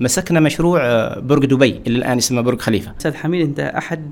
مسكنا 0.00 0.40
مشروع 0.40 1.08
برج 1.18 1.46
دبي 1.46 1.80
اللي 1.86 1.98
الآن 1.98 2.18
اسمه 2.18 2.40
برج 2.40 2.60
خليفة. 2.60 2.92
أستاذ 2.98 3.14
حميد 3.14 3.48
أنت 3.48 3.60
أحد 3.60 4.10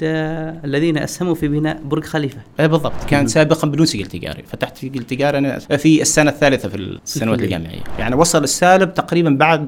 الذين 0.64 0.98
أسهموا 0.98 1.34
في 1.34 1.48
بناء 1.48 1.80
برج 1.84 2.04
خليفة؟ 2.04 2.38
إيه 2.60 2.66
بالضبط. 2.66 3.04
كان 3.08 3.26
سابقا 3.26 3.68
بدون 3.68 3.86
سجل 3.86 4.06
تجاري. 4.06 4.42
فتحت 4.42 4.76
سجل 4.76 5.02
تجاري 5.02 5.38
أنا 5.38 5.58
في 5.58 6.02
السنة 6.02 6.30
الثالثة 6.30 6.68
في 6.68 6.76
السنوات. 6.76 7.40
الجامعية. 7.40 7.80
يعني 7.98 8.14
وصل 8.14 8.44
السالب 8.44 8.94
تقريبا 8.94 9.30
بعد 9.30 9.66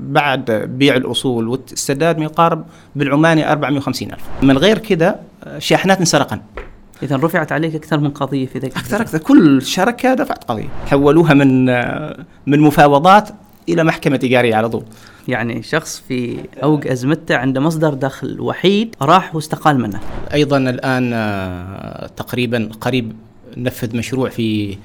بعد 0.00 0.50
بيع 0.50 0.96
الأصول 0.96 1.48
والسداد 1.48 2.18
ما 2.18 2.24
يقارب 2.24 2.64
بالعماني 2.96 3.52
450 3.52 4.12
ألف. 4.12 4.24
من 4.42 4.58
غير 4.58 4.82
آه، 5.44 5.58
شاحنات 5.58 5.98
انسرقن. 5.98 6.40
اذا 7.02 7.16
رفعت 7.16 7.52
عليك 7.52 7.74
أكثر 7.74 8.00
من 8.00 8.10
قضية 8.10 8.46
في 8.46 8.58
ذاك 8.58 8.76
أكثر 8.76 9.00
أكثر. 9.00 9.18
كل 9.18 9.62
شركة 9.62 10.14
دفعت 10.14 10.44
قضية. 10.44 10.68
حولوها 10.86 11.34
من 11.34 11.64
من 12.46 12.60
مفاوضات 12.60 13.28
إلى 13.68 13.84
محكمة 13.84 14.16
تجاريه 14.16 14.54
على 14.54 14.68
طول. 14.68 14.84
يعني 15.28 15.62
شخص 15.62 16.02
في 16.08 16.36
أوج 16.62 16.88
أزمتة 16.88 17.36
عنده 17.36 17.60
مصدر 17.60 17.94
دخل 17.94 18.40
وحيد 18.40 18.96
راح 19.02 19.34
واستقال 19.34 19.80
منه. 19.80 20.00
أيضا 20.32 20.56
الآن 20.56 21.10
آه، 21.14 22.06
تقريبا 22.16 22.70
قريب 22.80 23.12
نفذ 23.56 23.96
مشروع 23.96 24.28
في 24.28 24.76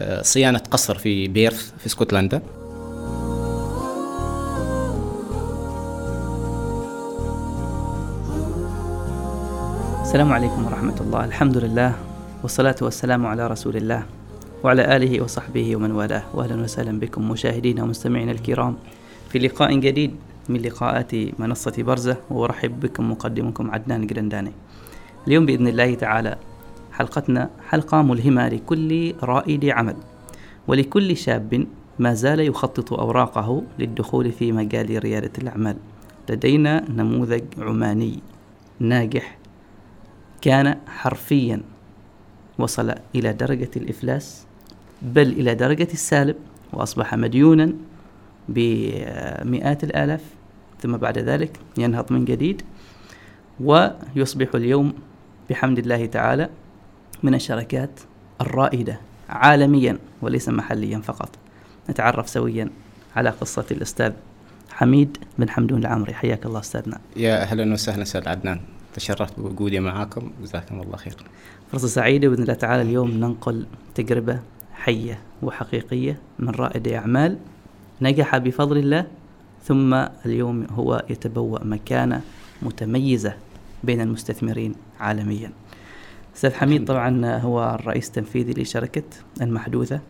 آه، 0.00 0.22
صيانة 0.22 0.58
قصر 0.70 0.98
في 0.98 1.28
بيرث 1.28 1.72
في 1.78 1.86
اسكتلندا. 1.86 2.42
السلام 10.02 10.32
عليكم 10.32 10.66
ورحمة 10.66 11.00
الله. 11.00 11.24
الحمد 11.24 11.56
لله 11.56 11.94
والصلاة 12.42 12.76
والسلام 12.82 13.26
على 13.26 13.46
رسول 13.46 13.76
الله. 13.76 14.02
وعلى 14.64 14.96
آله 14.96 15.22
وصحبه 15.22 15.76
ومن 15.76 15.90
والاه. 15.90 16.22
وأهلا 16.34 16.62
وسهلا 16.62 17.00
بكم 17.00 17.28
مشاهدينا 17.28 17.82
ومستمعينا 17.82 18.32
الكرام. 18.32 18.76
في 19.28 19.38
لقاء 19.38 19.74
جديد 19.78 20.16
من 20.48 20.60
لقاءات 20.60 21.14
منصة 21.38 21.72
برزة 21.78 22.16
وأرحب 22.30 22.80
بكم 22.80 23.10
مقدمكم 23.10 23.70
عدنان 23.70 24.06
قرنداني 24.06 24.52
اليوم 25.26 25.46
بإذن 25.46 25.68
الله 25.68 25.94
تعالى 25.94 26.36
حلقتنا 26.92 27.50
حلقة 27.68 28.02
ملهمة 28.02 28.48
لكل 28.48 29.14
رائد 29.22 29.64
عمل 29.64 29.96
ولكل 30.68 31.16
شاب 31.16 31.66
ما 31.98 32.14
زال 32.14 32.40
يخطط 32.40 32.92
أوراقه 32.92 33.62
للدخول 33.78 34.32
في 34.32 34.52
مجال 34.52 35.04
ريادة 35.04 35.32
الأعمال. 35.38 35.76
لدينا 36.30 36.84
نموذج 36.90 37.44
عماني 37.58 38.22
ناجح 38.80 39.38
كان 40.40 40.78
حرفيا 40.86 41.62
وصل 42.58 42.94
إلى 43.14 43.32
درجة 43.32 43.70
الإفلاس 43.76 44.46
بل 45.02 45.28
إلى 45.28 45.54
درجة 45.54 45.88
السالب 45.92 46.36
وأصبح 46.72 47.14
مديونا 47.14 47.72
بمئات 48.48 49.84
الآلاف 49.84 50.20
ثم 50.80 50.96
بعد 50.96 51.18
ذلك 51.18 51.58
ينهض 51.78 52.12
من 52.12 52.24
جديد 52.24 52.62
ويصبح 53.60 54.54
اليوم 54.54 54.92
بحمد 55.50 55.78
الله 55.78 56.06
تعالى 56.06 56.48
من 57.22 57.34
الشركات 57.34 58.00
الرائدة 58.40 59.00
عالميا 59.28 59.98
وليس 60.22 60.48
محليا 60.48 60.98
فقط. 60.98 61.28
نتعرف 61.90 62.28
سويا 62.28 62.70
على 63.16 63.30
قصة 63.30 63.64
الأستاذ 63.70 64.12
حميد 64.70 65.18
بن 65.38 65.50
حمدون 65.50 65.78
العمري. 65.78 66.14
حياك 66.14 66.46
الله 66.46 66.60
أستاذنا. 66.60 67.00
يا 67.16 67.42
أهلا 67.42 67.72
وسهلا 67.72 68.02
أستاذ 68.02 68.28
عدنان. 68.28 68.60
تشرفت 68.94 69.40
بوجودي 69.40 69.80
معاكم. 69.80 70.30
جزاكم 70.42 70.80
الله 70.80 70.96
خير 70.96 71.16
فرصة 71.72 71.88
سعيدة 71.88 72.28
بإذن 72.28 72.42
الله 72.42 72.54
تعالى 72.54 72.82
اليوم 72.82 73.10
ننقل 73.10 73.66
تجربة 73.94 74.38
حية 74.82 75.18
وحقيقية 75.42 76.18
من 76.38 76.48
رائد 76.48 76.88
أعمال 76.88 77.38
نجح 78.00 78.36
بفضل 78.36 78.78
الله 78.78 79.06
ثم 79.64 79.94
اليوم 80.26 80.66
هو 80.70 81.04
يتبوأ 81.10 81.64
مكانة 81.64 82.20
متميزة 82.62 83.34
بين 83.84 84.00
المستثمرين 84.00 84.74
عالميا. 85.00 85.52
أستاذ 86.36 86.54
حميد 86.54 86.84
طبعا 86.84 87.36
هو 87.36 87.78
الرئيس 87.80 88.08
التنفيذي 88.08 88.62
لشركة 88.62 89.02
المحدوثة 89.40 90.00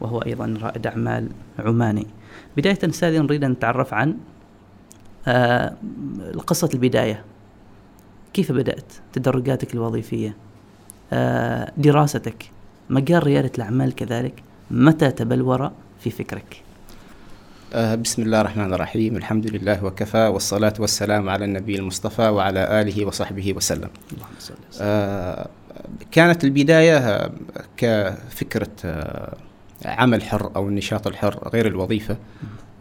وهو 0.00 0.18
أيضا 0.18 0.58
رائد 0.62 0.86
أعمال 0.86 1.28
عماني. 1.58 2.06
بداية 2.56 2.78
أستاذ 2.84 3.22
نريد 3.22 3.44
أن 3.44 3.50
نتعرف 3.50 3.94
عن 3.94 4.16
آه 5.28 5.76
قصة 6.46 6.70
البداية. 6.74 7.24
كيف 8.32 8.52
بدأت 8.52 8.92
تدرجاتك 9.12 9.74
الوظيفية؟ 9.74 10.36
آه، 11.12 11.72
دراستك؟ 11.76 12.50
مجال 12.90 13.26
ريادة 13.26 13.50
الأعمال 13.58 13.94
كذلك. 13.94 14.42
متى 14.70 15.10
تبلور 15.10 15.70
في 16.00 16.10
فكرك؟ 16.10 16.62
آه، 17.74 17.94
بسم 17.94 18.22
الله 18.22 18.40
الرحمن 18.40 18.74
الرحيم. 18.74 19.16
الحمد 19.16 19.46
لله 19.46 19.84
وكفى 19.84 20.26
والصلاة 20.26 20.74
والسلام 20.78 21.28
على 21.28 21.44
النبي 21.44 21.78
المصطفى 21.78 22.28
وعلى 22.28 22.80
آله 22.80 23.06
وصحبه 23.06 23.52
وسلم. 23.56 23.90
اللهم 24.12 24.34
صل 24.38 24.54
آه، 24.80 25.48
كانت 26.10 26.44
البداية 26.44 27.30
كفكرة 27.76 28.70
آه، 28.84 29.36
عمل 29.84 30.22
حر 30.22 30.50
أو 30.56 30.68
النشاط 30.68 31.06
الحر 31.06 31.48
غير 31.52 31.66
الوظيفة. 31.66 32.16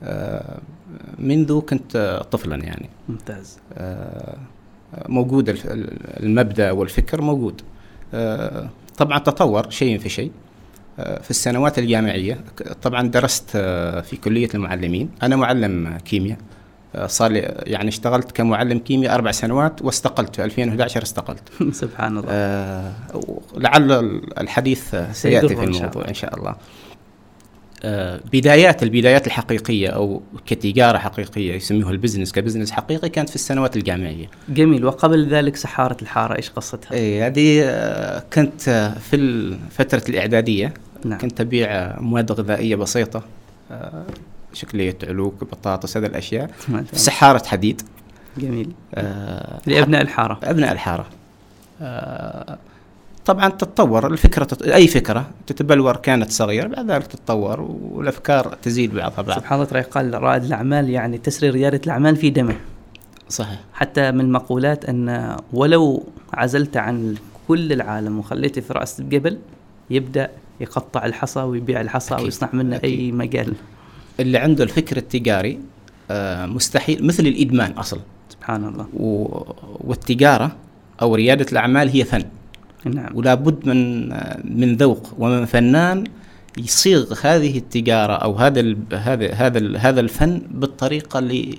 آه، 0.03 0.59
منذ 1.19 1.59
كنت 1.59 2.21
طفلا 2.31 2.55
يعني. 2.55 2.89
ممتاز. 3.09 3.57
آه، 3.73 4.37
موجود 5.09 5.59
المبدأ 6.19 6.71
والفكر 6.71 7.21
موجود. 7.21 7.61
آه، 8.13 8.69
طبعا 8.99 9.19
تطور 9.19 9.69
شيء 9.69 9.97
في 9.97 10.09
شيء. 10.09 10.31
آه، 10.99 11.21
في 11.21 11.29
السنوات 11.29 11.79
الجامعية 11.79 12.39
طبعا 12.81 13.07
درست 13.07 13.51
آه، 13.55 14.01
في 14.01 14.17
كلية 14.17 14.49
المعلمين. 14.55 15.09
أنا 15.23 15.35
معلم 15.35 15.97
كيمياء. 16.05 16.37
آه، 16.95 17.07
صار 17.07 17.31
لي 17.31 17.39
يعني 17.67 17.89
اشتغلت 17.89 18.31
كمعلم 18.31 18.79
كيمياء 18.79 19.15
أربع 19.15 19.31
سنوات 19.31 19.81
واستقلت. 19.81 20.35
في 20.35 20.43
2011 20.43 21.03
استقلت. 21.03 21.43
سبحان 21.81 22.17
الله. 22.17 22.29
آه، 22.29 22.91
لعل 23.57 23.91
الحديث 24.37 24.95
سيأتي 25.11 25.55
في 25.55 25.63
إن 25.63 25.73
شاء 25.73 25.81
الموضوع 25.81 26.01
الله. 26.01 26.07
إن 26.07 26.13
شاء 26.13 26.39
الله. 26.39 26.55
بدايات 28.33 28.83
البدايات 28.83 29.27
الحقيقية 29.27 29.89
أو 29.89 30.21
كتجارة 30.45 30.97
حقيقية 30.97 31.53
يسموها 31.53 31.91
ال 31.91 31.96
business 31.96 32.31
ك 32.31 32.36
business 32.36 32.71
حقيقي 32.71 33.09
كانت 33.09 33.29
في 33.29 33.35
السنوات 33.35 33.77
الجامعية. 33.77 34.29
جميل. 34.49 34.85
وقبل 34.85 35.27
ذلك 35.29 35.55
سحارة 35.55 35.97
الحارة 36.01 36.35
إيش 36.37 36.49
قصتها؟ 36.49 36.93
اي 36.93 37.23
هذه 37.23 37.61
آه، 37.63 38.23
كنت 38.33 38.69
آه، 38.69 38.93
في 38.93 39.15
ال- 39.15 39.57
فترة 39.71 40.03
الإعدادية 40.09 40.73
نعم. 41.05 41.17
كنت 41.19 41.41
أبيع 41.41 41.71
آه، 41.71 41.99
مواد 42.01 42.31
غذائية 42.31 42.75
بسيطة 42.75 43.23
آه، 43.71 44.03
شكلية 44.53 44.97
علوك 45.03 45.43
بطاطس 45.43 45.97
هذه 45.97 46.05
شاء 46.05 46.49
في. 46.69 46.99
سحارة 46.99 47.45
حديد. 47.47 47.81
جميل. 48.37 48.71
آه، 48.95 49.59
لأبناء 49.65 50.01
الحارة. 50.01 50.39
أبناء 50.43 50.71
الحارة. 50.71 51.05
آه، 51.81 52.57
طبعا 53.29 53.49
تتطور. 53.49 54.07
الفكرة 54.07 54.43
تت... 54.43 54.61
أي 54.61 54.87
فكرة 54.87 55.29
تتبلور 55.47 55.95
كانت 55.95 56.31
صغيرة 56.31 56.67
بعد 56.67 56.91
ذلك 56.91 57.07
تتطور 57.07 57.61
والأفكار 57.91 58.57
تزيد 58.61 58.93
بعضها 58.95 59.21
بعض. 59.21 59.39
سبحان 59.39 59.61
الله 59.61 59.81
قال 59.81 60.23
رائد 60.23 60.43
الأعمال 60.43 60.89
يعني 60.89 61.17
تسري 61.17 61.49
ريادة 61.49 61.81
الأعمال 61.85 62.15
في 62.15 62.29
دمه. 62.29 62.55
صحيح. 63.29 63.59
حتى 63.73 64.11
من 64.11 64.19
المقولات 64.19 64.85
أن 64.85 65.37
ولو 65.53 66.03
عزلت 66.33 66.77
عن 66.77 67.15
كل 67.47 67.73
العالم 67.73 68.19
وخليته 68.19 68.61
في 68.61 68.73
رأس 68.73 68.99
الجبل 68.99 69.37
يبدأ 69.89 70.29
يقطع 70.59 71.05
الحصى 71.05 71.39
ويبيع 71.39 71.81
الحصى 71.81 72.13
أكيد. 72.13 72.25
ويصنع 72.25 72.49
منه 72.53 72.75
أي 72.75 72.77
أكيد. 72.77 73.13
مجال. 73.13 73.53
اللي 74.19 74.37
عنده 74.37 74.63
الفكر 74.63 74.97
التجاري 74.97 75.59
آه، 76.11 76.45
مستحيل 76.45 77.05
مثل 77.05 77.23
الإدمان 77.27 77.71
أصلا. 77.71 77.99
سبحان 78.29 78.65
الله. 78.65 78.87
و... 78.93 79.27
والتجارة 79.79 80.51
أو 81.01 81.15
ريادة 81.15 81.45
الأعمال 81.51 81.89
هي 81.89 82.03
فن. 82.03 82.23
نعم. 82.85 83.15
ولا 83.17 83.33
بد 83.33 83.67
من 83.67 84.09
من 84.59 84.75
ذوق. 84.75 85.13
ومن 85.17 85.45
فنان 85.45 86.03
يصيغ 86.57 87.13
هذه 87.21 87.57
التجارة 87.57 88.13
أو 88.13 88.35
هذا 88.35 88.59
ال 88.59 88.77
هذا 88.93 89.33
هذا 89.33 89.57
ال 89.57 89.77
هذا 89.77 89.99
الفن 89.99 90.41
بالطريقة 90.51 91.19
اللي 91.19 91.55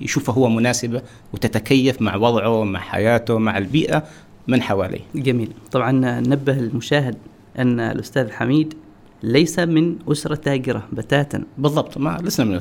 يشوفها 0.00 0.34
هو 0.34 0.48
مناسبة 0.48 1.02
وتتكيف 1.32 2.02
مع 2.02 2.16
وضعه 2.16 2.64
مع 2.64 2.80
حياته 2.80 3.38
مع 3.38 3.58
البيئة 3.58 4.04
من 4.48 4.62
حواليه. 4.62 5.00
جميل. 5.14 5.48
طبعا 5.72 6.20
نبه 6.20 6.52
المشاهد 6.52 7.16
أن 7.58 7.80
الأستاذ 7.80 8.30
حميد 8.30 8.74
ليس 9.22 9.58
من 9.58 9.96
أسرة 10.08 10.34
تاجرة 10.34 10.88
بتاتا. 10.92 11.44
بالضبط 11.58 11.98
ما 11.98 12.18
لسنا 12.22 12.46
من 12.46 12.60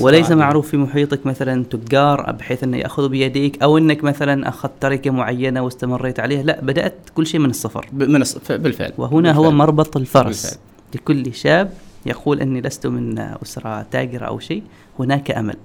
وليس 0.00 0.30
معروف 0.30 0.68
في 0.68 0.76
محيطك 0.76 1.26
مثلا 1.26 1.64
تجار 1.64 2.32
بحيث 2.32 2.64
أنه 2.64 2.76
ياخذوا 2.76 3.08
بيديك 3.08 3.62
أو 3.62 3.78
أنك 3.78 4.04
مثلا 4.04 4.48
أخذت 4.48 4.72
تركه 4.80 5.10
معينة 5.10 5.62
واستمريت 5.62 6.20
عليها. 6.20 6.42
لا 6.42 6.60
بدأت 6.60 6.94
كل 7.14 7.26
شيء 7.26 7.40
من 7.40 7.50
الصفر. 7.50 7.86
من 7.92 8.24
بالفعل. 8.50 8.92
وهنا 8.98 9.32
هو 9.32 9.42
بالفعل. 9.42 9.58
مربط 9.58 9.96
الفرس. 9.96 10.44
بالفعل. 10.44 10.60
لكل 10.94 11.34
شاب 11.34 11.72
يقول 12.06 12.40
أني 12.40 12.60
لست 12.60 12.86
من 12.86 13.18
أسرة 13.18 13.82
تاجرة 13.82 14.26
أو 14.26 14.38
شيء 14.38 14.62
هناك 14.98 15.30
أمل. 15.30 15.56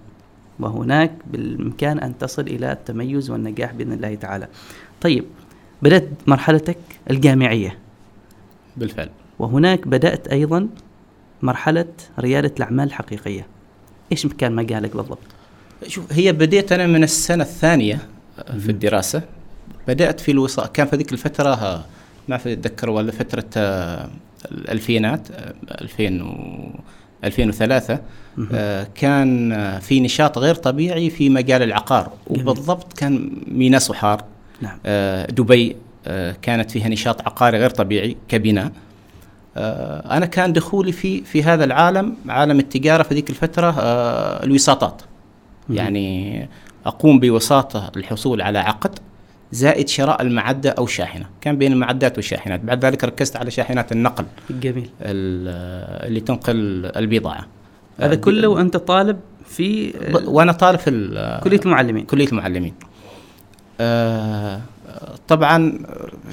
وهناك 0.60 1.12
بالإمكان 1.32 2.00
أن 2.00 2.18
تصل 2.18 2.42
إلى 2.42 2.72
التميز 2.72 3.30
والنجاح 3.30 3.74
بإذن 3.74 3.94
الله 3.94 4.16
تعالى. 4.16 4.48
طيب 5.02 5.26
بدأت 5.82 6.10
مرحلتك 6.28 6.78
الجامعية. 7.10 7.78
بالفعل. 8.78 9.10
وهناك 9.40 9.88
بدأت 9.88 10.28
أيضا 10.28 10.68
مرحلة 11.42 11.86
ريادة 12.20 12.54
الأعمال 12.58 12.88
الحقيقية. 12.88 13.48
إيش 14.12 14.28
كان 14.28 14.56
مجالك 14.56 14.96
بالضبط؟ 14.96 15.18
شوف 15.88 16.14
هي 16.14 16.32
بديت 16.32 16.72
أنا 16.72 16.88
من 16.88 17.04
السنة 17.04 17.44
الثانية 17.44 18.00
في 18.60 18.70
الدراسة. 18.72 19.22
بدأت 19.88 20.20
في 20.20 20.32
الوصال 20.32 20.68
كان 20.68 20.88
في 20.88 20.96
ذيك 20.96 21.14
الفترة 21.14 21.50
آه، 21.54 21.84
ما 22.28 22.38
في 22.38 22.54
أتذكر 22.54 22.90
ولا 22.90 23.12
فترة 23.12 23.46
آه، 23.58 24.10
الألفينات 24.52 25.32
آه، 25.32 25.54
2000 25.82 26.22
و 26.22 26.36
2003 27.24 28.00
آه، 28.54 28.88
كان 28.96 29.52
آه، 29.52 29.80
في 29.80 30.00
نشاط 30.00 30.38
غير 30.38 30.56
طبيعي 30.56 31.10
في 31.10 31.30
مجال 31.30 31.64
العقار. 31.64 32.12
جميل. 32.30 32.42
وبالضبط 32.42 32.94
كان 32.94 33.32
ميناء 33.48 33.80
صحار 33.80 34.24
نعم. 34.62 34.78
آه، 34.86 35.26
دبي 35.26 35.76
آه، 36.08 36.36
كانت 36.42 36.72
فيها 36.72 36.90
نشاط 36.90 37.22
عقاري 37.22 37.58
غير 37.58 37.70
طبيعي 37.70 38.18
كبناء. 38.28 38.66
آه، 38.66 38.72
أنا 39.58 40.26
كان 40.26 40.54
دخولي 40.54 40.92
في 40.92 41.22
في 41.24 41.44
هذا 41.44 41.64
العالم 41.64 42.16
عالم 42.30 42.60
التجارة 42.60 43.04
في 43.04 43.14
ذيك 43.16 43.30
الفترة 43.30 43.76
آه، 43.80 44.44
الوساطات. 44.44 45.02
يعني 45.70 46.50
أقوم 46.86 47.20
بوساطه 47.20 47.92
الحصول 47.98 48.42
على 48.42 48.60
عقد 48.60 49.00
زائد 49.52 49.88
شراء 49.90 50.22
المعدة 50.22 50.70
أو 50.70 50.86
شاحنة. 50.88 51.26
كان 51.42 51.58
بين 51.58 51.72
المعدات 51.74 52.18
والشاحنات. 52.18 52.60
بعد 52.62 52.86
ذلك 52.86 53.04
ركزت 53.04 53.36
على 53.36 53.52
شاحنات 53.52 53.92
النقل 53.92 54.26
جميل. 54.50 54.90
ال- 55.02 56.06
اللي 56.08 56.20
تنقل 56.20 56.56
البضاعة. 56.96 57.48
هذا 58.00 58.14
آه، 58.14 58.16
كله 58.16 58.48
وأنت 58.48 58.78
طالب 58.78 59.20
في 59.46 59.94
وأنا 60.26 60.52
طالب 60.52 60.80
في 60.80 60.92
كلية 61.44 61.60
المعلمين. 61.66 62.06
كلية 62.06 62.28
المعلمين. 62.28 62.74
آه، 63.82 64.62
طبعا 65.28 65.80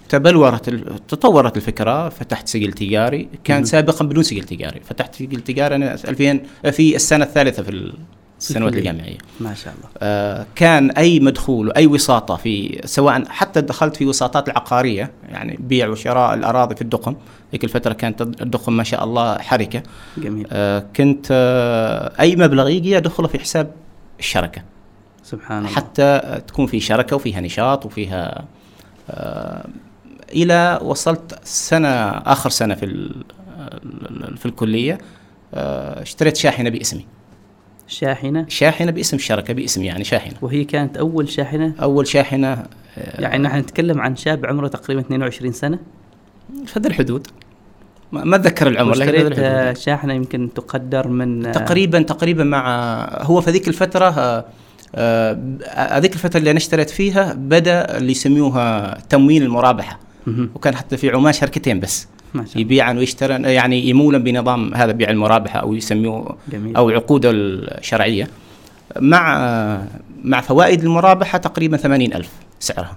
تبلورت 0.08 0.70
تطورت 1.08 1.56
الفكرة 1.56 2.08
فتحت 2.08 2.48
سجل 2.48 2.72
تجاري. 2.72 3.28
كان. 3.44 3.64
سابقا 3.64 4.04
بدون 4.04 4.22
سجل 4.22 4.42
تجاري. 4.42 4.80
فتحت 4.80 5.14
سجل 5.14 5.40
تجاري 5.40 5.74
أنا 5.74 5.94
2000 5.94 6.40
في 6.70 6.96
السنة 6.96 7.24
الثالثة 7.24 7.62
في 7.62 7.92
السنوات. 8.38 8.74
الجامعية. 8.74 9.18
ما 9.40 9.54
شاء 9.54 9.74
الله. 9.74 9.88
آه، 9.98 10.46
كان 10.54 10.90
أي 10.90 11.20
مدخول 11.20 11.68
وأي 11.68 11.86
وساطة 11.86 12.36
في 12.36 12.80
سواء 12.84 13.24
حتى 13.28 13.60
دخلت 13.60 13.96
في 13.96 14.06
وساطات 14.06 14.48
العقارية 14.48 15.10
يعني 15.28 15.58
بيع 15.60 15.88
وشراء 15.88 16.34
الأراضي 16.34 16.74
في 16.74 16.82
الدقم. 16.82 17.16
ذيك 17.52 17.64
الفترة 17.64 17.92
كانت 17.92 18.22
الدقم 18.22 18.76
ما 18.76 18.84
شاء 18.84 19.04
الله 19.04 19.38
حركة. 19.38 19.82
جميل. 20.18 20.46
آه، 20.52 20.84
كنت 20.96 21.26
آه، 21.30 22.12
أي 22.20 22.36
مبلغ 22.36 22.68
يجي 22.68 22.96
ادخله 22.96 23.28
في 23.28 23.38
حساب 23.38 23.72
الشركة. 24.18 24.62
سبحان 25.22 25.58
الله. 25.58 25.76
حتى 25.76 26.40
تكون 26.46 26.66
في 26.66 26.80
شركة 26.80 27.16
وفيها 27.16 27.40
نشاط 27.40 27.86
وفيها 27.86 28.44
آه، 29.10 29.68
إلى 30.32 30.78
وصلت 30.82 31.38
سنة 31.44 31.88
آخر 32.08 32.50
سنة 32.50 32.74
في 32.74 33.14
في 34.36 34.46
الكلية 34.46 34.98
آه، 35.54 36.02
اشتريت 36.02 36.36
شاحنة 36.36 36.70
باسمي. 36.70 37.06
شاحنة؟ 37.88 38.46
شاحنة 38.48 38.90
باسم 38.90 39.16
الشركة 39.16 39.54
باسمي 39.54 39.86
يعني 39.86 40.04
شاحنة. 40.04 40.34
وهي 40.42 40.64
كانت 40.64 40.96
أول 40.96 41.28
شاحنة؟ 41.28 41.74
أول 41.82 42.06
شاحنة 42.06 42.52
آه، 42.52 43.20
يعني 43.20 43.42
نحن 43.42 43.58
نتكلم 43.58 44.00
عن 44.00 44.16
شاب 44.16 44.46
عمره 44.46 44.68
تقريبا 44.68 45.00
22 45.00 45.52
سنة؟ 45.52 45.78
في 46.66 46.78
هذه 46.80 46.86
الحدود. 46.86 47.26
ما 48.12 48.36
أتذكر 48.36 48.68
العمر 48.68 48.94
لكن 48.94 49.32
آه،. 49.38 49.72
شاحنة 49.72 50.14
يمكن 50.14 50.50
تقدر 50.54 51.08
من 51.08 51.46
آه، 51.46 51.52
تقريبا 51.52 52.02
تقريبا 52.02 52.44
مع 52.44 53.06
هو 53.22 53.40
في 53.40 53.50
ذيك 53.50 53.68
الفترة 53.68 54.04
آه، 54.04 54.44
هذيك 55.74 56.12
الفترة 56.14 56.38
اللي 56.38 56.50
أنا 56.50 56.58
اشتريت 56.58 56.90
فيها 56.90 57.32
بدأ 57.32 57.98
اللي 57.98 58.10
يسموها 58.10 58.98
تمويل 59.08 59.42
المرابحة. 59.42 59.98
وكان 60.54 60.74
حتى 60.74 60.96
في 60.96 61.10
عمان 61.10 61.32
شركتين 61.32 61.80
بس. 61.80 62.08
يبيعا 62.56 62.92
ويشترن 62.92 63.44
يعني 63.44 63.88
يمولا 63.88 64.18
بنظام 64.18 64.74
هذا 64.74 64.92
بيع 64.92 65.10
المرابحة 65.10 65.60
أو 65.60 65.74
يسموه 65.74 66.36
جميل. 66.52 66.76
أو 66.76 66.90
عقوده 66.90 67.30
الشرعية. 67.32 68.28
مع 69.00 69.82
مع 70.24 70.40
فوائد 70.40 70.82
المرابحة 70.82 71.38
تقريبا 71.38 71.76
80000 71.76 72.30
سعرها. 72.60 72.96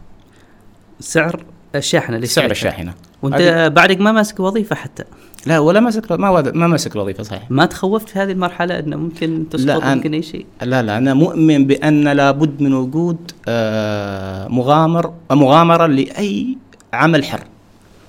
سعر 1.00 1.44
الشاحنة 1.78 2.16
اللي 2.16 2.28
سعر. 2.28 2.52
الشاحنة. 2.52 2.94
وانت 3.22 3.72
بعدك 3.76 4.02
ما 4.02 4.12
ماسك 4.12 4.40
وظيفة 4.40 4.76
حتى. 4.76 5.04
لا 5.46 5.60
ولا 5.60 5.80
ماسك 5.80 6.12
ما 6.12 6.42
ما 6.42 6.68
ماسك 6.68 6.96
الوظيفة 6.96 7.24
صحيح. 7.24 7.52
ما 7.52 7.66
تخوفت 7.66 8.10
في 8.10 8.20
هذه 8.20 8.32
المرحلة 8.32 8.80
إنه 8.80 8.98
ممكن 8.98 9.46
تسقط 9.52 9.84
لا، 9.84 9.96
ممكن 9.96 10.14
أي 10.14 10.22
شيء؟ 10.22 10.46
لا 10.62 10.82
لا 10.82 10.98
أنا 10.98 11.14
مؤمن 11.14 11.68
بأن 11.68 12.08
لابد 12.08 12.62
من 12.62 12.74
وجود 12.74 13.32
آه، 13.48 14.48
مغامر 14.48 15.14
مغامرة 15.32 15.86
لأي 15.86 16.58
عمل 16.94 17.26
حر. 17.26 17.44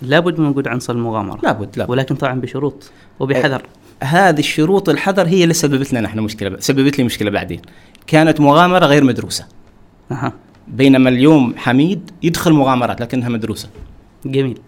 لابد 0.03 0.41
من 0.41 0.47
وجود 0.47 0.69
عنصر 0.69 0.93
المغامرة. 0.93 1.41
لابد 1.43 1.79
لابد. 1.79 1.91
ولكن 1.91 2.15
طبعا 2.15 2.41
بشروط 2.41 2.91
وبحذر. 3.21 3.63
هذه 4.03 4.39
الشروط 4.39 4.89
الحذر 4.89 5.27
هي 5.27 5.43
اللي 5.43 5.55
سببت 5.55 5.93
لنا 5.93 6.01
نحن 6.01 6.19
مشكله 6.19 6.57
سببت 6.61 6.99
لي 6.99 7.05
مشكلة 7.05 7.31
بعدين. 7.31 7.61
كانت 8.07 8.41
مغامرة 8.41 8.87
غير 8.87 9.05
مدروسة. 9.05 9.47
أها. 10.11 10.33
بينما 10.69 11.09
اليوم 11.09 11.55
حميد 11.57 12.11
يدخل 12.23 12.53
مغامرات 12.53 13.01
لكنها 13.01 13.29
مدروسة. 13.29 13.69
جميل. 14.25 14.59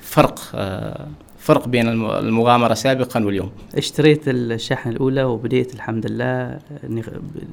فرق 0.00 0.40
آه، 0.54 1.06
فرق 1.38 1.68
بين 1.68 1.88
الم- 1.88 2.10
المغامرة 2.10 2.74
سابقا 2.74 3.24
واليوم. 3.24 3.50
اشتريت 3.74 4.22
الشاحنة 4.28 4.92
الأولى 4.92 5.24
وبديت 5.24 5.74
الحمد 5.74 6.06
لله 6.10 6.58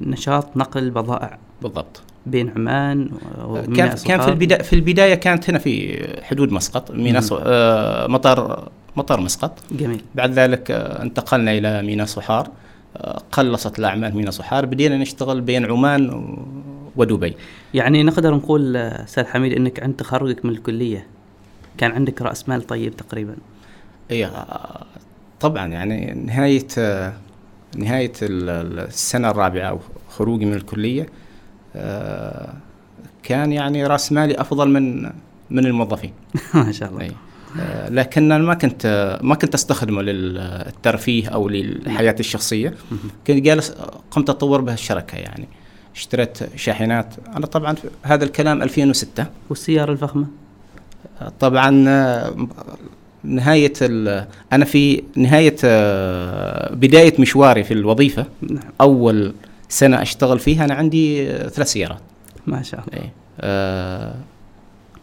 نشاط 0.00 0.56
نقل 0.56 0.90
بضائع. 0.90 1.38
بالضبط. 1.62 2.00
بين 2.26 2.50
عمان 2.56 3.10
وميناء 3.44 3.72
كان 3.76 3.96
كان 4.06 4.20
في. 4.20 4.28
البدايه 4.28 4.62
في 4.62 4.72
البداية 4.72 5.14
كانت 5.14 5.50
هنا 5.50 5.58
في 5.58 5.98
حدود 6.22 6.52
مسقط 6.52 6.90
ميناء 6.90 7.22
آه، 7.32 8.06
مطار 8.06 8.68
مطار 8.96 9.20
مسقط. 9.20 9.58
جميل. 9.72 10.00
بعد 10.14 10.32
ذلك 10.32 10.70
آه، 10.70 11.02
انتقلنا 11.02 11.52
إلى 11.58 11.82
ميناء 11.82 12.06
صحار. 12.06 12.48
آه، 12.96 13.22
قلصت 13.32 13.78
الأعمال 13.78 14.16
ميناء 14.16 14.30
صحار. 14.30 14.66
بدينا 14.66 14.96
نشتغل 14.98 15.40
بين 15.40 15.64
عمان 15.64 16.36
ودبي. 17.00 17.36
يعني 17.74 18.02
نقدر 18.02 18.34
نقول 18.34 18.76
آه، 18.76 19.04
أستاذ 19.04 19.24
حميد 19.26 19.52
إنك 19.52 19.82
عند 19.82 19.94
تخرجك 19.96 20.44
من 20.44 20.50
الكلية 20.50 21.06
كان 21.78 21.92
عندك 21.92 22.22
رأس 22.22 22.48
مال 22.48 22.66
طيب 22.66 22.96
تقريبا؟ 22.96 23.36
اي 24.10 24.24
آه، 24.26 24.86
طبعا. 25.40 25.66
يعني 25.66 26.12
نهاية 26.26 26.66
آه، 26.78 27.12
نهاية 27.76 28.12
ال- 28.22 28.50
ال- 28.50 28.78
السنة 28.78 29.30
الرابعة 29.30 29.68
أو 29.68 29.80
خروجي 30.08 30.44
من 30.44 30.54
الكلية 30.54 31.06
كان 33.22 33.52
يعني 33.52 33.86
رأس 33.86 34.12
مالي 34.12 34.40
أفضل 34.40 34.68
من 34.68 35.02
من 35.50 35.66
الموظفين. 35.66 36.12
ما 36.54 36.72
شاء 36.72 36.90
الله. 36.90 37.00
أي. 37.02 37.12
لكن 37.90 38.32
أنا 38.32 38.44
ما 38.44 38.54
كنت 38.54 39.18
ما 39.22 39.34
كنت 39.34 39.54
أستخدمه 39.54 40.02
للترفيه 40.02 41.28
أو 41.28 41.48
للحياة 41.48 42.16
الشخصية. 42.20 42.74
كنت 43.26 43.36
جالس 43.36 43.70
قمت 44.10 44.30
أطور 44.30 44.60
به 44.60 44.72
الشركة 44.74 45.16
يعني. 45.16 45.48
اشتريت 46.00 46.38
شاحنات. 46.56 47.14
أنا 47.36 47.46
طبعا 47.46 47.74
هذا 48.02 48.24
الكلام 48.24 48.62
2006 48.62 49.26
والسيارة 49.50 49.92
الفخمة؟ 49.92 50.26
طبعا 51.40 51.84
آه، 51.88 52.46
نهاية 53.24 53.72
ال- 53.82 54.26
أنا 54.52 54.64
في 54.64 55.02
نهاية 55.16 55.56
آه، 55.64 56.74
بداية 56.74 57.14
مشواري 57.18 57.64
في 57.64 57.74
الوظيفة. 57.74 58.26
نعم. 58.50 58.62
أول 58.80 59.32
سنة 59.68 60.02
أشتغل 60.02 60.38
فيها 60.38 60.64
أنا 60.64 60.74
عندي 60.74 61.30
آه، 61.30 61.48
ثلاث 61.48 61.68
سيارات. 61.72 62.00
ما 62.46 62.62
شاء 62.62 62.80
الله. 62.80 63.02
إيه. 63.02 63.12
آه، 63.40 64.14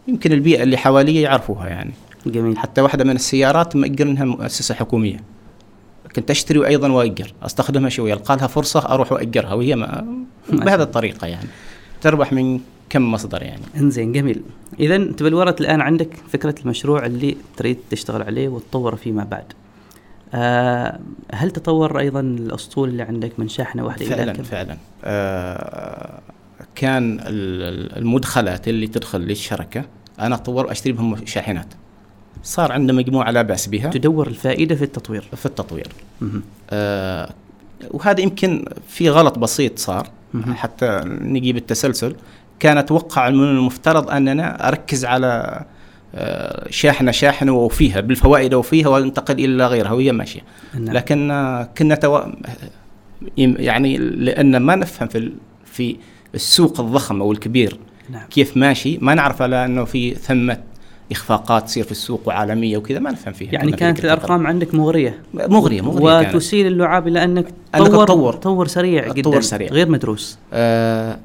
يمكن 0.08 0.32
البيئة 0.32 0.62
اللي 0.62 0.76
حوالي 0.76 1.20
يعرفوها 1.20 1.68
يعني. 1.68 1.92
جميل. 2.26 2.58
حتى 2.58 2.80
واحدة 2.80 3.04
من 3.04 3.16
السيارات 3.16 3.76
مأجرنها 3.76 4.24
مؤسسة 4.24 4.74
حكومية. 4.74 5.20
كنت 6.16 6.30
أشتري 6.30 6.58
وأيضا 6.58 6.92
وأجر 6.92 7.32
أستخدمها 7.42 7.88
شوية 7.90 8.12
ألقى 8.14 8.36
لها 8.36 8.46
فرصة 8.46 8.80
أروح 8.88 9.12
وأجرها 9.12 9.54
وهي 9.54 9.76
ما 9.76 10.16
بهذه 10.52 10.82
الطريقة 10.82 11.26
يعني. 11.26 11.48
تربح 12.00 12.32
من 12.32 12.60
كم 12.90 13.12
مصدر 13.12 13.42
يعني. 13.42 13.62
إنزين 13.76 14.12
جميل. 14.12 14.42
اذا 14.80 14.96
تبلورت 14.98 15.60
الآن 15.60 15.80
عندك 15.80 16.08
فكرة 16.32 16.54
المشروع 16.62 17.06
اللي 17.06 17.36
تريد 17.56 17.78
تشتغل 17.90 18.22
عليه 18.22 18.48
وتطوره 18.48 18.96
فيما 18.96 19.24
بعد. 19.24 19.44
آه 20.34 20.98
هل 21.34 21.50
تطور 21.50 21.98
أيضا 21.98 22.20
الأسطول 22.20 22.88
اللي 22.88 23.02
عندك 23.02 23.32
من 23.38 23.48
شاحنة 23.48 23.84
واحدة 23.84 24.06
إلى 24.06 24.16
فعلا 24.16 24.32
كم؟ 24.32 24.42
فعلا. 24.42 24.76
آه 25.04 26.20
كان 26.74 27.20
ال- 27.20 27.62
ال- 27.62 27.98
المدخلات 27.98 28.68
اللي 28.68 28.86
تدخل 28.86 29.20
للشركة 29.20 29.84
أنا 30.20 30.34
اطور 30.34 30.70
أشتري 30.70 30.92
بهم 30.92 31.26
شاحنات. 31.26 31.66
صار 32.42 32.72
عندنا 32.72 32.92
مجموعة 32.92 33.30
لا 33.30 33.42
بأس 33.42 33.66
بها 33.66 33.90
تدور 33.90 34.26
الفائدة 34.26 34.74
في 34.74 34.84
التطوير 34.84 35.24
في 35.36 35.46
التطوير. 35.46 35.88
آه 36.70 37.32
وهذا 37.90 38.20
يمكن 38.20 38.64
في 38.88 39.10
غلط 39.10 39.38
بسيط 39.38 39.78
صار 39.78 40.08
مهم. 40.34 40.54
حتى 40.54 41.00
نجيب 41.04 41.56
التسلسل 41.56 42.16
كان 42.58 42.78
أتوقع 42.78 43.30
من 43.30 43.44
المفترض 43.44 44.10
أننا 44.10 44.68
أركز 44.68 45.04
على 45.04 45.64
آه، 46.14 46.66
شاحنة 46.70 47.10
شاحنة 47.10 47.52
واوفيها 47.52 48.00
بالفوائد 48.00 48.54
اوفيها 48.54 48.88
وانتقل 48.88 49.44
إلى 49.44 49.66
غيرها 49.66 49.92
وهي 49.92 50.12
ماشية 50.12 50.40
نعم. 50.74 50.94
لكن 50.94 51.30
آه، 51.30 51.68
كنا 51.78 51.94
تو... 51.94 52.20
يعني 53.36 53.96
لأن 53.98 54.56
ما 54.56 54.74
نفهم 54.76 55.08
في 55.08 55.32
في 55.64 55.96
السوق 56.34 56.80
الضخم 56.80 57.20
أو 57.22 57.32
الكبير 57.32 57.78
نعم 58.10 58.26
كيف 58.30 58.56
ماشي 58.56 58.98
ما 59.00 59.14
نعرف 59.14 59.42
على 59.42 59.64
أنه 59.64 59.84
في 59.84 60.14
ثمة 60.14 60.58
إخفاقات 61.12 61.64
تصير 61.64 61.84
في 61.84 61.90
السوق 61.90 62.20
وعالمية 62.26 62.76
وكذا 62.76 62.98
ما 62.98 63.10
نفهم 63.10 63.32
فيها 63.34 63.52
يعني 63.52 63.72
كانت. 63.72 64.04
الأرقام 64.04 64.46
عندك 64.46 64.74
مغرية 64.74 65.22
مغرية 65.34 65.80
مغرية 65.82 66.22
كانت. 66.22 66.34
وتسيل 66.34 66.66
اللعاب 66.66 67.08
إلى 67.08 67.24
أنك 67.24 67.46
تطور 67.72 68.04
تطور. 68.06 68.32
تطور 68.32 68.66
سريع 68.66 69.02
تطور 69.12 69.14
جدا 69.34 69.40
سريع. 69.40 69.68
غير 69.68 69.88
مدروس 69.88 70.38
آه 70.52 71.18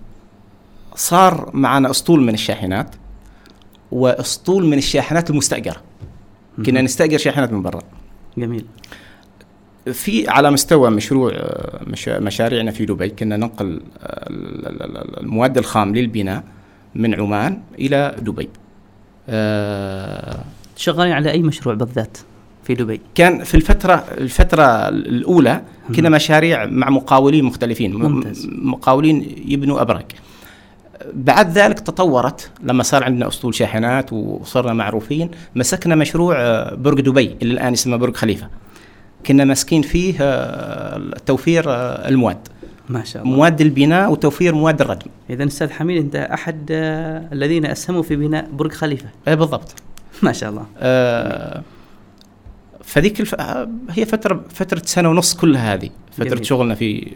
صار 0.95 1.49
معنا 1.53 1.89
أسطول 1.89 2.21
من 2.21 2.33
الشاحنات 2.33 2.95
وأسطول 3.91 4.65
من 4.65 4.77
الشاحنات 4.77 5.29
المستأجرة 5.29 5.81
كنا 6.65 6.81
نستأجر 6.81 7.17
شاحنات 7.17 7.51
من 7.53 7.61
برا 7.61 7.81
جميل 8.37 8.65
في 9.93 10.29
على 10.29 10.51
مستوى 10.51 10.89
مشروع 10.89 11.31
آه، 11.35 11.81
مش 11.87 12.07
مشاريعنا 12.09 12.71
في 12.71 12.85
دبي 12.85 13.09
كنا 13.09 13.37
ننقل 13.37 13.81
آه، 14.03 14.29
ال- 14.29 14.67
ال- 14.67 14.97
ال- 14.97 15.19
المواد 15.19 15.57
الخام 15.57 15.95
للبناء 15.95 16.43
من 16.95 17.15
عمان 17.21 17.61
إلى 17.79 18.15
دبي 18.21 18.49
شغالين 20.77 21.13
على 21.13 21.31
أي 21.31 21.41
مشروع 21.41 21.75
بالذات 21.75 22.17
في 22.63 22.73
دبي؟ 22.73 23.01
كان 23.15 23.43
في 23.43 23.55
الفترة 23.55 23.93
الفترة 24.17 24.89
الأولى 24.89 25.61
كنا 25.95 26.09
مشاريع 26.09 26.65
مع 26.65 26.89
مقاولين 26.89 27.45
مختلفين 27.45 27.93
ممتاز. 27.93 28.47
مقاولين 28.51 29.35
يبنوا 29.47 29.81
أبراج. 29.81 30.05
بعد 31.13 31.57
ذلك 31.57 31.79
تطورت 31.79 32.51
لما 32.63 32.83
صار 32.83 33.03
عندنا 33.03 33.27
أسطول 33.27 33.55
شاحنات 33.55 34.13
وصرنا 34.13 34.73
معروفين 34.73 35.31
مسكنا 35.55 35.95
مشروع 35.95 36.35
آه، 36.37 36.75
برج 36.75 37.01
دبي 37.01 37.35
اللي 37.41 37.53
الآن 37.53 37.73
اسمه 37.73 37.97
برج 37.97 38.15
خليفة. 38.15 38.47
كنا 39.25 39.45
ماسكين 39.45 39.81
فيه 39.81 40.15
آه، 40.21 41.01
توفير 41.25 41.63
آه، 41.67 42.09
المواد. 42.09 42.47
ما 42.89 43.03
شاء 43.03 43.23
الله. 43.23 43.35
مواد 43.35 43.61
البناء 43.61 44.11
وتوفير 44.11 44.55
مواد 44.55 44.81
الردم 44.81 45.11
اذا 45.29 45.43
أستاذ 45.47 45.71
حميد 45.71 46.03
أنت 46.03 46.15
أحد 46.15 46.67
آه، 46.71 47.29
الذين 47.33 47.65
أسهموا 47.65 48.03
في 48.03 48.15
بناء 48.15 48.49
برج 48.51 48.71
خليفة. 48.71 49.09
اي 49.27 49.35
بالضبط. 49.35 49.75
ما 50.23 50.31
شاء 50.31 50.49
الله. 50.49 50.65
آه، 50.77 51.61
فذيك 52.83 53.19
الف... 53.19 53.35
آه، 53.35 53.69
هي 53.89 54.05
فترة 54.05 54.43
فترة 54.49 54.81
سنة 54.85 55.09
ونص 55.09 55.33
كلها 55.33 55.73
هذه 55.73 55.89
فترة 56.11 56.29
جميل. 56.29 56.45
شغلنا 56.45 56.75
في 56.75 57.11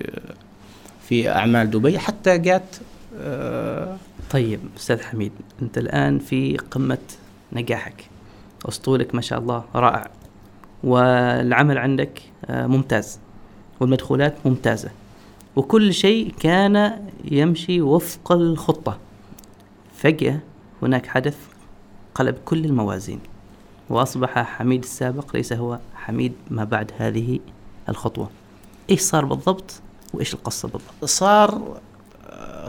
في 1.09 1.29
أعمال 1.29 1.71
دبي 1.71 1.99
حتى 1.99 2.37
جات 2.37 2.75
آه، 3.21 3.97
طيب 4.31 4.59
أستاذ 4.77 5.01
حميد 5.01 5.31
أنت 5.61 5.77
الآن 5.77 6.19
في 6.19 6.57
قمة 6.57 6.97
نجاحك. 7.53 8.05
اسطولك 8.65 9.15
ما 9.15 9.21
شاء 9.21 9.39
الله 9.39 9.63
رائع. 9.75 10.07
والعمل 10.83 11.77
عندك 11.77 12.21
آه، 12.45 12.67
ممتاز. 12.67 13.19
والمدخولات 13.79 14.35
ممتازة. 14.45 14.89
وكل 15.57 15.93
شيء 15.93 16.31
كان 16.39 17.05
يمشي 17.31 17.81
وفق 17.81 18.31
الخطة. 18.31 18.97
فجأة 19.95 20.39
هناك 20.81 21.05
حدث 21.05 21.37
قلب 22.15 22.35
كل 22.45 22.65
الموازين 22.65 23.19
وأصبح 23.89 24.39
حميد 24.39 24.83
السابق 24.83 25.35
ليس 25.35 25.53
هو 25.53 25.79
حميد 25.95 26.33
ما 26.49 26.63
بعد 26.63 26.91
هذه 26.97 27.39
الخطوة. 27.89 28.29
إيش 28.89 29.01
صار 29.01 29.25
بالضبط؟ 29.25 29.81
وإيش 30.13 30.33
القصة 30.33 30.67
بالضبط؟ 30.67 31.05
صار 31.05 31.79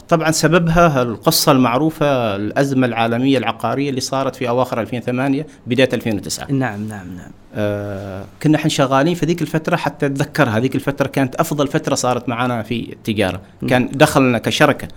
طبعا 0.08 0.30
سببها 0.30 1.02
القصة 1.02 1.52
المعروفة 1.52 2.36
الأزمة 2.36 2.86
العالمية 2.86 3.38
العقارية 3.38 3.90
اللي 3.90 4.00
صارت 4.00 4.36
في 4.36 4.48
أواخر 4.48 4.80
2008 4.80 5.46
بداية 5.66 5.88
2009 5.92 6.52
نعم 6.52 6.88
نعم 6.88 7.06
نعم. 7.16 7.30
آه 7.54 8.24
كنا 8.42 8.56
إحنا 8.56 8.68
شغالين 8.68 9.14
في 9.14 9.26
ذيك 9.26 9.42
الفترة 9.42 9.76
حتى 9.76 10.06
اتذكر 10.06 10.48
هذيك 10.48 10.74
الفترة 10.74 11.06
كانت 11.06 11.34
أفضل 11.34 11.68
فترة 11.68 11.94
صارت 11.94 12.28
معنا 12.28 12.62
في 12.62 12.92
التجارة. 12.92 13.40
كان 13.68 13.88
دخلنا 13.92 14.38
كشركة 14.38 14.88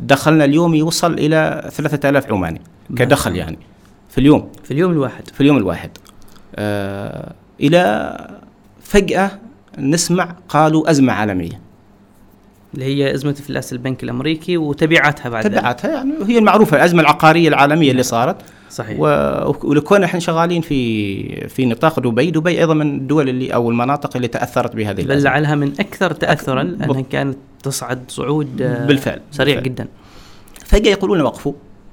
دخلنا 0.00 0.44
اليوم 0.44 0.74
يوصل 0.74 1.12
إلى 1.12 1.70
3000 1.72 2.32
عماني 2.32 2.60
كدخل 2.96 3.36
يعني 3.36 3.58
في 4.10 4.18
اليوم. 4.18 4.48
في 4.64 4.70
اليوم 4.70 4.92
الواحد. 4.92 5.28
في 5.28 5.40
اليوم 5.40 5.56
الواحد. 5.56 5.90
آه 6.56 7.32
إلى 7.60 8.16
فجأة 8.82 9.30
نسمع 9.78 10.34
قالوا 10.48 10.90
أزمة 10.90 11.12
عالمية. 11.12 11.61
اللي 12.74 12.84
هي 12.84 13.14
أزمة 13.14 13.30
إفلاس 13.40 13.72
البنك 13.72 14.02
الأمريكي 14.02 14.56
وتبعاتها 14.56 15.28
بعد 15.28 15.46
ذلك. 15.46 15.54
تبعتها 15.58 15.90
يعني 15.90 16.12
هي 16.26 16.38
المعروفة 16.38 16.76
الأزمة 16.76 17.02
العقارية 17.02 17.48
العالمية 17.48 17.90
اللي 17.90 18.02
صارت. 18.02 18.36
صحيح. 18.70 18.96
و- 19.00 19.54
ولكون 19.64 20.04
إحنا 20.04 20.20
شغالين 20.20 20.60
في 20.62 21.48
في 21.48 21.66
نطاق 21.66 22.00
دبي، 22.00 22.30
دبي 22.30 22.58
أيضا 22.60 22.74
من 22.74 22.94
الدول 22.96 23.28
اللي 23.28 23.54
أو 23.54 23.70
المناطق 23.70 24.16
اللي 24.16 24.28
تأثرت 24.28 24.76
بهذه 24.76 24.94
بل 24.96 25.00
الأزمة. 25.04 25.30
لعلها 25.30 25.54
من 25.54 25.72
أكثر 25.80 26.10
تأثرا 26.12 26.62
ب- 26.62 26.66
لأنها 26.80 27.00
كانت 27.00 27.36
تصعد 27.62 27.98
صعود 28.08 28.62
آه، 28.62 28.86
بالفعل، 28.86 29.20
سريع 29.30 29.54
بالفعل. 29.54 29.72
جدا. 29.74 29.86
فجأة 30.66 30.90
يقولون 30.90 31.20
وقفوا 31.20 31.52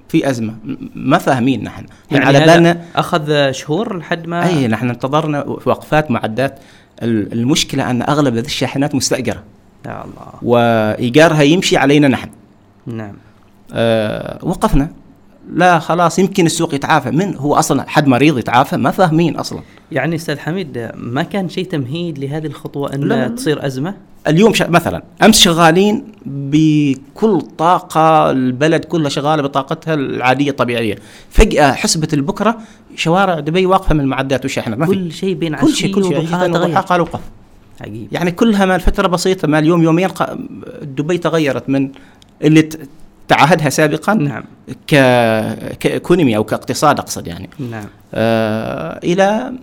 في 0.10 0.30
أزمة. 0.30 0.54
ما 0.96 1.18
فاهمين 1.18 1.64
نحن. 1.64 1.86
يعني 2.12 2.26
على 2.26 2.40
بالنا 2.40 2.82
أخذ 2.96 3.52
شهور 3.52 3.98
لحد 3.98 4.28
ما 4.28 4.48
أي 4.48 4.68
نحن 4.68 4.90
انتظرنا 4.90 5.44
وقفات 5.48 6.12
معدات. 6.12 6.60
ال- 7.04 7.34
المشكلة 7.34 7.92
أن 7.92 8.02
أغلب 8.02 8.36
هذه 8.38 8.46
الشاحنات 8.46 8.96
مستأجرة. 8.96 9.44
يا 9.86 10.04
الله. 10.04 10.32
وايجارها 10.42 11.42
يمشي 11.42 11.78
علينا 11.78 12.08
نحن. 12.08 12.30
نعم. 12.86 13.14
أه 13.74 14.40
وقفنا. 14.42 14.90
لا 15.54 15.80
خلاص 15.80 16.20
يمكن 16.20 16.46
السوق 16.46 16.74
يتعافى. 16.74 17.12
من 17.12 17.36
هو 17.36 17.56
أصلا؟ 17.56 17.90
حد 17.90 18.08
مريض 18.08 18.38
يتعافى؟ 18.38 18.78
ما 18.78 18.92
فاهمين 18.92 19.36
أصلا. 19.36 19.60
يعني 19.92 20.16
أستاذ 20.16 20.40
حميد 20.40 20.92
ما 20.96 21.24
كان 21.24 21.50
شيء 21.50 21.66
تمهيد 21.66 22.20
لهذه 22.20 22.46
الخطوة 22.46 22.94
أن 22.94 23.00
لا،. 23.00 23.28
تصير 23.28 23.66
أزمة؟ 23.66 23.94
اليوم 24.28 24.54
ش... 24.54 24.62
مثلا 24.62 25.04
أمس 25.24 25.40
شغالين 25.40 26.04
بكل 26.26 27.42
طاقة 27.58 28.32
البلد 28.32 28.86
كلها 28.86 29.10
شغالة 29.10 29.44
بطاقتها 29.44 29.94
العادية 29.94 30.50
الطبيعية. 30.50 30.96
فجأة 31.30 31.72
حسبه 31.72 32.08
البكرة 32.14 32.58
شوارع 32.96 33.40
دبي 33.40 33.66
واقفة 33.66 33.94
من 33.94 34.02
المعدات 34.02 34.44
والشاحنات 34.44 34.80
ما 34.80 34.86
في. 34.86 34.92
كل 34.92 35.12
شيء 35.12 35.34
بين 35.34 35.56
كل 35.56 35.74
شيء 35.74 35.96
كل 35.96 36.04
شيء. 36.04 36.20
وضحاها 36.20 36.82
قالوا 36.82 37.06
وقف. 37.06 37.20
عجيب. 37.82 38.08
يعني 38.12 38.32
كلها 38.32 38.66
مال 38.66 38.80
فترة 38.80 39.08
بسيطة 39.08 39.48
مال 39.48 39.66
يوم 39.66 39.84
يومين. 39.84 40.10
دبي 40.82 41.18
تغيرت 41.18 41.70
من 41.70 41.92
اللي. 42.42 42.70
تعهدها 43.28 43.70
سابقا 43.70 44.14
نعم. 44.14 44.44
ك... 44.88 44.96
كإيكونومي 45.80 46.38
أو 46.38 46.44
كاقتصاد 46.44 47.00
أقصد 47.00 47.28
يعني. 47.28 47.50
نعم. 47.72 47.86
آه 48.14 49.00
إلى 49.04 49.54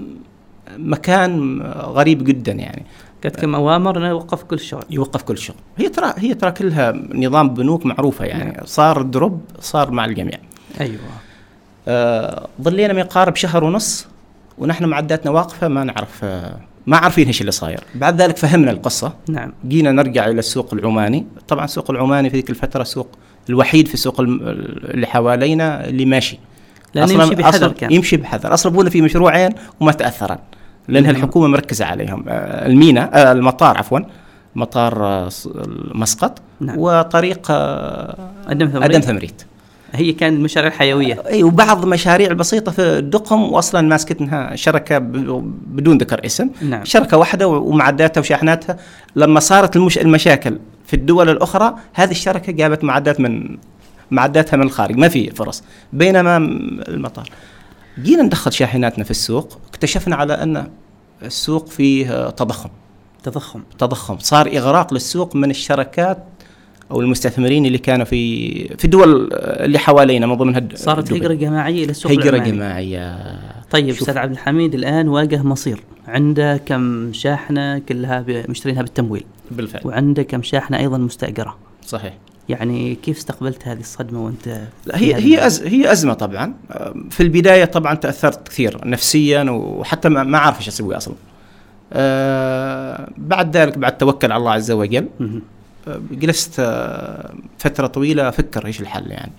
مكان 0.76 1.62
غريب 1.72 2.24
جدا 2.24 2.52
يعني. 2.52 2.84
كانت 3.22 3.36
كم 3.36 3.54
أوامر 3.54 3.98
أنه 3.98 4.08
يوقف 4.08 4.42
كل 4.42 4.60
شغل 4.60 4.84
يوقف 4.90 5.22
كل 5.22 5.38
شغل 5.38 5.56
هي 5.76 5.88
ترى 5.88 6.12
هي 6.16 6.34
ترى 6.34 6.50
كلها 6.50 6.92
نظام 7.14 7.54
بنوك 7.54 7.86
معروفة 7.86 8.24
يعني. 8.24 8.52
نعم. 8.52 8.64
صار 8.64 9.02
دروب 9.02 9.40
صار 9.60 9.90
مع 9.90 10.04
الجميع. 10.04 10.38
أيوة. 10.80 10.98
آه 11.88 12.48
ظلينا 12.62 12.92
ما 12.92 13.00
يقارب 13.00 13.36
شهر 13.36 13.64
ونص 13.64 14.06
ونحن 14.58 14.84
معداتنا 14.84 15.30
واقفة 15.30 15.68
ما 15.68 15.84
نعرف 15.84 16.24
آه 16.24 16.56
ما 16.86 16.96
عارفين 16.96 17.26
إيش 17.26 17.40
اللي 17.40 17.52
صاير 17.52 17.80
بعد 17.94 18.22
ذلك 18.22 18.36
فهمنا 18.36 18.70
القصة 18.70 19.12
نعم 19.28 19.52
جينا 19.68 19.92
نرجع 19.92 20.26
إلى 20.28 20.38
السوق 20.38 20.74
العماني 20.74 21.26
طبعا 21.48 21.64
السوق 21.64 21.90
العماني 21.90 22.30
في 22.30 22.36
ذيك 22.36 22.50
الفترة 22.50 22.82
سوق 22.82 23.08
الوحيد 23.50 23.88
في 23.88 23.94
السوق 23.94 24.20
اللي 24.20 25.06
حوالينا 25.06 25.88
اللي 25.88 26.04
ماشي 26.04 26.38
لأنه 26.94 27.06
أصلاً- 27.08 27.10
يمشي 27.22 27.34
بحذر 27.34 27.72
كان. 27.72 27.92
يمشي 27.92 28.16
بحذر 28.16 28.54
أصلا 28.54 28.72
ابونا 28.72 28.90
في 28.90 29.00
مشروعين 29.02 29.50
وما 29.80 29.92
تاثرن 29.92 30.38
لانها 30.88 31.12
نعم. 31.12 31.20
الحكومة 31.22 31.46
مركزة 31.48 31.84
عليهم 31.84 32.24
آه، 32.28 32.66
المينا 32.66 33.28
آه، 33.28 33.32
المطار 33.32 33.78
عفوا 33.78 33.98
مطار 34.56 35.04
آه، 35.06 35.28
مسقط 35.94 36.38
نعم. 36.60 36.74
وطريق 36.78 37.46
أدم 37.50 38.66
ثمريت. 38.68 38.82
آدم 38.94 39.00
ثمريت 39.00 39.42
هي 39.92 40.12
كانت 40.12 40.40
مشاريع 40.40 40.70
حيوية. 40.70 41.22
إي 41.26 41.42
وبعض 41.42 41.82
المشاريع 41.82 42.30
البسيطه 42.30 42.72
في 42.72 42.82
الدقم 42.82 43.42
واصلا 43.42 43.80
ماسكتها 43.80 44.56
شركة 44.56 44.98
بدون 44.98 45.98
ذكر 45.98 46.26
اسم. 46.26 46.50
نعم. 46.62 46.84
شركة 46.84 47.16
واحدة 47.16 47.48
ومعداتها 47.48 48.20
وشاحناتها. 48.20 48.76
لما 49.16 49.40
صارت 49.40 49.76
المش... 49.76 49.98
المشاكل 49.98 50.58
في 50.86 50.96
الدول 50.96 51.30
الأخرى 51.30 51.74
هذه 51.94 52.10
الشركة 52.10 52.52
جابت 52.52 52.84
معدات 52.84 53.20
من 53.20 53.56
معداتها 54.10 54.56
من 54.56 54.62
الخارج. 54.62 54.96
ما 54.96 55.08
في 55.08 55.30
فرص. 55.30 55.62
بينما 55.92 56.36
المطار. 56.88 57.30
جينا 58.02 58.22
ندخل 58.22 58.52
شاحناتنا 58.52 59.04
في 59.04 59.10
السوق. 59.10 59.58
اكتشفنا 59.68 60.16
على 60.16 60.32
أن 60.32 60.70
السوق 61.22 61.68
فيه 61.68 62.30
تضخم. 62.30 62.70
تضخم. 63.22 63.62
تضخم. 63.78 64.18
صار 64.18 64.46
إغراق 64.56 64.94
للسوق 64.94 65.36
من 65.36 65.50
الشركات 65.50 66.24
أو 66.90 67.00
المستثمرين 67.00 67.66
اللي 67.66 67.78
كانوا 67.78 68.04
في 68.04 68.52
في 68.76 68.84
الدول 68.84 69.30
آه، 69.32 69.64
اللي 69.64 69.78
حوالينا 69.78 70.26
من 70.26 70.34
ضمنها 70.34 70.68
صارت 70.74 71.08
دبي. 71.08 71.18
هجرة 71.18 71.34
جماعية 71.34 71.84
إلى 71.84 71.90
السوق 71.90 72.12
العماني. 72.12 72.50
جماعية. 72.50 73.18
طيب. 73.70 73.88
أستاذ 73.88 74.18
عبد 74.18 74.32
الحميد 74.32 74.74
الآن 74.74 75.08
واجه 75.08 75.42
مصير. 75.42 75.80
عنده 76.08 76.56
كم 76.56 77.12
شاحنة 77.12 77.78
كلها 77.78 78.24
مشترينها 78.48 78.82
بالتمويل. 78.82 79.24
بالفعل. 79.50 79.82
وعنده 79.84 80.22
كم 80.22 80.42
شاحنة 80.42 80.78
أيضا 80.78 80.98
مستأجرة. 80.98 81.56
صحيح. 81.86 82.14
يعني 82.48 82.94
كيف 82.94 83.16
استقبلت 83.16 83.68
هذه 83.68 83.80
الصدمة 83.80 84.24
وأنت 84.24 84.48
لا 84.86 84.98
هي 84.98 85.14
هي 85.14 85.46
أز 85.46 85.62
هي 85.62 85.92
أزمة 85.92 86.14
طبعا. 86.14 86.54
في 87.10 87.22
البداية 87.22 87.64
طبعا 87.64 87.94
تأثرت 87.94 88.48
كثير 88.48 88.88
نفسيا 88.88 89.50
وحتى 89.50 90.08
ما 90.08 90.22
ما 90.22 90.38
عارف 90.38 90.58
إيش 90.58 90.68
أسوي 90.68 90.96
أصلا. 90.96 91.14
أه 91.92 93.10
بعد 93.18 93.56
ذلك 93.56 93.78
بعد 93.78 93.98
توكل 93.98 94.32
على 94.32 94.40
الله 94.40 94.52
عز 94.52 94.70
وجل. 94.70 95.08
جلست 96.10 96.60
أه، 96.60 97.34
فترة 97.58 97.86
طويلة 97.86 98.28
أفكر 98.28 98.66
إيش 98.66 98.80
الحل 98.80 99.10
يعني. 99.10 99.32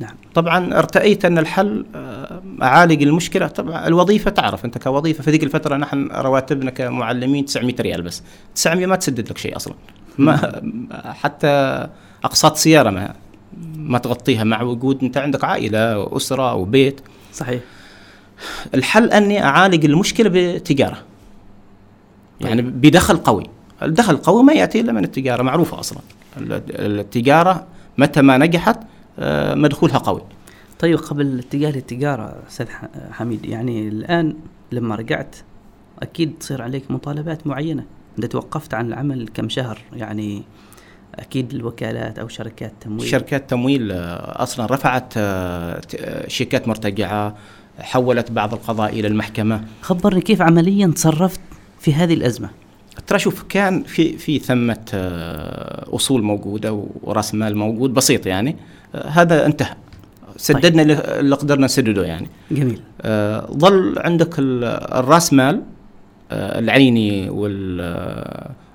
نعم. 0.00 0.14
طبعا 0.34 0.78
ارتأيت 0.78 1.24
أن 1.24 1.38
الحل 1.38 1.86
أه، 1.94 2.42
أعالج 2.62 3.02
المشكلة. 3.02 3.46
طبعا 3.46 3.86
الوظيفة 3.86 4.30
تعرف 4.30 4.64
أنت 4.64 4.78
كوظيفة 4.78 5.22
في 5.22 5.30
ذيك 5.30 5.42
الفترة 5.42 5.76
نحن 5.76 6.08
رواتبنا 6.12 6.70
كمعلمين 6.70 7.44
900 7.44 7.74
ريال 7.80 8.02
بس. 8.02 8.22
900 8.54 8.86
ما 8.86 8.96
تسدد 8.96 9.30
لك 9.30 9.38
شيء 9.38 9.56
أصلا. 9.56 9.74
ما 10.18 10.62
حتى 11.20 11.86
أقساط 12.24 12.56
سيارة 12.56 12.90
ما 12.90 13.14
ما 13.76 13.98
تغطيها 13.98 14.44
مع 14.44 14.62
وجود 14.62 15.04
أنت 15.04 15.16
عندك 15.16 15.44
عائلة 15.44 15.98
وأسرة 15.98 16.54
وبيت. 16.54 17.00
صحيح. 17.32 17.60
الحل 18.74 19.10
أني 19.10 19.44
أعالج 19.44 19.84
المشكلة 19.84 20.30
بتجارة. 20.32 20.98
يعني 22.40 22.62
بدخل 22.62 23.16
قوي. 23.16 23.46
الدخل 23.82 24.14
القوي 24.14 24.42
ما 24.42 24.52
يأتي 24.52 24.80
إلا 24.80 24.92
من 24.92 25.04
التجارة 25.04 25.42
معروفة 25.42 25.80
أصلا. 25.80 25.98
التجارة 26.70 27.66
متى 27.98 28.22
ما 28.22 28.38
نجحت 28.38 28.78
آه، 29.18 29.54
مدخولها 29.54 29.98
قوي. 29.98 30.22
طيب 30.78 30.98
قبل 30.98 31.38
اتجاه 31.38 31.70
للتجاره 31.70 32.36
أستاذ 32.48 32.66
حميد 33.12 33.44
يعني 33.44 33.88
الآن 33.88 34.34
لما 34.72 34.94
رجعت 34.94 35.36
أكيد 36.02 36.34
تصير 36.40 36.62
عليك 36.62 36.90
مطالبات 36.90 37.46
معينة. 37.46 37.84
أنت 38.18 38.26
توقفت 38.26 38.74
عن 38.74 38.86
العمل 38.86 39.28
كم 39.34 39.48
شهر؟ 39.48 39.78
يعني 39.92 40.42
أكيد 41.14 41.54
الوكالات 41.54 42.18
أو 42.18 42.28
شركات 42.28 42.72
تمويل. 42.80 43.08
شركات 43.08 43.50
تمويل 43.50 43.92
آه، 43.92 44.42
أصلا 44.42 44.66
رفعت 44.66 45.14
آه، 45.16 45.80
شيكات 46.28 46.68
مرتجعة 46.68 47.36
حولت 47.78 48.30
بعض 48.30 48.54
القضاء 48.54 48.92
إلى 48.92 49.08
المحكمة. 49.08 49.64
خبرني 49.82 50.20
كيف 50.20 50.42
عمليا 50.42 50.86
تصرفت 50.86 51.40
في 51.80 51.94
هذه 51.94 52.14
الأزمة؟ 52.14 52.50
ترى 53.06 53.18
شوف 53.18 53.42
كان 53.48 53.82
في 53.82 54.18
في 54.18 54.38
ثمة 54.38 54.84
آه، 54.94 55.96
أصول 55.96 56.22
موجودة 56.22 56.84
ورأس 57.02 57.34
مال 57.34 57.56
موجود 57.56 57.94
بسيط 57.94 58.26
يعني. 58.26 58.56
آه، 58.94 59.08
هذا 59.08 59.46
انتهى. 59.46 59.74
سددنا 60.36 60.82
طيب. 60.82 61.04
اللي 61.18 61.36
قدرنا 61.36 61.64
نسدده 61.64 62.04
يعني. 62.04 62.28
جميل. 62.50 62.80
آه 63.02 63.46
ظل 63.52 63.98
عندك 63.98 64.34
الرأس 64.38 65.32
مال 65.32 65.62
آه 66.30 66.58
العيني 66.58 67.30
وال, 67.30 67.80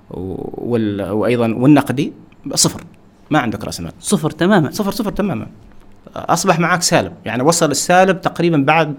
وال 0.09 1.11
وأيضا 1.11 1.53
والنقدي 1.53 2.13
صفر. 2.53 2.81
ما 3.29 3.39
عندك 3.39 3.65
رأس 3.65 3.81
مال. 3.81 3.91
صفر 3.99 4.29
تماما. 4.29 4.71
صفر 4.71 4.91
صفر 4.91 5.11
تماما. 5.11 5.47
أصبح 6.15 6.59
معك 6.59 6.81
سالب. 6.81 7.13
يعني 7.25 7.43
وصل 7.43 7.71
السالب 7.71 8.21
تقريبا 8.21 8.57
بعد 8.57 8.95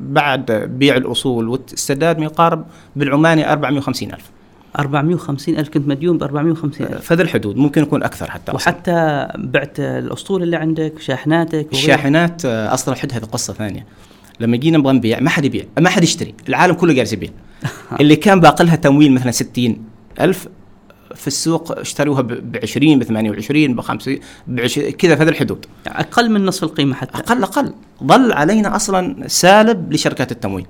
بعد 0.00 0.52
بيع 0.52 0.96
الأصول 0.96 1.48
والسداد 1.48 2.18
ما 2.18 2.24
يقارب 2.24 2.64
بالعماني 2.96 3.52
450 3.52 4.12
ألف. 4.12 4.30
450 4.78 5.56
ألف 5.56 5.68
كنت 5.68 5.88
مديون 5.88 6.18
ب 6.18 6.22
450 6.22 6.86
ألف. 6.86 7.06
في 7.06 7.14
ذي 7.14 7.22
الحدود. 7.22 7.56
ممكن 7.56 7.82
يكون 7.82 8.02
أكثر 8.02 8.30
حتى 8.30 8.52
وحتى 8.52 8.90
أصلاً. 8.90 9.32
بعت 9.36 9.80
الأسطول 9.80 10.42
اللي 10.42 10.56
عندك 10.56 10.92
شاحناتك 11.00 11.68
الشاحنات 11.72 12.44
آه، 12.44 12.74
أصلا 12.74 12.94
حد 12.94 13.12
هذه 13.12 13.24
قصة 13.24 13.52
ثانية. 13.52 13.86
لما 14.40 14.56
جينا 14.56 14.78
نبغى 14.78 14.92
نبيع 14.92 15.20
ما 15.20 15.30
حد 15.30 15.44
يبيع 15.44 15.64
ما 15.78 15.88
حد 15.88 16.02
يشتري. 16.02 16.34
العالم 16.48 16.74
كله 16.74 16.92
جالس 16.92 17.12
يبيع. 17.12 17.30
اللي 18.00 18.16
كان 18.16 18.40
باقي 18.40 18.64
لها 18.64 18.76
تمويل 18.76 19.12
مثلا 19.12 19.30
60 19.30 19.84
ألف 20.20 20.48
في 21.14 21.26
السوق 21.26 21.78
اشتروها 21.78 22.22
ب 22.22 22.56
20 22.62 22.98
ب 22.98 23.02
28 23.02 23.74
ب 23.74 23.80
50 23.80 24.18
كذا 24.98 25.16
في 25.16 25.22
هذه 25.22 25.28
الحدود. 25.28 25.66
أقل 25.86 26.30
من 26.30 26.46
نصف 26.46 26.64
القيمة 26.64 26.94
حتى. 26.94 27.18
أقل 27.18 27.42
أقل. 27.42 27.74
ظل 28.04 28.32
علينا 28.32 28.76
أصلا 28.76 29.28
سالب 29.28 29.92
لشركات 29.92 30.32
التمويل. 30.32 30.66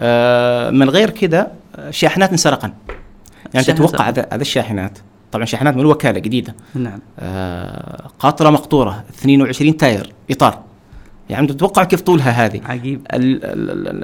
آه 0.00 0.70
من 0.70 0.90
غير 0.90 1.10
كذا 1.10 1.52
شاحنات 1.90 2.30
انسرقن. 2.30 2.72
يعني 3.56 3.66
تتوقع 3.66 4.08
هذا 4.08 4.42
الشاحنات؟ 4.42 4.98
طبعا 5.32 5.44
شاحنات 5.44 5.74
من 5.74 5.80
الوكالة 5.80 6.18
جديده 6.18 6.54
نعم. 6.74 6.98
آه 7.18 8.10
قاطرة 8.18 8.50
مقطورة 8.50 9.04
22 9.18 9.76
تاير 9.76 10.12
إطار. 10.30 10.62
يعني 11.30 11.46
تتوقع 11.46 11.84
كيف 11.84 12.00
طولها 12.00 12.30
هذه؟ 12.30 12.60
عجيب. 12.64 13.00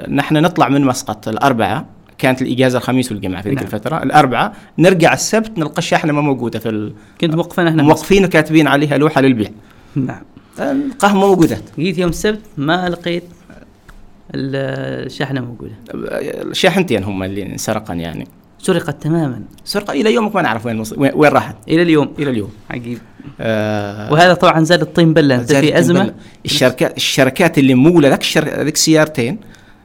نحن 0.09 0.37
نطلع 0.37 0.69
من 0.69 0.81
مسقط 0.81 1.27
الاربعاء 1.27 1.85
كانت 2.17 2.41
الإجازة 2.41 2.77
الخميس 2.77 3.11
والجمعه 3.11 3.41
في 3.41 3.49
ذيك 3.49 3.57
نعم. 3.57 3.65
الفترة. 3.65 4.03
الاربعاء 4.03 4.55
نرجع 4.79 5.13
السبت 5.13 5.57
نلقى 5.57 5.77
الشاحنة 5.77 6.13
ما 6.13 6.21
موجودة 6.21 6.59
في 6.59 6.69
ال... 6.69 6.93
كنت 7.21 7.35
موقفين 7.35 7.67
إحنا. 7.67 7.83
موقفين 7.83 8.25
وكاتبين 8.25 8.67
عليها 8.67 8.97
لوحة 8.97 9.21
للبيع. 9.21 9.49
نعم. 9.95 10.21
القهوة 10.59 11.19
موجودات 11.19 11.63
جيت 11.79 11.97
يوم 11.97 12.09
السبت 12.09 12.41
ما 12.57 12.89
لقيت 12.89 13.23
الشاحنة 14.35 15.41
موجودة. 15.41 15.73
شاحنتين 16.51 17.03
هم 17.03 17.23
اللي 17.23 17.43
انسرقن 17.43 17.99
يعني. 17.99 18.27
سرقت 18.63 19.03
تماما. 19.03 19.41
سرقة 19.65 19.91
إلى 19.91 20.13
يومك 20.13 20.35
ما 20.35 20.41
نعرف 20.41 20.65
وين 20.65 20.83
وين 20.97 21.31
راحت. 21.31 21.55
إلى 21.67 21.81
اليوم. 21.81 22.13
إلى 22.19 22.29
اليوم. 22.29 22.49
عجيب. 22.69 22.97
آه. 23.41 24.13
وهذا 24.13 24.33
طبعا 24.33 24.63
زاد 24.63 24.81
الطين 24.81 25.13
بلة. 25.13 25.35
أنت 25.35 25.53
في 25.53 25.79
أزمة. 25.79 26.13
الشركات 26.45 26.97
الشركات 26.97 27.57
اللي 27.57 27.75
مولة 27.75 28.09
لك 28.09 28.37
ذيك 28.37 28.77
سيارتين 28.77 29.37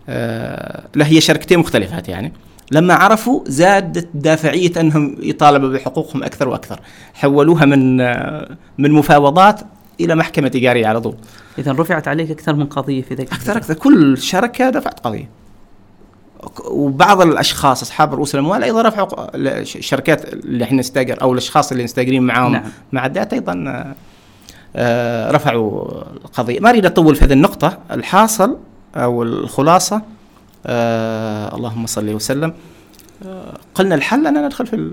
آه 0.09 0.85
لا 0.95 1.07
هي 1.07 1.21
شركتين 1.21 1.59
مختلفات 1.59 2.09
يعني. 2.09 2.33
لما 2.73 2.95
عرفوا 2.95 3.41
زادت 3.47 4.09
دافعية 4.15 4.73
أنهم 4.81 5.17
يطالبوا 5.23 5.69
بحقوقهم 5.69 6.23
أكثر 6.23 6.49
وأكثر. 6.49 6.81
حولوها 7.15 7.65
من 7.65 8.01
آه 8.01 8.57
من 8.79 8.93
مفاوضات 8.93 9.61
إلى 10.01 10.15
محكمة 10.15 10.49
تجارية 10.49 10.87
على 10.87 11.01
طول. 11.01 11.15
إذا 11.59 11.73
رفعت 11.73 12.09
عليك 12.09 12.31
أكثر 12.31 12.55
من 12.55 12.67
قضية 12.67 13.03
في 13.03 13.15
ذلك 13.15 13.33
أكثر 13.33 13.57
أكثر. 13.57 13.75
كل 13.75 14.19
شركة 14.19 14.71
دفعت 14.71 15.01
قضية. 15.01 15.29
وبعض 16.65 17.21
الأشخاص 17.21 17.83
أصحاب 17.83 18.15
رؤوس 18.15 18.35
الأموال 18.35 18.65
أيضا 18.65 18.83
رفعوا 18.83 19.09
الشركات 19.35 20.33
اللي 20.33 20.65
إحنا 20.65 20.79
نستاجر 20.79 21.23
أو 21.23 21.33
الأشخاص 21.33 21.73
اللي 21.73 21.85
نستاجرين 21.85 22.23
معاهم. 22.23 22.53
نعم. 22.53 22.65
معدات 22.93 23.33
أيضا 23.33 23.85
آه، 24.77 25.31
رفعوا 25.31 26.03
القضية. 26.03 26.61
ما 26.61 26.71
أريد 26.71 26.87
أطول 26.87 27.15
في 27.17 27.25
هذه 27.25 27.33
النقطة. 27.33 27.79
الحاصل 27.91 28.57
أو 28.97 29.23
الخلاصة 29.23 30.03
آه 30.67 31.57
اللهم 31.57 31.87
صل 31.87 32.15
وسلم. 32.15 32.55
آه 33.27 33.59
قلنا 33.75 33.95
الحل 33.95 34.27
أن 34.27 34.37
أنا 34.37 34.47
أدخل 34.47 34.67
في 34.67 34.93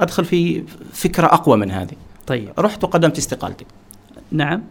أدخل 0.00 0.24
في 0.24 0.64
فكرة 0.92 1.26
أقوى 1.26 1.56
من 1.56 1.70
هذه. 1.70 1.94
طيب. 2.26 2.48
رحت 2.58 2.84
وقدمت 2.84 3.18
استقالتي. 3.18 3.66
نعم. 4.32 4.62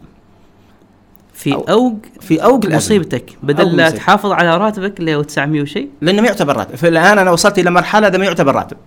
في 1.36 1.54
أو 1.54 1.62
اوج 1.62 1.98
في 2.22 2.44
أوج 2.44 2.74
مصيبتك. 2.74 3.38
بدل 3.44 3.76
لا 3.76 3.90
تحافظ 3.90 4.32
على 4.32 4.58
راتبك 4.58 5.00
اللي 5.00 5.16
هو 5.16 5.22
900 5.22 5.62
وشيء. 5.62 5.90
لأنه 6.02 6.22
ما 6.22 6.28
يعتبر 6.28 6.58
راتب. 6.58 6.76
فالآن 6.76 7.18
أنا 7.18 7.32
وصلت 7.32 7.60
إلى 7.60 7.72
مرحلة 7.72 8.08
هذا 8.08 8.18
ما 8.18 8.26
يعتبر 8.26 8.56
راتب. 8.56 8.78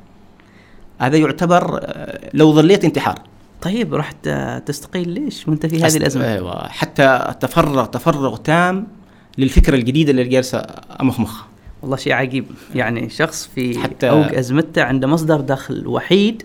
هذا 0.98 1.16
يعتبر 1.16 1.80
آه، 1.82 2.30
لو 2.34 2.52
ظليت 2.52 2.84
انتحار. 2.84 3.18
طيب 3.62 3.94
رحت 3.94 4.28
تستقيل 4.66 5.08
ليش؟ 5.08 5.48
وأنت 5.48 5.66
في 5.66 5.82
هذه 5.82 5.96
الأزمة؟ 5.96 6.24
أيوه. 6.24 6.68
حتى 6.68 7.34
تفرغ 7.40 7.84
تفرغ 7.84 8.36
تام 8.36 8.86
للفكرة 9.38 9.74
الجديدة 9.74 10.10
اللي 10.10 10.24
جالسة 10.24 10.62
امخمخ 11.00 11.42
والله 11.82 11.96
شيء 11.96 12.12
عجيب. 12.12 12.46
يعني 12.74 13.08
شخص 13.08 13.50
في 13.54 13.78
حتى 13.78 14.10
أوج 14.10 14.34
ازمته 14.34 14.82
عنده 14.82 15.06
مصدر 15.08 15.40
دخل 15.40 15.86
وحيد 15.86 16.42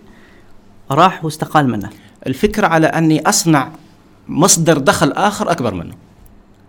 راح 0.90 1.24
واستقال 1.24 1.68
منه. 1.68 1.90
الفكرة 2.26 2.66
على 2.66 2.86
أني 2.86 3.28
أصنع 3.28 3.68
مصدر 4.28 4.78
دخل 4.78 5.12
آخر 5.12 5.50
أكبر 5.50 5.74
منه. 5.74 5.94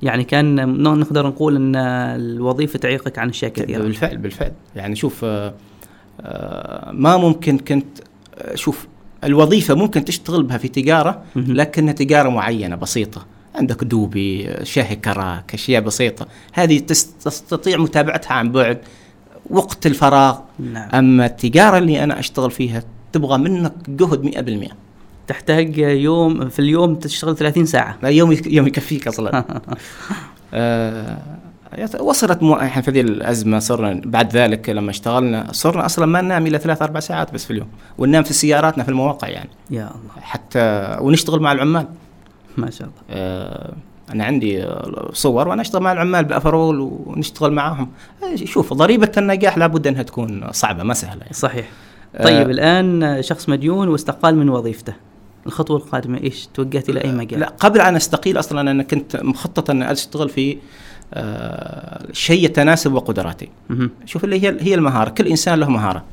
يعني 0.02 0.24
كان 0.24 0.74
نقدر 0.84 1.28
نقول 1.28 1.56
إن 1.56 1.76
الوظيفة 1.76 2.80
تعيقك 2.80 3.20
عن 3.20 3.30
أشياء 3.30 3.52
كثيرة. 3.52 3.84
بالفعل 3.84 4.18
بالفعل. 4.18 4.52
يعني 4.76 4.96
شوف 4.96 5.22
آه، 5.24 5.54
آه، 6.22 6.92
ما 6.92 7.18
ممكن 7.18 7.58
كنت 7.58 8.00
آه، 8.38 8.56
شوف 8.56 8.88
الوظيفة 9.24 9.74
ممكن 9.74 10.06
تشتغل 10.06 10.44
بها 10.44 10.58
في 10.58 10.68
تجارة 10.68 11.24
لكنها 11.36 11.94
تجارة 11.94 12.30
معينة 12.30 12.76
بسيطة. 12.76 13.26
عندك 13.56 13.84
دوبي 13.84 14.50
شاهي 14.64 14.96
كراك 14.96 15.54
أشياء 15.54 15.82
بسيطة. 15.82 16.28
هذه 16.54 16.80
تستطيع 17.20 17.78
متابعتها 17.78 18.34
عن 18.34 18.52
بعد 18.52 18.82
وقت 19.50 19.86
الفراغ. 19.86 20.38
نعم. 20.60 20.90
أما 20.94 21.26
التجارة 21.26 21.78
اللي 21.78 22.04
أنا 22.04 22.20
أشتغل 22.20 22.52
فيها 22.52 22.84
تبغى 23.14 23.38
منك 23.38 23.74
جهد 23.90 24.24
100% 24.24 24.85
تحتاج 25.28 25.78
يوم 25.78 26.50
في 26.50 26.60
اليوم 26.60 26.96
تشتغل 26.96 27.38
30 27.38 27.66
ساعة. 27.66 27.98
لا 28.04 28.10
يوم 28.10 28.38
يوم 28.46 28.68
يكفيك 28.68 29.08
أصلا. 29.08 29.44
آه 30.54 31.18
وصلت 32.00 32.44
مو 32.44 32.56
إحنا 32.56 32.82
في 32.82 32.92
هذه 32.92 33.02
الأزمة 33.02 33.60
صرنا 33.60 34.02
بعد 34.06 34.38
ذلك 34.38 34.70
لما 34.70 34.90
اشتغلنا 34.90 35.48
صرنا 35.52 35.86
أصلا 35.86 36.06
ما 36.06 36.22
ننام 36.22 36.48
إلا 36.48 36.58
ثلاث 36.58 36.82
أربع 36.82 37.00
ساعات 37.00 37.34
بس 37.34 37.46
في 37.46 37.52
اليوم. 37.52 37.68
وننام 37.98 38.24
في 38.24 38.34
سياراتنا 38.34 38.84
في 38.84 38.90
المواقع 38.90 39.28
يعني. 39.28 39.50
يا 39.70 39.84
الله. 39.84 40.22
حتى 40.22 40.98
ونشتغل 41.02 41.40
مع 41.40 41.52
العمال. 41.52 41.88
ما 42.58 42.70
شاء 42.70 42.88
الله. 42.88 43.00
آه 43.10 43.74
أنا 44.14 44.26
عندي 44.26 44.68
صور 45.14 45.48
وأنا 45.48 45.62
أشتغل 45.62 45.82
مع 45.82 45.92
العمال 45.92 46.26
بأفرول 46.26 46.80
ونشتغل 46.80 47.54
معاهم. 47.54 47.90
شوف 48.36 48.74
ضريبة 48.74 49.12
النجاح 49.18 49.58
لابد 49.58 49.88
أنها 49.88 50.04
تكون 50.04 50.48
صعبة 50.52 50.84
ما 50.84 50.94
سهلة 50.94 51.22
يعني. 51.22 51.34
صحيح. 51.34 51.70
طيب 52.24 52.48
آه 52.48 52.52
الآن 52.52 53.22
شخص 53.22 53.50
مديون 53.50 53.88
واستقال 53.88 54.38
من 54.38 54.50
وظيفته. 54.50 54.94
الخطوة 55.46 55.78
القادمة 55.78 56.18
إيش؟ 56.18 56.50
توجهت 56.54 56.90
إلى 56.90 57.04
أي 57.04 57.12
مجال؟ 57.12 57.40
لا 57.40 57.48
قبل 57.60 57.82
أن 57.82 57.96
أستقيل 57.96 58.40
أصلا 58.40 58.72
أنا 58.72 58.84
كنت 58.84 59.16
مخطط 59.16 59.70
أن 59.70 59.82
أشتغل 59.82 60.30
في 60.30 60.58
آه 61.14 62.08
شيء 62.12 62.46
يتناسب 62.46 62.94
وقدراتي. 62.94 63.50
شوف 64.06 64.24
اللي 64.24 64.44
هي 64.44 64.58
هي 64.60 64.76
المهارة. 64.76 65.10
كل 65.10 65.28
إنسان 65.28 65.60
له 65.60 65.70
مهارة. 65.70 66.04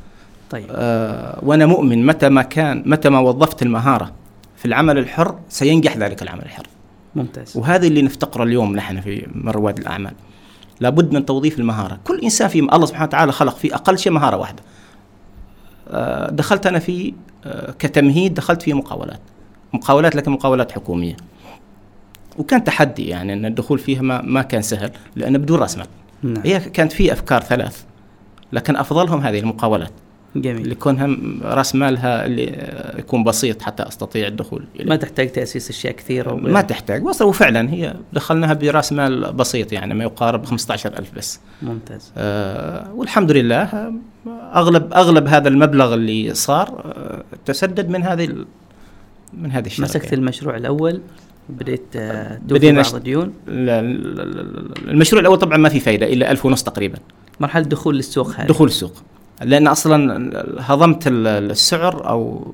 طيب. 0.51 0.67
آه 0.71 1.39
وأنا 1.43 1.67
مؤمن 1.67 2.07
متى 2.07 2.29
ما 2.29 2.43
كان 2.43 2.83
متى 2.87 3.09
ما 3.09 3.19
وظفت 3.19 3.63
المهارة 3.63 4.13
في 4.57 4.65
العمل 4.65 4.99
الحر 4.99 5.39
سينجح 5.49 5.97
ذلك 5.97 6.23
العمل 6.23 6.43
الحر. 6.43 6.67
ممتاز. 7.15 7.57
وهذا 7.57 7.87
اللي 7.87 8.03
نفتقره 8.03 8.45
اليوم 8.45 8.77
نحن 8.77 9.01
في 9.01 9.27
من 9.35 9.51
رواد 9.51 9.79
الأعمال. 9.79 10.13
لابد 10.81 11.13
من 11.13 11.27
توظيف 11.27 11.59
المهارة. 11.59 11.99
كل 12.05 12.21
إنسان 12.21 12.49
في 12.49 12.59
الله 12.59 12.87
سبحانه 12.87 13.07
وتعالى 13.07 13.33
خلق 13.33 13.57
في 13.57 13.75
أقل 13.75 13.99
شيء 13.99 14.13
مهارة 14.13 14.37
واحدة. 14.37 14.63
دخلت 16.31 16.67
أنا 16.67 16.79
في 16.79 17.15
آه، 17.45 17.75
كتمهيد 17.79 18.35
دخلت 18.35 18.63
في 18.63 18.75
مقاولات 18.75 19.21
مقاولات 19.73 20.17
لكن 20.17 20.31
مقاولات 20.31 20.73
حكومية. 20.73 21.17
وكان 22.39 22.65
تحدي 22.65 23.09
يعني 23.09 23.33
إن 23.33 23.47
الدخول 23.47 23.79
فيها 23.79 24.03
ما, 24.03 24.23
ما 24.23 24.43
كان 24.43 24.63
سهل 24.63 24.91
لأنه 25.17 25.39
بدون 25.39 25.59
رأس 25.59 25.79
مال. 25.79 25.87
نعم. 26.23 26.43
هي 26.45 26.61
كانت 26.61 26.93
في 26.93 27.13
أفكار 27.13 27.43
ثلاث 27.43 27.83
لكن 28.53 28.77
أفضلهم 28.77 29.21
هذه 29.21 29.39
المقاولات. 29.39 29.93
جميل. 30.37 30.57
اللي 30.63 30.73
يكونها 30.73 31.17
راس 31.55 31.75
مالها 31.75 32.27
اللي 32.27 32.69
يكون 32.99 33.25
بسيط 33.25 33.63
حتى 33.63 33.83
أستطيع 33.83 34.27
الدخول 34.27 34.65
إليه. 34.77 34.89
ما 34.89 34.97
تحتاج 34.97 35.33
تأسيس 35.33 35.71
أشياء 35.71 35.93
كثيرة 35.93 36.35
ما 36.35 36.61
تحتاج. 36.61 37.05
وفعلا 37.23 37.71
هي 37.73 37.95
دخلناها 38.13 38.55
براس 38.55 38.93
مال 38.93 39.33
بسيط 39.33 39.73
يعني 39.73 39.95
ما 39.95 40.05
يقارب 40.05 40.45
15000 40.47 41.15
بس. 41.17 41.41
ممتاز. 41.63 42.13
آه 42.17 42.93
والحمد 42.95 43.31
لله 43.33 43.93
أغلب 44.55 44.93
أغلب 44.93 45.27
هذا 45.27 45.49
المبلغ 45.49 45.95
اللي 45.95 46.35
صار 46.35 46.69
آه 46.69 47.25
تسدد 47.47 47.89
من 47.89 48.03
هذه 48.03 48.25
ال- 48.25 48.47
من 49.39 49.51
هذه 49.53 49.67
الشركة. 49.67 49.85
مسكت 49.85 50.13
المشروع 50.13 50.57
الأول 50.57 51.01
بديت 51.49 51.83
آه، 51.97 52.39
بدينا 52.39 52.83
بعض 52.83 52.95
الديون. 52.95 53.33
المشروع 54.89 55.21
الأول 55.21 55.39
طبعا 55.39 55.57
ما 55.57 55.69
في 55.69 55.81
فائده 55.81 56.07
إلا 56.13 56.31
ألف 56.31 56.47
ونص 56.47 56.63
تقريبا. 56.63 56.99
مرحلة 57.41 57.65
دخول 57.65 57.97
للسوق 57.97 58.31
هذه. 58.37 58.47
دخول 58.47 58.69
السوق. 58.69 58.93
لأن 59.45 59.67
أصلا 59.67 60.31
هضمت 60.61 61.07
ال- 61.07 61.27
السعر 61.27 62.09
أو 62.09 62.45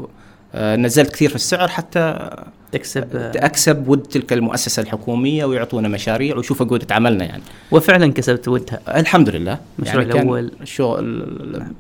آه، 0.55 0.77
نزلت 0.77 1.13
كثير 1.13 1.29
في 1.29 1.35
السعر 1.35 1.69
حتى 1.69 2.31
تكسب. 2.73 3.05
اكسب 3.37 3.89
ود 3.89 4.03
تلك 4.03 4.33
المؤسسة 4.33 4.83
الحكومية 4.83 5.45
ويعطونا 5.45 5.89
مشاريع 5.89 6.37
ويشوفوا 6.37 6.67
جوده 6.67 6.95
عملنا 6.95 7.25
يعني. 7.25 7.43
وفعلا 7.71 8.13
كسبت 8.13 8.49
ودها. 8.49 8.81
الحمد 9.01 9.29
لله. 9.29 9.59
المشروع 9.79 10.05
كان 10.05 10.13
الأول. 10.23 10.53
الشغل 10.61 11.01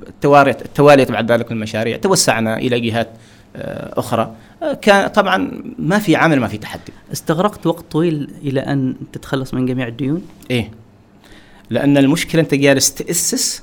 التوالي 0.08 0.50
التوالي 0.50 1.04
بعد 1.04 1.32
ذلك 1.32 1.52
المشاريع 1.52 1.96
توسعنا 1.96 2.58
إلى 2.58 2.80
جهات 2.80 3.08
آه، 3.56 3.98
أخرى. 4.00 4.34
آه، 4.62 4.72
كان 4.74 5.08
طبعا 5.08 5.50
ما 5.78 5.98
في 5.98 6.16
عمل 6.16 6.40
ما 6.40 6.48
في 6.48 6.58
تحدي. 6.58 6.92
استغرقت 7.12 7.66
وقت 7.66 7.84
طويل 7.92 8.30
إلى 8.42 8.60
أن 8.60 8.94
تتخلص 9.12 9.54
من 9.54 9.66
جميع 9.66 9.86
الديون؟ 9.88 10.22
إيه. 10.50 10.70
لأن 11.70 11.98
المشكلة 11.98 12.40
أنت 12.42 12.54
جالس 12.54 12.94
تأسس 12.94 13.62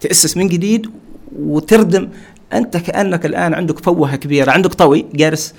تأسس 0.00 0.36
من 0.36 0.48
جديد 0.48 0.90
وتردم. 1.38 2.08
أنت 2.52 2.76
كأنك 2.76 3.26
الآن 3.26 3.54
عندك 3.54 3.78
فوهة 3.78 4.16
كبيرة 4.16 4.50
عندك 4.50 4.74
طوي 4.74 5.06
جالس 5.14 5.54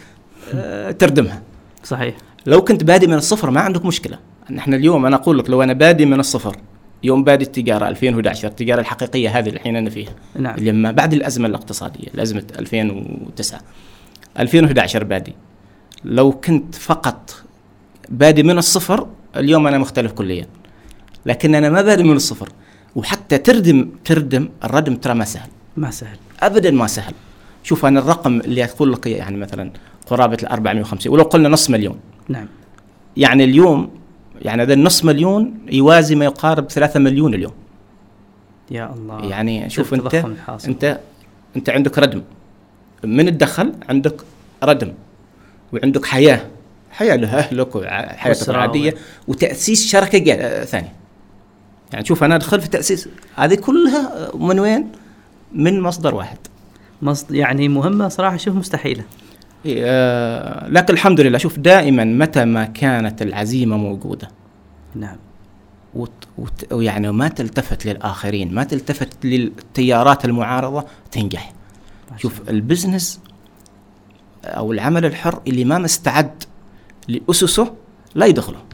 آه، 0.53 0.91
تردمها. 0.91 1.41
صحيح. 1.83 2.15
لو 2.45 2.61
كنت 2.61 2.83
بادي 2.83 3.07
من 3.07 3.13
الصفر 3.13 3.49
ما 3.49 3.61
عندك 3.61 3.85
مشكلة. 3.85 4.19
نحن 4.51 4.73
اليوم 4.73 5.05
أنا 5.05 5.15
أقول 5.15 5.39
لك 5.39 5.49
لو 5.49 5.63
أنا 5.63 5.73
بادي 5.73 6.05
من 6.05 6.19
الصفر 6.19 6.55
يوم 7.03 7.23
بادي 7.23 7.45
التجارة 7.45 7.87
2011 7.87 8.47
التجارة 8.47 8.79
الحقيقية 8.79 9.39
هذه 9.39 9.49
الحين 9.49 9.75
أنا 9.75 9.89
فيها. 9.89 10.13
نعم. 10.35 10.55
اللي 10.55 10.71
ما 10.71 10.91
بعد 10.91 11.13
الأزمة 11.13 11.47
الاقتصادية 11.47 12.07
الأزمة 12.13 12.43
2009 12.59 13.59
2011 14.39 15.03
بادي 15.03 15.33
لو 16.05 16.31
كنت 16.31 16.75
فقط 16.75 17.35
بادي 18.09 18.43
من 18.43 18.57
الصفر 18.57 19.07
اليوم 19.35 19.67
أنا 19.67 19.77
مختلف 19.77 20.11
كليا. 20.11 20.45
لكن 21.25 21.55
أنا 21.55 21.69
ما 21.69 21.81
بادي 21.81 22.03
من 22.03 22.15
الصفر. 22.15 22.49
وحتى 22.99 23.37
تردم 23.37 23.89
تردم 24.05 24.49
الردم 24.63 24.95
ترى 24.95 25.13
ما 25.13 25.25
سهل. 25.25 25.49
ما 25.77 25.91
سهل. 25.91 26.17
ابدا 26.39 26.71
ما 26.71 26.87
سهل. 26.87 27.13
شوف 27.63 27.85
أنا 27.85 27.99
الرقم 27.99 28.39
اللي 28.39 28.63
أقول 28.63 28.93
لك 28.93 29.07
يعني 29.07 29.37
مثلا 29.37 29.71
قرابة 30.07 30.37
ال 30.43 30.47
450 30.47 31.13
ولو 31.13 31.23
قلنا 31.23 31.49
نص 31.49 31.69
مليون. 31.69 31.99
نعم. 32.29 32.47
يعني 33.17 33.43
اليوم 33.43 33.89
يعني 34.41 34.61
هذا 34.61 34.73
النص 34.73 35.05
مليون 35.05 35.53
يوازي 35.71 36.15
ما 36.15 36.25
يقارب 36.25 36.67
3 36.67 36.99
مليون 36.99 37.33
اليوم. 37.33 37.53
يا 38.71 38.93
الله. 38.93 39.25
يعني 39.25 39.69
شوف 39.69 39.93
أنت. 39.93 40.25
أنت 40.67 40.99
أنت 41.55 41.69
عندك 41.69 41.99
ردم. 41.99 42.21
من 43.03 43.27
الدخل؟ 43.27 43.73
عندك 43.89 44.21
ردم. 44.63 44.93
وعندك 45.73 46.05
حياة. 46.05 46.41
حياة 46.91 47.15
لها 47.15 47.39
اهلك 47.39 47.75
وحياتك 47.75 48.49
العادية 48.49 48.95
وتأسيس 49.27 49.87
شركة 49.87 50.19
ثانية. 50.63 50.98
يعني 51.93 52.05
شوف 52.05 52.23
أنا 52.23 52.35
أدخل 52.35 52.61
في 52.61 52.67
تأسيس. 52.67 53.09
هذه 53.35 53.55
كلها 53.55 54.31
من 54.35 54.59
وين؟ 54.59 54.91
من 55.53 55.81
مصدر 55.81 56.15
واحد. 56.15 56.37
مصد 57.01 57.31
يعني 57.31 57.67
مهمة 57.67 58.07
صراحة 58.07 58.37
شوف 58.37 58.55
مستحيلة. 58.55 59.03
إيه، 59.65 59.81
آه، 59.85 60.67
لكن 60.67 60.93
الحمد 60.93 61.21
لله 61.21 61.37
شوف 61.37 61.59
دائما 61.59 62.03
متى 62.03 62.45
ما 62.45 62.65
كانت 62.65 63.21
العزيمة 63.21 63.77
موجودة. 63.77 64.27
نعم. 64.95 65.17
وت 65.93 66.11
وت 66.37 66.73
ويعني 66.73 67.11
ما 67.11 67.27
تلتفت 67.27 67.85
للآخرين 67.85 68.53
ما 68.53 68.63
تلتفت 68.63 69.25
للتيارات 69.25 70.25
المعارضة 70.25 70.85
تنجح. 71.11 71.53
شوف 72.17 72.49
البزنس 72.49 73.19
أو 74.45 74.71
العمل 74.71 75.05
الحر 75.05 75.41
اللي 75.47 75.65
ما 75.65 75.77
مستعد 75.77 76.43
لأسسه 77.07 77.73
لا 78.15 78.25
يدخله. 78.25 78.68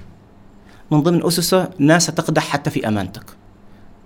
من 0.92 1.02
ضمن 1.02 1.26
أسسة 1.26 1.70
ناس 1.80 2.06
تقدح 2.06 2.48
حتى 2.48 2.70
في 2.70 2.88
أمانتك. 2.88 3.26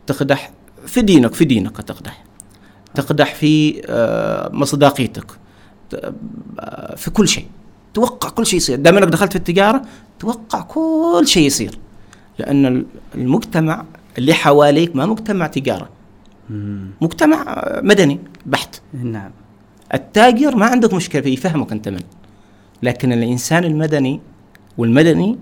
تقدح 0.08 0.52
في 0.86 1.02
دينك 1.02 1.34
في 1.34 1.46
دينك 1.46 1.78
تقدح. 1.78 2.24
تقدح 2.96 3.36
في 3.36 3.82
آه، 3.86 4.50
مصداقيتك. 4.54 5.26
آه، 6.60 6.96
في 6.96 7.12
كل 7.12 7.28
شيء. 7.28 7.48
توقع 7.94 8.30
كل 8.30 8.46
شيء 8.46 8.58
يصير. 8.58 8.78
دام 8.78 8.98
إنك 8.98 9.08
دخلت 9.08 9.32
في 9.32 9.38
التجارة 9.38 9.82
توقع 10.20 10.62
كل 10.62 11.28
شيء 11.28 11.46
يصير. 11.46 11.80
لأن 12.40 12.86
المجتمع 13.16 13.86
اللي 14.18 14.34
حواليك 14.34 14.96
ما 14.96 15.06
مجتمع 15.06 15.48
تجارة. 15.48 15.90
مم. 16.50 16.92
مجتمع 17.02 17.42
آه، 17.48 17.82
مدني 17.82 18.20
بحت. 18.46 18.82
نعم. 18.94 19.32
التاجر 19.94 20.56
ما 20.56 20.66
عندك 20.66 20.94
مشكلة 20.94 21.22
فيه 21.22 21.34
يفهمك 21.34 21.72
أنت 21.72 21.90
من. 21.90 22.02
لكن 22.84 23.12
الإنسان 23.12 23.64
المدني 23.64 24.22
والمدني 24.78 25.38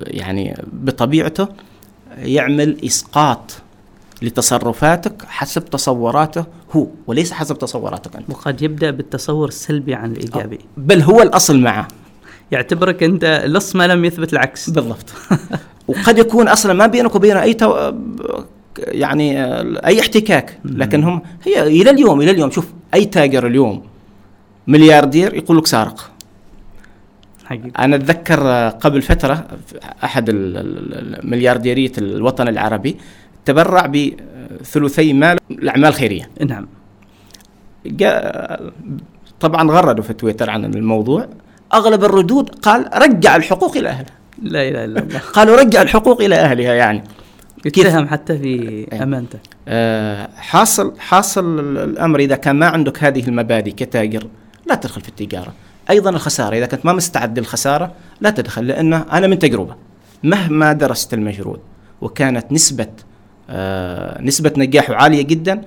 يعني 0.00 0.62
بطبيعته 0.72 1.48
يعمل 2.18 2.84
إسقاط 2.84 3.52
لتصرفاتك 4.22 5.22
حسب 5.26 5.64
تصوراته 5.64 6.44
هو 6.72 6.86
وليس 7.06 7.32
حسب 7.32 7.58
تصوراتك 7.58 8.16
أنت. 8.16 8.30
وقد 8.30 8.62
يبدأ 8.62 8.90
بالتصور 8.90 9.48
السلبي 9.48 9.94
عن 9.94 10.12
الإيجابي. 10.12 10.58
بل 10.76 11.02
هو 11.02 11.22
الأصل 11.22 11.58
معه. 11.58 11.88
يعتبرك 12.52 13.02
أنت 13.02 13.44
لص 13.46 13.76
ما 13.76 13.86
لم 13.86 14.04
يثبت 14.04 14.32
العكس. 14.32 14.70
بالضبط. 14.70 15.12
وقد 15.88 16.18
يكون 16.18 16.48
أصلا 16.48 16.72
ما 16.72 16.86
بينك 16.86 17.14
وبينه 17.14 17.42
أي 17.42 17.54
تو... 17.54 17.92
يعني 18.78 19.44
أي 19.86 20.00
احتكاك. 20.00 20.58
لكن 20.64 21.04
هم 21.04 21.22
هي 21.44 21.62
إلى 21.62 21.90
اليوم 21.90 22.20
إلى 22.20 22.30
اليوم. 22.30 22.50
شوف 22.50 22.66
أي 22.94 23.04
تاجر 23.04 23.46
اليوم 23.46 23.82
ملياردير 24.66 25.34
يقول 25.34 25.58
لك 25.58 25.66
سارق. 25.66 26.10
حقيقة 27.48 27.84
أنا 27.84 27.96
أتذكر 27.96 28.68
قبل 28.68 29.02
فترة 29.02 29.46
أحد 30.04 30.28
ال- 30.28 30.56
ال- 30.56 31.18
المليارديرية 31.24 31.92
الوطن 31.98 32.48
العربي 32.48 32.96
تبرع 33.44 33.86
بثلثي 33.86 35.12
مال 35.12 35.38
لاعمال 35.50 35.94
خيريه 35.94 36.30
نعم. 36.46 36.66
طبعا 39.40 39.70
غردوا 39.70 40.04
في 40.04 40.12
تويتر 40.12 40.50
عن 40.50 40.64
الموضوع. 40.64 41.28
أغلب 41.74 42.04
الردود 42.04 42.48
قال 42.50 42.88
رجع 42.94 43.36
الحقوق 43.36 43.76
إلى 43.76 43.88
أهلها. 43.88 44.14
لا 44.42 44.68
إله 44.68 44.84
إلا 44.84 45.00
الله. 45.00 45.18
قالوا 45.36 45.60
رجع 45.60 45.82
الحقوق 45.82 46.22
إلى 46.22 46.34
أهلها 46.34 46.74
يعني. 46.74 47.04
يتهم 47.64 48.08
حتى 48.08 48.38
في 48.38 48.44
إيه. 48.92 49.02
أمانته. 49.02 49.38
آه، 49.68 50.28
حاصل 50.36 50.92
حاصل 50.98 51.60
ال- 51.60 51.78
الأمر 51.78 52.20
إذا 52.20 52.36
كان 52.36 52.56
ما 52.56 52.66
عندك 52.66 53.04
هذه 53.04 53.28
المبادئ 53.28 53.70
كتاجر 53.70 54.26
لا 54.66 54.74
تدخل 54.74 55.00
في 55.00 55.08
التجارة. 55.08 55.52
أيضا 55.90 56.10
الخسارة 56.10 56.56
إذا 56.56 56.66
كنت 56.66 56.86
ما 56.86 56.92
مستعد 56.92 57.38
للخسارة 57.38 57.92
لا 58.20 58.30
تدخل 58.30 58.66
لأنه 58.66 59.06
أنا 59.12 59.26
من 59.26 59.38
تجربة. 59.38 59.76
مهما 60.22 60.72
درست 60.72 61.14
المشروع 61.14 61.58
وكانت 62.00 62.52
نسبة 62.52 62.88
آه، 63.50 64.22
نسبة 64.22 64.52
نجاحه 64.56 64.94
عالية 64.94 65.22
جدا 65.22 65.64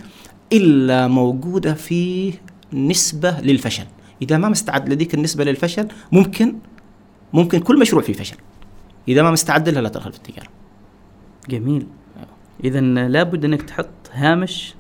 إلا 0.54 1.08
موجودة 1.08 1.74
فيه 1.74 2.34
نسبة 2.74 3.38
للفشل. 3.42 3.86
إذا 4.22 4.38
ما 4.38 4.50
مستعد 4.50 4.90
لذيك 4.90 5.14
النسبة 5.14 5.44
للفشل 5.44 5.88
ممكن 6.12 6.56
ممكن 7.34 7.60
كل 7.60 7.80
مشروع 7.80 8.02
فيه 8.02 8.14
فشل. 8.14 8.38
إذا 9.08 9.22
ما 9.22 9.32
مستعد 9.32 9.70
لها 9.70 9.82
لا 9.82 9.90
تدخل 9.90 10.12
في 10.12 10.18
التجارة. 10.18 10.50
جميل. 11.50 11.88
اذا 12.64 12.80
لابد 12.82 13.46
إنك 13.46 13.62
تحط 13.62 13.88
هامش 14.14 14.76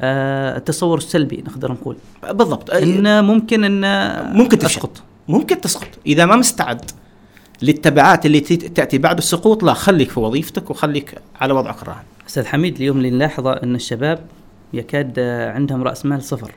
التصور 0.00 0.98
السلبي 0.98 1.44
نقدر 1.46 1.72
نقول. 1.72 1.96
بالضبط. 2.32 2.70
إن 2.70 3.24
ممكن 3.24 3.64
إن 3.64 4.36
ممكن 4.36 4.58
تسقط 4.58 5.02
ممكن 5.28 5.60
تسقط. 5.60 5.88
إذا 6.06 6.26
ما 6.26 6.36
مستعد 6.36 6.90
للتبعات 7.62 8.26
اللي 8.26 8.40
تأتي 8.40 8.98
بعد 8.98 9.18
السقوط 9.18 9.62
لا 9.62 9.74
خليك 9.74 10.10
في 10.10 10.20
وظيفتك 10.20 10.70
وخليك 10.70 11.14
على 11.40 11.52
وضعك 11.52 11.82
الراهن. 11.82 12.04
أستاذ 12.28 12.46
حميد 12.46 12.76
اليوم 12.76 12.96
اللي 12.96 13.10
نلاحظه 13.10 13.52
إن 13.52 13.74
الشباب 13.74 14.24
يكاد 14.72 15.14
آه، 15.18 15.52
عندهم 15.52 15.82
رأس 15.82 16.06
مال 16.06 16.22
صفر 16.22 16.52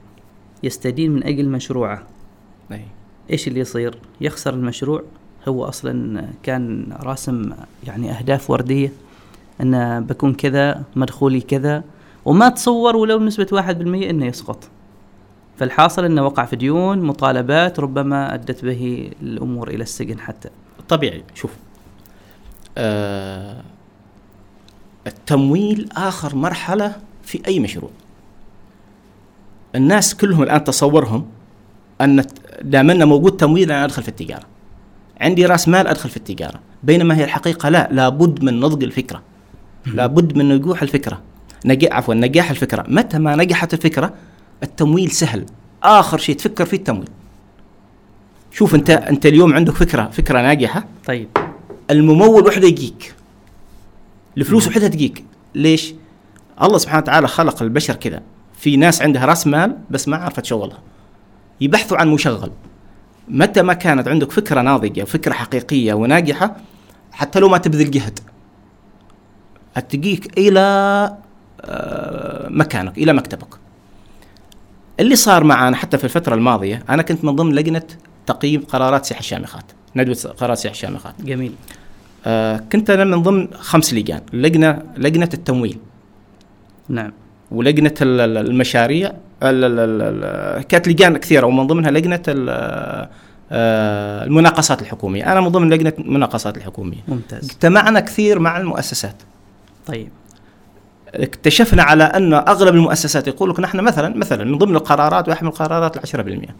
يستدين 0.63 1.11
من 1.11 1.23
أجل 1.23 1.49
مشروعه. 1.49 2.03
أي. 2.71 2.81
إيش 3.31 3.47
اللي 3.47 3.59
يصير؟ 3.59 3.97
يخسر 4.21 4.53
المشروع. 4.53 5.03
هو 5.47 5.65
أصلا 5.65 6.25
كان 6.43 6.93
راسم 7.03 7.51
يعني 7.87 8.11
أهداف 8.11 8.49
وردية 8.49 8.91
أن 9.61 10.03
بكون 10.03 10.33
كذا 10.33 10.83
مدخولي 10.95 11.41
كذا 11.41 11.83
وما 12.25 12.49
تصور 12.49 12.95
ولو 12.95 13.19
بنسبة 13.19 13.47
واحد 13.51 13.77
بالمية 13.77 14.09
أنه 14.09 14.25
يسقط. 14.25 14.69
فالحاصل 15.57 16.05
أنه 16.05 16.25
وقع 16.25 16.45
في 16.45 16.55
ديون 16.55 17.01
مطالبات 17.01 17.79
ربما 17.79 18.33
أدت 18.33 18.65
به 18.65 19.11
الأمور 19.21 19.67
إلى 19.69 19.83
السجن 19.83 20.19
حتى. 20.19 20.49
طبيعي. 20.89 21.23
شوف 21.35 21.51
آه 22.77 23.61
التمويل 25.07 25.89
آخر 25.95 26.35
مرحلة 26.35 26.95
في 27.23 27.41
أي 27.47 27.59
مشروع. 27.59 27.89
الناس 29.75 30.15
كلهم 30.15 30.43
الآن 30.43 30.63
تصورهم 30.63 31.25
أن 32.01 32.23
دام 32.61 32.89
أنه 32.89 33.05
موجود 33.05 33.37
تمويل 33.37 33.71
أنا 33.71 33.85
أدخل 33.85 34.03
في 34.03 34.09
التجارة. 34.09 34.43
عندي 35.21 35.45
رأس 35.45 35.67
مال 35.67 35.87
أدخل 35.87 36.09
في 36.09 36.17
التجارة. 36.17 36.59
بينما 36.83 37.17
هي 37.17 37.23
الحقيقة 37.23 37.69
لا 37.69 37.89
لابد 37.91 38.43
من 38.43 38.59
نضج 38.59 38.83
الفكرة. 38.83 39.21
لابد 39.85 40.37
من 40.37 40.49
نجوح 40.49 40.81
الفكرة. 40.81 41.21
نجاح 41.65 41.97
عفوا 41.97 42.13
نجاح 42.13 42.49
الفكرة. 42.49 42.85
متى 42.87 43.19
ما 43.19 43.35
نجحت 43.35 43.73
الفكرة 43.73 44.13
التمويل 44.63 45.11
سهل. 45.11 45.45
آخر 45.83 46.17
شيء 46.17 46.35
تفكر 46.35 46.65
فيه 46.65 46.77
التمويل. 46.77 47.09
شوف 48.51 48.75
أنت 48.75 48.89
أنت 48.89 49.25
اليوم 49.25 49.53
عندك 49.53 49.73
فكرة 49.73 50.09
فكرة 50.09 50.41
ناجحة. 50.41 50.85
طيب. 51.05 51.27
الممول 51.91 52.47
وحده 52.47 52.67
يجيك. 52.67 53.13
الفلوس 54.37 54.67
وحدها 54.67 54.87
تجيك. 54.87 55.25
ليش؟ 55.55 55.93
الله 56.61 56.77
سبحانه 56.77 57.01
وتعالى 57.01 57.27
خلق 57.27 57.63
البشر 57.63 57.95
كذا. 57.95 58.21
في 58.57 58.77
ناس 58.77 59.01
عندها 59.01 59.25
رأس 59.25 59.47
مال 59.47 59.77
بس 59.89 60.07
ما 60.07 60.17
عرفت 60.17 60.45
شغلها. 60.45 60.79
يبحثوا 61.61 61.97
عن 61.97 62.07
مشغل. 62.07 62.51
متى 63.27 63.61
ما 63.61 63.73
كانت 63.73 64.07
عندك 64.07 64.31
فكرة 64.31 64.61
ناضجة 64.61 65.01
وفكرة 65.03 65.33
حقيقية 65.33 65.93
وناجحة 65.93 66.55
حتى 67.11 67.39
لو 67.39 67.49
ما 67.49 67.57
تبذل 67.57 67.91
جهد 67.91 68.19
تجيك 69.89 70.37
إلى 70.37 70.59
آه، 70.59 71.17
مكانك 72.49 72.97
إلى 72.97 73.13
مكتبك. 73.13 73.47
اللي 74.99 75.15
صار 75.15 75.43
معنا 75.43 75.75
حتى 75.75 75.97
في 75.97 76.03
الفترة 76.03 76.35
الماضية 76.35 76.83
أنا 76.89 77.01
كنت 77.01 77.25
من 77.25 77.35
ضمن 77.35 77.55
لجنة 77.55 77.81
تقييم 78.25 78.61
قرارات 78.61 79.05
سياح 79.05 79.19
الشامخات 79.19 79.63
ندوة 79.95 80.15
قرارات 80.37 80.57
سياح 80.57 80.73
الشامخات. 80.73 81.13
جميل. 81.21 81.53
آه 82.25 82.57
كنت 82.71 82.89
أنا 82.89 83.03
من 83.03 83.21
ضمن 83.21 83.47
خمس 83.53 83.93
لجان 83.93 84.21
لجنة 84.33 84.81
لجنة 84.97 85.29
التمويل. 85.33 85.77
نعم. 86.89 87.11
ال- 88.01 88.37
المشاريع 88.37 89.09
ال- 89.09 89.63
ال- 89.63 89.79
ال- 89.79 90.01
ال- 90.23 90.63
كانت 90.67 90.87
لجان 90.87 91.17
كثيرة 91.17 91.45
ومن 91.45 91.67
ضمنها 91.67 91.91
لجنة 91.91 92.23
ال- 92.27 93.09
آه، 93.53 94.23
المناقصات 94.25 94.81
الحكومية. 94.81 95.31
أنا 95.31 95.41
من 95.41 95.47
ضمن 95.47 95.69
لجنة 95.73 95.93
المناقصات 95.99 96.57
الحكومية. 96.57 97.03
ممتاز. 97.07 97.45
اجتمعنا 97.45 97.99
كثير 97.99 98.39
مع 98.39 98.57
المؤسسات. 98.57 99.15
طيب. 99.87 100.09
اكتشفنا 101.15 101.83
على 101.83 102.03
أن 102.03 102.33
أغلب 102.33 102.75
المؤسسات 102.75 103.27
يقول 103.27 103.49
لك 103.49 103.59
نحن 103.59 103.79
مثلا 103.79 104.17
مثلا 104.17 104.43
من 104.43 104.57
ضمن 104.57 104.75
القرارات 104.75 105.29
واحد 105.29 105.43
من 105.43 105.49
القرارات 105.49 105.95
العشرة 105.97 106.21
بالمئة. 106.21 106.55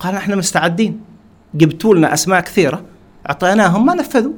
قال 0.00 0.14
نحن 0.14 0.38
مستعدين. 0.38 1.00
جبتوا 1.54 1.94
لنا 1.94 2.14
أسماء 2.14 2.40
كثيرة 2.40 2.82
أعطيناهم 3.28 3.86
ما 3.86 3.94
نفذوا. 3.94 4.32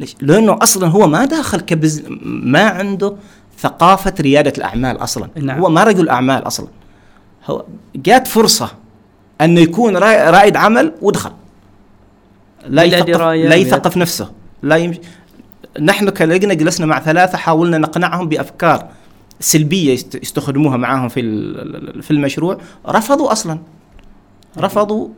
ليش؟ 0.00 0.16
لأنه 0.20 0.58
أصلا 0.62 0.86
هو 0.88 1.06
ما 1.06 1.24
داخل 1.24 1.60
كبز 1.60 2.02
ما 2.24 2.62
عنده 2.62 3.16
ثقافة 3.58 4.14
ريادة 4.20 4.52
الأعمال 4.58 5.02
أصلا. 5.02 5.28
نعم. 5.36 5.60
هو 5.60 5.70
ما 5.70 5.84
رجل 5.84 6.08
أعمال 6.08 6.46
أصلا. 6.46 6.66
هو 7.46 7.64
جات 7.96 8.26
فرصة 8.26 8.70
أنه 9.40 9.60
يكون 9.60 9.96
را- 9.96 10.30
رائد 10.30 10.56
عمل 10.56 10.92
ودخل. 11.02 11.30
لا 12.66 12.82
يثقف 12.82 13.20
لا 13.20 13.54
يثقف 13.54 13.96
نفسه. 13.96 14.30
لا 14.62 14.76
يمشي 14.76 15.00
نحن 15.80 16.10
كلجنة 16.10 16.54
جلسنا 16.54 16.86
مع 16.86 17.00
ثلاثة 17.00 17.38
حاولنا 17.38 17.78
نقنعهم 17.78 18.28
بأفكار 18.28 18.88
سلبية 19.40 19.92
يست- 19.92 20.22
يستخدموها 20.22 20.76
معاهم 20.76 21.08
في 21.08 21.20
في 22.02 22.10
المشروع. 22.10 22.58
رفضوا 22.88 23.32
أصلا. 23.32 23.58
رفضوا 24.58 25.08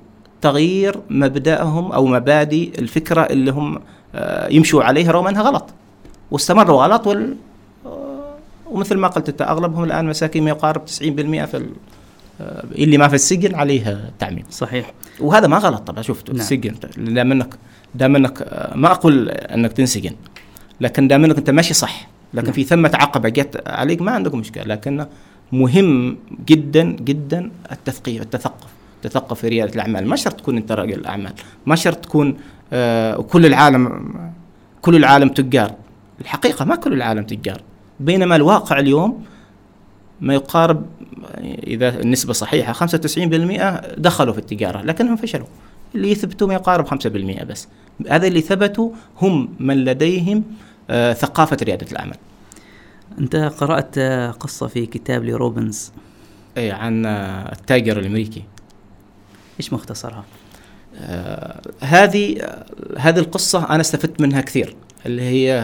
تغيير 0.43 0.97
مبدأهم 1.11 1.93
أو 1.93 2.07
مبادئ 2.07 2.79
الفكرة 2.79 3.21
اللي 3.23 3.51
هم 3.51 3.81
آه، 4.14 4.49
يمشوا 4.53 4.85
عليها 4.85 5.12
رغم 5.12 5.27
أنها 5.27 5.43
غلط. 5.43 5.64
واستمروا 6.31 6.83
غلط 6.85 7.07
وال 7.07 7.37
آه، 7.87 8.35
ومثل 8.71 8.97
ما 8.97 9.09
قلت 9.09 9.29
أنت 9.29 9.43
أغلبهم 9.43 9.85
الآن 9.85 10.07
مساكين 10.07 10.45
ما 10.45 10.51
يقارب 10.51 10.85
90% 10.85 11.45
في 11.45 11.57
ال- 11.57 11.73
آه، 12.40 12.64
اللي 12.73 12.99
ما 12.99 13.09
في 13.09 13.14
السجن 13.14 13.55
عليه 13.55 14.11
تعميم. 14.19 14.45
صحيح. 14.51 14.93
وهذا 15.21 15.47
ما 15.47 15.59
غلط 15.59 15.81
طبعا 15.87 16.03
شفت 16.03 16.31
نعم. 16.31 16.40
السجن. 16.40 16.75
دام 16.97 17.33
إنك 17.33 17.55
دام 17.95 18.17
إنك 18.17 18.71
ما 18.75 18.90
أقول 18.93 19.29
إنك 19.29 19.73
تنسجن. 19.73 20.12
لكن 20.81 21.09
دام 21.09 21.25
انك 21.25 21.39
أنت 21.39 21.51
ماشي 21.51 21.75
صح. 21.75 22.09
لكن 22.35 22.47
نعم. 22.47 22.55
في 22.55 22.65
ثمة 22.65 22.91
عقبة 22.95 23.29
جت 23.29 23.63
عليك 23.67 24.03
ما 24.03 24.11
عندك 24.11 24.35
مشكلة. 24.35 24.65
لكن 24.65 25.07
مهم 25.53 26.17
جدا 26.47 26.83
جدا 26.83 27.51
التثقيف 27.73 28.23
التثقف. 28.23 28.69
التثقف 28.97 29.41
في 29.41 29.49
ريادة 29.49 29.75
الأعمال. 29.75 30.07
ما 30.07 30.17
شرط 30.17 30.35
تكون 30.35 30.57
أنت 30.57 30.73
رجل 30.73 31.07
أعمال 31.07 31.33
ما 31.67 31.77
شرط 31.77 31.97
تكون 31.97 32.37
آه 32.73 33.19
وكل 33.19 33.47
العالم 33.47 34.15
كل 34.83 34.97
العالم 34.97 35.29
تجار. 35.29 35.75
الحقيقة 36.21 36.65
ما 36.65 36.77
كل 36.77 36.93
العالم 36.93 37.25
تجار. 37.25 37.61
بينما 38.01 38.37
الواقع 38.37 38.79
اليوم 38.79 39.25
ما 40.21 40.35
يقارب 40.35 40.87
إذا 41.67 42.01
النسبة 42.01 42.33
صحيحة 42.33 42.73
95% 42.73 43.99
دخلوا 43.99 44.33
في 44.33 44.39
التجارة 44.39 44.83
لكنهم 44.83 45.17
فشلوا. 45.17 45.47
اللي 45.94 46.11
يثبتوا 46.11 46.48
ما 46.48 46.54
يقارب 46.54 46.87
5% 46.87 47.44
بس. 47.44 47.68
هذا 48.11 48.26
اللي 48.26 48.40
ثبتوا 48.40 48.90
هم 49.20 49.54
من 49.59 49.85
لديهم 49.85 50.44
آه 50.90 51.12
ثقافة 51.12 51.57
ريادة 51.62 51.87
الأعمال. 51.92 52.16
أنت 53.18 53.37
قرأت 53.37 53.98
آه، 53.98 54.30
قصة 54.30 54.66
في 54.66 54.87
كتاب 54.87 55.24
لروبنز. 55.24 55.92
أي 56.57 56.70
عن 56.70 57.07
آه، 57.07 57.52
التاجر 57.52 57.98
الأمريكي. 57.98 58.44
إيش 59.61 59.72
مختصرها؟ 59.72 60.24
آه، 60.96 61.61
هذه 61.80 62.40
آه، 62.40 62.66
هذه 62.98 63.18
القصة 63.18 63.70
أنا 63.70 63.80
استفدت 63.80 64.20
منها 64.20 64.40
كثير. 64.40 64.76
اللي 65.07 65.22
هي 65.22 65.61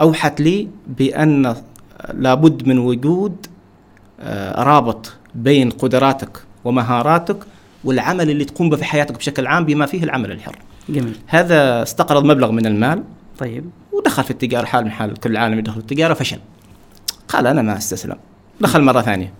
أوحت 0.00 0.40
لي 0.40 0.68
بأن 0.86 1.56
لابد 2.14 2.68
من 2.68 2.78
وجود 2.78 3.46
آه، 4.20 4.62
رابط 4.62 5.12
بين 5.34 5.70
قدراتك 5.70 6.38
ومهاراتك 6.64 7.36
والعمل 7.88 8.30
اللي 8.30 8.44
تقوم 8.44 8.70
به 8.70 8.76
في 8.76 8.84
حياتك 8.84 9.16
بشكل 9.18 9.46
عام 9.46 9.64
بما 9.64 9.86
فيه 9.86 10.02
العمل 10.04 10.32
الحر. 10.32 10.56
جميل. 10.88 11.16
هذا 11.26 11.82
استقرض 11.82 12.24
مبلغ 12.24 12.50
من 12.50 12.66
المال 12.66 13.02
طيب. 13.38 13.64
ودخل 13.92 14.24
في 14.24 14.30
التجارة 14.30 14.64
حال 14.66 14.84
من 14.84 14.90
حال 14.90 15.16
كل 15.16 15.30
العالم 15.30 15.58
يدخل 15.58 15.74
في 15.74 15.80
التجارة 15.80 16.14
فشل. 16.14 16.38
قال 17.28 17.46
أنا 17.46 17.62
ما 17.62 17.76
أستسلم. 17.76 18.16
دخل 18.60 18.82
مرة 18.82 19.00
ثانية. 19.02 19.32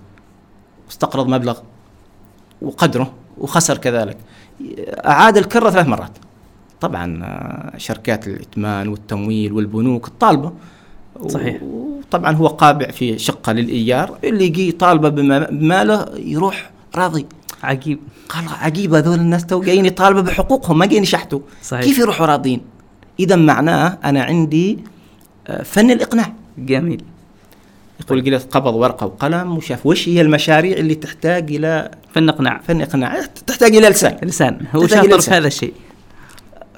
استقرض 0.90 1.28
مبلغ 1.28 1.58
وقدره 2.62 3.12
وخسر 3.38 3.78
كذلك. 3.78 4.16
أعاد 5.06 5.36
الكرة 5.36 5.70
ثلاث 5.70 5.86
مرات. 5.86 6.12
طبعا 6.80 7.20
آه، 7.24 7.78
شركات 7.78 8.26
الائتمان 8.28 8.88
والتمويل 8.88 9.52
والبنوك 9.52 10.08
الطالبة 10.08 10.52
صحيح. 11.26 11.62
وطبعا 11.62 12.32
هو 12.36 12.46
قابع 12.46 12.90
في 12.90 13.18
شقة 13.18 13.52
للإيجار 13.52 14.18
اللي 14.24 14.44
يجي 14.44 14.72
طالبة 14.72 15.08
بما- 15.08 15.50
بماله 15.50 16.06
يروح 16.16 16.70
راضي. 16.94 17.26
عجيب. 17.62 17.98
قال 18.28 18.44
عجيب 18.60 18.94
هذول 18.94 19.18
الناس 19.18 19.46
تو 19.46 19.60
جايين 19.60 19.86
يطالبوا 19.86 20.22
بحقوقهم 20.22 20.78
ما 20.78 20.86
جايين 20.86 21.02
يشحتوا. 21.02 21.40
صحيح. 21.62 21.84
كيف 21.84 21.98
يروحوا 21.98 22.26
راضين؟ 22.26 22.60
إذا 23.20 23.36
معناه 23.36 23.98
أنا 24.04 24.22
عندي 24.22 24.78
آه، 25.46 25.62
فن 25.62 25.90
الإقناع. 25.90 26.32
جميل. 26.58 27.02
يقول 28.00 28.24
جلس 28.24 28.44
قبض 28.44 28.74
ورقة 28.74 29.06
وقلم 29.06 29.56
وشاف 29.56 29.86
وش 29.86 30.08
هي 30.08 30.20
المشاريع 30.20 30.76
اللي 30.76 30.94
تحتاج 30.94 31.54
إلى 31.54 31.90
فن 32.14 32.28
إقناع. 32.28 32.60
فن 32.68 32.80
إقناع. 32.80 33.20
تحتاج 33.46 33.76
إلى 33.76 33.88
لسان. 33.88 34.16
لسان. 34.22 34.58
هو 34.74 34.86
شاطر 34.86 35.20
في. 35.20 35.30
هذا 35.30 35.46
الشيء. 35.46 35.72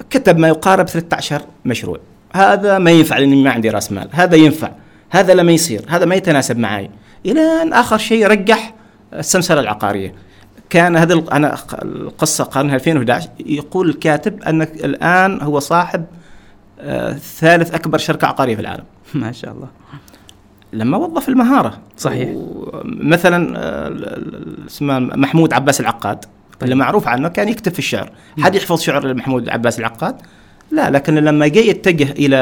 كتب 0.09 0.37
ما 0.37 0.47
يقارب 0.47 0.87
13 0.87 1.41
مشروع. 1.65 1.99
هذا 2.33 2.77
ما 2.77 2.91
ينفع 2.91 3.17
لأني 3.17 3.43
ما 3.43 3.51
عندي 3.51 3.69
رأس 3.69 3.91
مال. 3.91 4.09
هذا 4.11 4.35
ينفع. 4.35 4.71
هذا 5.09 5.33
لما 5.33 5.51
يصير. 5.51 5.85
هذا 5.87 6.05
ما 6.05 6.15
يتناسب 6.15 6.57
معي 6.57 6.89
إلى 7.25 7.61
أن 7.61 7.73
آخر 7.73 7.97
شيء 7.97 8.27
رجح 8.27 8.73
السمسرة 9.13 9.59
العقارية. 9.59 10.13
كان 10.71 10.97
هذا 10.97 11.23
أنا 11.31 11.57
القصة 11.81 12.43
قرن 12.43 12.73
2011 12.73 13.29
يقول 13.39 13.89
الكاتب 13.89 14.43
ان 14.43 14.61
الآن 14.61 15.41
هو 15.41 15.59
صاحب 15.59 16.05
آه، 16.79 17.13
ثالث 17.13 17.73
أكبر 17.73 17.97
شركة 17.97 18.27
عقارية 18.27 18.55
في 18.55 18.61
العالم. 18.61 18.83
ما 19.13 19.31
شاء 19.31 19.51
الله. 19.51 19.67
لما 20.73 20.97
وظف 20.97 21.29
المهارة. 21.29 21.79
صحيح. 21.97 22.29
مثلا 22.85 23.53
آه، 23.57 24.19
اسمه 24.67 24.99
محمود 24.99 25.53
عباس 25.53 25.81
العقاد 25.81 26.25
اللي 26.63 26.75
معروف 26.75 27.07
عنه 27.07 27.27
كان 27.27 27.49
يكتب 27.49 27.71
في 27.71 27.79
الشعر. 27.79 28.11
حد 28.39 28.55
يحفظ 28.55 28.81
شعر 28.81 29.13
محمود 29.13 29.49
عباس 29.49 29.79
العقاد؟ 29.79 30.15
لا 30.71 30.89
لكن 30.89 31.15
لما 31.15 31.47
جاي 31.47 31.67
يتجه 31.67 32.11
إلى 32.11 32.37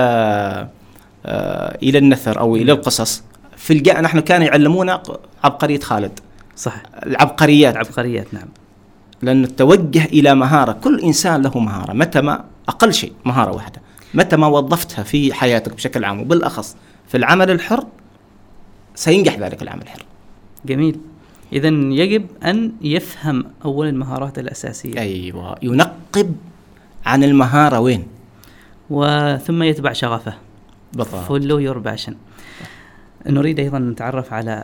آه، 1.26 1.78
إلى 1.84 1.98
النثر 1.98 2.39
أو 2.39 2.56
إلى 2.56 2.72
القصص 2.72 3.24
في 3.58 3.74
الجاء 3.74 4.02
نحن 4.02 4.20
كانوا 4.20 4.48
يعلمونا 4.48 5.04
عبقرية 5.44 5.80
خالد. 5.80 6.20
صح 6.60 6.84
العبقريات. 7.06 7.74
العبقريات 7.74 8.34
نعم. 8.34 8.48
لأن 9.22 9.43
التوجه 9.43 10.06
إلى 10.06 10.36
مهارة 10.36 10.72
كل 10.72 11.00
إنسان 11.00 11.41
له 11.41 11.60
مهارة 11.60 11.93
متى 11.93 12.22
ما 12.22 12.45
أقل 12.67 12.93
شيء 12.93 13.13
مهارة 13.26 13.52
واحدة 13.52 13.82
متى 14.13 14.36
ما 14.36 14.48
وظفتها 14.48 15.04
في 15.04 15.34
حياتك 15.34 15.74
بشكل 15.74 16.06
عام 16.06 16.22
وبالأخص 16.22 16.76
في 17.08 17.17
العمل 17.17 17.52
الحر 17.52 17.88
سينجح 18.95 19.39
ذلك 19.39 19.62
العمل 19.62 19.82
الحر. 19.82 20.06
جميل. 20.65 21.00
اذا 21.54 21.67
يجب 21.67 22.26
أن 22.43 22.72
يفهم 22.82 23.45
اولا 23.65 23.89
المهارات 23.89 24.39
الأساسية. 24.39 25.00
أيوه. 25.00 25.56
ينقب 25.62 26.36
عن 27.06 27.24
المهارة 27.24 27.80
وين؟ 27.80 28.08
وثم 28.89 29.63
يتبع 29.63 29.93
شغفه. 29.93 30.34
بالضبط. 30.93 31.24
follow 31.24 31.60
your 31.60 31.78
passion 31.78 32.15
نريد 33.28 33.60
أيضا 33.60 33.78
أن 33.78 33.89
نتعرف 33.89 34.34
على 34.34 34.63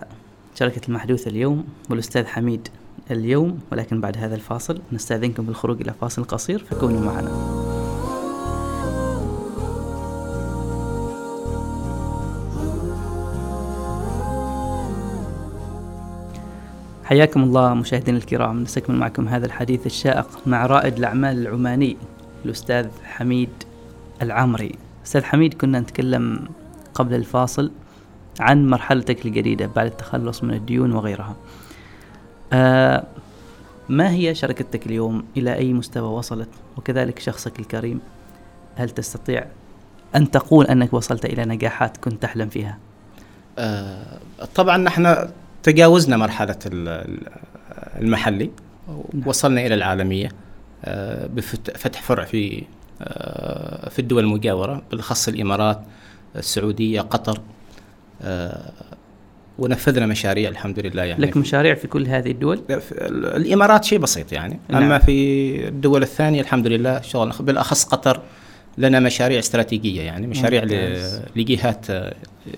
شركه 0.60 0.82
المحدوث 0.88 1.28
اليوم 1.28 1.66
والأستاذ 1.90 2.26
حميد 2.26 2.68
اليوم 3.12 3.60
ولكن 3.72 4.02
بعد 4.02 4.18
هذا 4.18 4.36
الفاصل 4.36 4.82
نستأذنكم 4.92 5.46
بالخروج 5.46 5.82
إلى 5.82 5.94
فاصل 6.02 6.24
قصير 6.24 6.60
فكونوا 6.60 7.02
معنا. 7.02 7.32
حياكم 17.04 17.44
الله 17.44 17.74
مشاهدينا 17.74 18.18
الكرام 18.18 18.64
نستكمل 18.64 18.96
معكم 18.96 19.28
هذا 19.28 19.46
الحديث 19.46 19.86
الشائق 19.86 20.28
مع 20.46 20.66
رائد 20.66 20.98
الأعمال 20.98 21.38
العماني 21.48 21.98
الأستاذ 22.46 22.88
حميد 23.04 23.50
العامري. 24.22 24.76
أستاذ 25.06 25.24
حميد 25.24 25.54
كنا 25.54 25.80
نتكلم 25.80 26.48
قبل 26.94 27.16
الفاصل 27.16 27.72
عن 28.40 28.68
مرحلتك 28.68 29.26
الجديدة 29.26 29.70
بعد 29.76 29.86
التخلص 29.86 30.44
من 30.44 30.54
الديون 30.54 30.92
وغيرها. 30.92 31.36
آه 32.54 33.04
ما 33.90 34.12
هي 34.12 34.36
شركتك 34.36 34.86
اليوم؟ 34.86 35.26
إلى 35.38 35.56
أي 35.56 35.74
مستوى 35.74 36.10
وصلت؟ 36.10 36.50
وكذلك 36.78 37.20
شخصك 37.20 37.60
الكريم 37.60 38.00
هل 38.76 38.90
تستطيع 38.90 39.46
أن 40.16 40.32
تقول 40.32 40.66
أنك 40.66 40.94
وصلت 40.94 41.26
إلى 41.26 41.46
نجاحات 41.46 41.98
كنت 41.98 42.22
تحلم 42.22 42.50
فيها؟ 42.50 42.78
آه 43.60 44.20
طبعا 44.56 44.78
نحن 44.78 45.30
تجاوزنا 45.64 46.18
مرحلة 46.18 46.60
المحلي 48.02 48.52
نعم. 48.88 49.28
وصلنا 49.28 49.66
إلى 49.66 49.76
العالمية 49.76 50.30
آه، 50.86 51.28
بفتح 51.28 52.02
فرع 52.02 52.24
في 52.24 52.64
آه، 53.02 53.90
في 53.90 54.00
الدول 54.00 54.24
المجاورة 54.24 54.82
بالأخص 54.92 55.28
الإمارات 55.28 55.82
السعودية 56.36 57.02
قطر. 57.02 57.40
ونفذنا 59.60 60.06
مشاريع 60.06 60.50
الحمد 60.50 60.80
لله 60.80 61.04
يعني. 61.04 61.26
لك 61.26 61.38
مشاريع 61.38 61.76
في 61.76 61.88
كل 61.88 62.08
هذه 62.08 62.32
الدول؟ 62.32 62.62
الإمارات 63.12 63.84
شيء 63.84 64.00
بسيط 64.00 64.32
يعني. 64.32 64.60
نعم. 64.70 64.84
أما 64.84 65.00
في 65.00 65.68
الدول 65.68 66.02
الثانية 66.02 66.42
الحمد 66.42 66.68
لله 66.68 67.02
شغل 67.02 67.32
بالأخص 67.40 67.84
قطر 67.84 68.22
لنا 68.78 69.00
مشاريع 69.00 69.40
استراتيجية 69.40 70.02
يعني 70.02 70.28
مشاريع 70.28 70.64
لجهات 71.36 71.86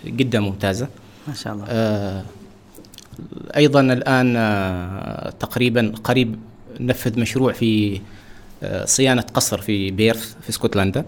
جدا 0.06 0.40
ممتازة. 0.40 0.88
ما 1.28 1.34
شاء 1.34 1.54
الله. 1.54 1.66
آه 1.70 2.24
أيضا 3.56 3.82
الآن 3.82 4.36
آه، 4.38 5.30
تقريبا 5.30 5.94
قريب 6.04 6.40
نفذ 6.80 7.20
مشروع 7.20 7.54
في 7.54 8.02
آه، 8.64 8.86
صيانة 8.86 9.22
قصر 9.22 9.62
في 9.62 9.92
بيرث 9.92 10.36
في 10.42 10.50
اسكتلندا. 10.50 11.06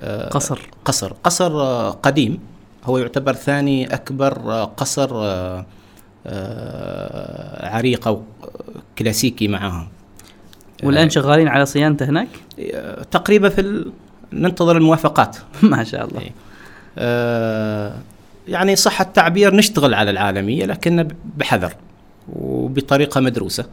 آه، 0.00 0.28
قصر. 0.28 0.60
قصر. 0.84 1.12
قصر 1.24 1.90
قديم. 1.90 2.38
هو 2.86 2.98
يعتبر 2.98 3.32
ثاني 3.32 3.94
أكبر 3.94 4.64
قصر 4.76 5.16
عريق 7.62 8.08
أو 8.08 8.22
كلاسيكي 8.98 9.48
معاهم. 9.48 9.88
والآن 10.82 11.10
شغالين 11.10 11.48
على 11.48 11.66
صيانته 11.66 12.04
هناك؟ 12.06 12.28
تقريبا 13.10 13.48
في 13.48 13.60
ال... 13.60 13.92
ننتظر 14.32 14.76
الموافقات. 14.76 15.36
ما 15.62 15.84
شاء 15.84 16.08
الله. 16.08 16.22
يعني 18.48 18.76
صح 18.76 19.00
التعبير 19.00 19.54
نشتغل 19.54 19.94
على 19.94 20.10
العالمية 20.10 20.64
لكن 20.64 21.08
بحذر 21.36 21.72
وبطريقة 22.32 23.20
مدروسة. 23.20 23.64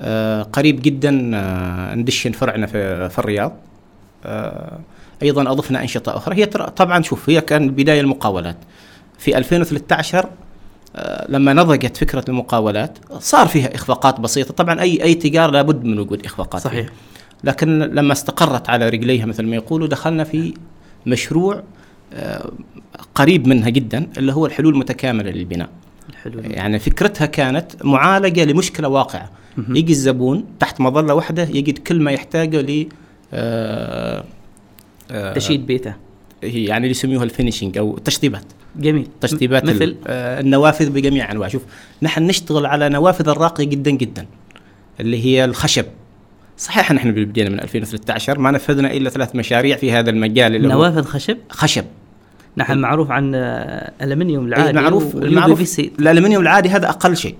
آه 0.00 0.42
قريب 0.42 0.82
جدا 0.82 1.30
آه 1.34 1.94
ندشن 1.94 2.32
فرعنا 2.32 2.66
في, 2.66 3.08
في 3.08 3.18
الرياض. 3.18 3.52
آه 4.24 4.78
أيضا 5.22 5.50
أضفنا 5.52 5.82
أنشطة 5.82 6.16
أخرى. 6.16 6.36
هي 6.36 6.46
طبعا 6.46 7.02
شوف 7.02 7.30
هي 7.30 7.40
كان 7.40 7.70
بداية 7.70 8.00
المقاولات. 8.00 8.56
في 9.18 9.38
2013 9.38 10.28
آه 10.96 11.26
لما 11.30 11.52
نضجت 11.52 11.96
فكرة 11.96 12.24
المقاولات 12.28 12.98
صار 13.18 13.46
فيها 13.46 13.74
إخفاقات 13.74 14.20
بسيطة. 14.20 14.54
طبعا 14.54 14.80
اي 14.80 15.02
أي 15.02 15.14
تجارة 15.14 15.50
لابد 15.50 15.84
من 15.84 15.98
وجود 15.98 16.24
إخفاقات 16.24 16.62
صحيح. 16.62 16.86
فيها. 16.86 16.94
لكن 17.44 17.78
لما 17.78 18.12
استقرت 18.12 18.70
على 18.70 18.88
رجليها 18.88 19.26
مثل 19.26 19.46
ما 19.46 19.56
يقولوا 19.56 19.86
دخلنا 19.88 20.24
في 20.24 20.54
مشروع 21.06 21.62
قريب 23.14 23.46
منها 23.46 23.68
جدا 23.68 24.06
اللي 24.18 24.32
هو 24.32 24.46
الحلول 24.46 24.72
المتكاملة 24.74 25.30
للبناء. 25.30 25.68
الحلول 26.10 26.50
يعني 26.50 26.78
فكرتها 26.78 27.26
كانت 27.26 27.84
معالجة 27.84 28.44
لمشكلة 28.44 28.88
واقعة. 28.88 29.30
يجي 29.68 29.92
الزبون 29.92 30.44
تحت 30.60 30.80
مظلة 30.80 31.14
واحدة 31.14 31.42
يجد 31.42 31.78
كل 31.78 32.00
ما 32.00 32.10
يحتاجه 32.12 32.60
ل 32.60 32.88
آه، 33.32 34.18
آه، 34.18 34.24
تشييد 35.34 35.66
بيته 35.66 35.94
هي 36.42 36.64
يعني 36.64 36.78
اللي 36.78 36.90
يسموها 36.90 37.24
الفينيشنج 37.24 37.78
أو 37.78 37.96
التشطيبات 37.96 38.44
جميل. 38.76 39.06
تشطيبات 39.20 39.64
مثل؟ 39.64 39.96
آه، 40.06 40.40
النوافذ 40.40 40.90
بجميع 40.90 41.32
انواع 41.32 41.48
شوف 41.48 41.62
نحن 42.02 42.22
نشتغل 42.22 42.66
على 42.66 42.88
نوافذ 42.88 43.28
الراقية 43.28 43.64
جدا 43.64 43.90
جدا 43.90 44.26
اللي 45.00 45.24
هي 45.24 45.44
الخشب. 45.44 45.84
صحيح 46.58 46.92
نحن 46.92 47.12
بدينا 47.12 47.50
من 47.50 47.60
2013 47.60 48.38
ما 48.38 48.50
نفذنا 48.50 48.92
إلا 48.92 49.10
ثلاث 49.10 49.36
مشاريع 49.36 49.76
في 49.76 49.92
هذا 49.92 50.10
المجال 50.10 50.56
اللي 50.56 50.68
نوافذ 50.68 51.04
خشب؟ 51.04 51.36
خشب. 51.50 51.84
نحن 52.56 52.78
معروف 52.78 53.10
عن 53.10 53.34
الالمنيوم 53.34 54.46
العادي 54.46 54.72
معروف 54.72 55.16
المعروف 55.16 55.68
سي. 55.68 55.92
الألمنيوم 55.98 56.42
العادي 56.42 56.68
هذا 56.68 56.88
أقل 56.88 57.16
شيء. 57.16 57.34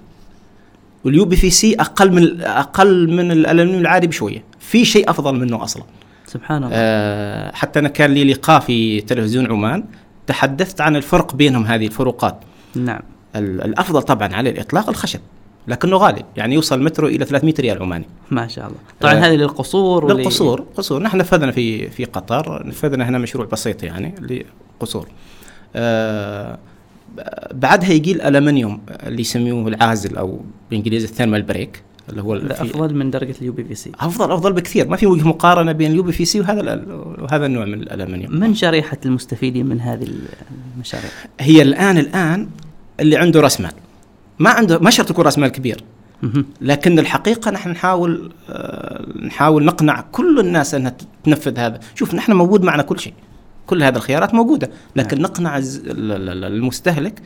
وال 1.04 1.24
UPVC 1.24 1.74
أقل 1.74 2.12
من 2.12 2.40
أقل 2.40 3.10
من 3.10 3.32
الألمنيوم 3.32 3.80
العادي 3.80 4.06
بشوية. 4.06 4.44
في 4.60 4.84
شيء 4.84 5.10
أفضل 5.10 5.34
منه 5.34 5.62
أصلا. 5.62 5.82
سبحان 6.28 6.64
الله. 6.64 6.70
آه 6.72 7.52
حتى 7.54 7.78
أنا 7.78 7.88
كان 7.88 8.10
لي 8.10 8.32
لقاء 8.32 8.60
في 8.60 9.00
تلفزيون 9.00 9.46
عمان 9.46 9.84
تحدثت 10.26 10.80
عن 10.80 10.96
الفرق 10.96 11.34
بينهم 11.34 11.66
هذه 11.66 11.86
الفروقات. 11.86 12.40
نعم. 12.76 13.00
الأفضل 13.36 14.02
طبعا 14.02 14.34
على 14.34 14.50
الإطلاق 14.50 14.88
الخشب 14.88 15.20
لكنه 15.68 15.96
غالي 15.96 16.24
يعني 16.36 16.54
يوصل 16.54 16.82
مترو 16.82 17.06
إلى 17.06 17.24
300 17.24 17.54
ريال 17.60 17.82
عماني. 17.82 18.06
ما 18.30 18.48
شاء 18.48 18.66
الله. 18.66 18.78
طبعا 19.00 19.12
آه 19.12 19.16
هذه 19.16 19.34
للقصور 19.36 20.12
للقصور 20.12 20.64
قصور. 20.76 21.02
نحن 21.02 21.16
نفذنا 21.16 21.52
في 21.52 21.90
في 21.90 22.04
قطر 22.04 22.66
نفذنا 22.66 23.08
هنا 23.08 23.18
مشروع 23.18 23.46
بسيط 23.46 23.82
يعني 23.82 24.14
لقصور. 24.80 25.08
آه 25.76 26.58
بعدها 27.52 27.90
يجي 27.90 28.12
الألمنيوم 28.12 28.80
اللي 29.06 29.20
يسموه 29.20 29.68
العازل 29.68 30.16
أو 30.16 30.40
بالإنجليزي 30.70 31.06
ال 31.06 31.11
thermal 31.11 31.42
break. 31.42 31.82
اللي 32.10 32.22
هو 32.22 32.36
أفضل 32.36 32.94
من 32.94 33.10
درجة 33.10 33.34
ال 33.40 33.52
UPVC. 33.52 33.92
أفضل 34.00 34.32
أفضل 34.32 34.52
بكثير. 34.52 34.88
ما 34.88 34.96
في 34.96 35.06
وجه 35.06 35.28
مقارنة 35.28 35.72
بين 35.72 35.90
ال 35.90 36.02
UPVC 36.02 36.40
وهذا 36.40 36.84
وهذا 37.18 37.46
النوع 37.46 37.64
من 37.64 37.74
الألمنيوم. 37.74 38.40
من 38.40 38.54
شريحة 38.54 38.98
المستفيدين 39.06 39.66
من 39.66 39.80
هذه 39.80 40.08
المشاريع؟ 40.76 41.10
هي 41.40 41.62
الآن 41.62 41.98
الآن 41.98 42.48
اللي 43.00 43.16
عنده 43.16 43.40
راس 43.40 43.60
مال. 43.60 43.72
ما 44.38 44.50
عنده 44.50 44.78
ما 44.78 44.90
شرط 44.90 45.10
يكون 45.10 45.24
راس 45.24 45.38
مال 45.38 45.48
كبير. 45.48 45.84
لكن 46.60 46.98
الحقيقة 46.98 47.50
نحن 47.50 47.70
نحاول 47.70 48.32
آه 48.50 49.06
نحاول 49.26 49.64
نقنع 49.64 50.00
كل 50.00 50.40
الناس 50.40 50.74
إنها 50.74 50.96
تنفذ 51.24 51.58
هذا. 51.58 51.80
شوف 51.94 52.14
نحن 52.14 52.32
موجود 52.32 52.62
معنا 52.62 52.82
كل 52.82 53.00
شيء. 53.00 53.14
كل 53.66 53.82
هذه 53.82 53.96
الخيارات 53.96 54.34
موجودة. 54.34 54.70
لكن 54.96 55.16
نعم. 55.16 55.26
نقنع 55.26 55.60
المستهلك 56.46 57.22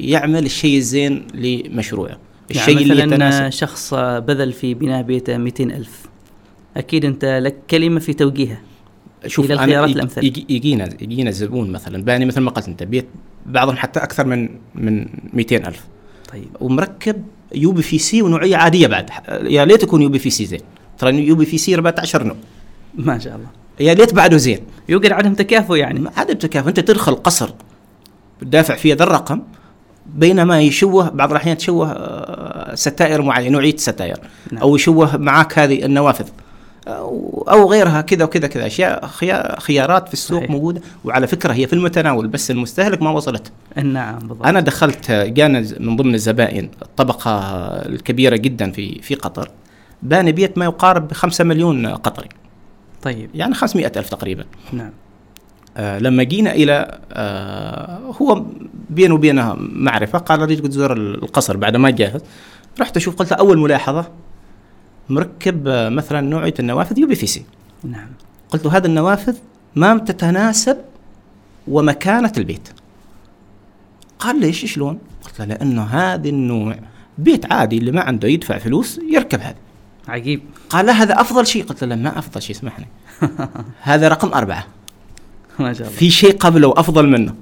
يعمل 0.00 0.44
الشيء 0.44 0.78
الزين 0.78 1.26
لمشروعه. 1.34 2.18
الشيء 2.50 2.80
يعني 2.80 2.92
اللي 2.92 3.02
يتناسب. 3.02 3.48
شخص 3.48 3.94
بذل 3.94 4.52
في 4.52 4.74
بناء 4.74 5.02
بيته 5.02 5.36
200 5.36 5.64
ألف 5.64 6.06
أكيد 6.76 7.04
أنت 7.04 7.24
لك 7.24 7.56
كلمة 7.70 8.00
في 8.00 8.12
توجيهها 8.12 8.60
شوف 9.26 9.44
إلى 9.44 9.54
الخيارات 9.54 9.90
الأمثل. 9.90 10.24
يجينا 10.24 10.88
يجينا 11.00 11.30
زبون 11.30 11.70
مثلا. 11.70 12.02
بأني 12.02 12.24
مثل 12.24 12.40
ما 12.40 12.50
قلت 12.50 12.68
أنت 12.68 12.82
بيت 12.82 13.06
بعضهم 13.46 13.76
حتى 13.76 14.00
أكثر 14.00 14.26
من 14.26 14.48
من 14.74 15.06
200 15.32 15.56
ألف. 15.56 15.84
طيب. 16.32 16.48
ومركب 16.60 17.24
UPVC 17.54 18.22
ونوعية 18.22 18.56
عادية 18.56 18.86
بعد. 18.86 19.10
يا 19.42 19.64
ليت 19.64 19.82
يكون 19.82 20.02
UPVC 20.02 20.46
زين. 20.46 20.60
ترى 20.98 21.26
UPVC 21.26 21.74
14 21.74 22.22
نوع. 22.24 22.36
ما 22.94 23.18
شاء 23.18 23.36
الله. 23.36 23.48
يا 23.80 23.94
ليت 23.94 24.14
بعده 24.14 24.36
زين. 24.36 24.58
يوجد 24.88 25.12
عدم 25.12 25.34
تكافؤ 25.34 25.74
يعني. 25.74 26.10
عدم 26.16 26.34
تكافؤ. 26.34 26.68
أنت 26.68 26.80
تدخل 26.80 27.14
قصر 27.14 27.50
تدافع 28.40 28.76
فيه 28.76 28.94
ذا 28.94 29.04
الرقم 29.04 29.42
بينما 30.14 30.60
يشوه 30.60 31.08
بعض 31.08 31.30
الأحيان 31.30 31.56
تشوه 31.56 31.92
آه، 31.92 32.74
ستائر 32.74 33.22
معينه 33.22 33.50
نوعيه 33.50 33.76
ستائر 33.76 34.18
نعم. 34.52 34.62
أو 34.62 34.76
يشوه 34.76 35.16
معك 35.16 35.58
هذه 35.58 35.84
النوافذ. 35.84 36.28
أو 36.88 37.70
غيرها 37.70 38.00
كذا 38.00 38.24
وكذا 38.24 38.46
كذا 38.46 38.66
أشياء 38.66 39.06
خيارات 39.58 40.08
في 40.08 40.14
السوق 40.14 40.38
صحيح. 40.38 40.50
موجودة 40.50 40.80
وعلى 41.04 41.26
فكرة 41.26 41.52
هي 41.52 41.66
في 41.66 41.72
المتناول 41.72 42.28
بس 42.28 42.50
المستهلك 42.50 43.02
ما 43.02 43.10
وصلت. 43.10 43.52
نعم 43.76 44.18
بالضبط. 44.18 44.46
أنا 44.46 44.60
دخلت 44.60 45.10
جانا 45.10 45.66
من 45.80 45.96
ضمن 45.96 46.14
الزبائن 46.14 46.68
الطبقة 46.82 47.40
الكبيرة 47.86 48.36
جدا 48.36 48.70
في 48.70 49.02
في 49.02 49.14
قطر 49.14 49.50
باني 50.02 50.32
بيت 50.32 50.58
ما 50.58 50.64
يقارب 50.64 51.08
ب 51.08 51.12
5 51.12 51.44
مليون 51.44 51.86
قطري. 51.86 52.28
طيب. 53.02 53.30
يعني 53.34 53.54
500 53.54 53.92
ألف 53.96 54.08
تقريبا. 54.08 54.44
نعم. 54.72 54.90
آه 55.76 55.98
لما 55.98 56.22
جينا 56.22 56.52
إلى 56.52 56.98
آه 57.12 57.98
هو 58.22 58.44
بينه 58.90 59.14
وبينها 59.14 59.56
معرفة. 59.58 60.18
قال 60.18 60.40
اريد 60.40 60.68
تزور 60.68 60.92
القصر 60.92 61.56
بعد 61.56 61.76
ما 61.76 61.90
جاهز 61.90 62.20
رحت 62.80 62.96
أشوف 62.96 63.16
قلت 63.16 63.32
أول 63.32 63.58
ملاحظة 63.58 64.08
مركب 65.08 65.68
آه 65.68 65.88
مثلا 65.88 66.20
نوعية 66.20 66.54
النوافذ 66.60 66.98
UPVC. 66.98 67.44
نعم. 67.84 68.08
قلت 68.50 68.64
له 68.64 68.76
هذه 68.76 68.86
النوافذ 68.86 69.36
ما 69.76 69.98
تتناسب 69.98 70.76
ومكانة 71.68 72.32
البيت. 72.38 72.68
قال 74.18 74.40
ليش 74.40 74.72
شلون؟ 74.72 74.98
قلت 75.24 75.38
له 75.38 75.44
لأنه 75.44 75.82
هذا 75.82 76.28
النوع 76.28 76.76
بيت 77.18 77.52
عادي 77.52 77.78
اللي 77.78 77.92
ما 77.92 78.00
عنده 78.00 78.28
يدفع 78.28 78.58
فلوس 78.58 79.00
يركب 79.10 79.40
هذا 79.40 79.56
عجيب. 80.08 80.40
قال 80.70 80.86
لا 80.86 80.92
هذا 80.92 81.20
أفضل 81.20 81.46
شيء. 81.46 81.64
قلت 81.64 81.84
له 81.84 81.96
ما 81.96 82.18
أفضل 82.18 82.42
شيء 82.42 82.56
اسمحني. 82.56 82.86
هذا 83.80 84.08
رقم 84.08 84.34
أربعة. 84.34 84.66
ما 85.64 85.72
شاء 85.72 85.86
الله. 85.86 85.98
في 85.98 86.10
شيء 86.10 86.36
قبله 86.36 86.74
افضل 86.76 87.08
منه. 87.08 87.34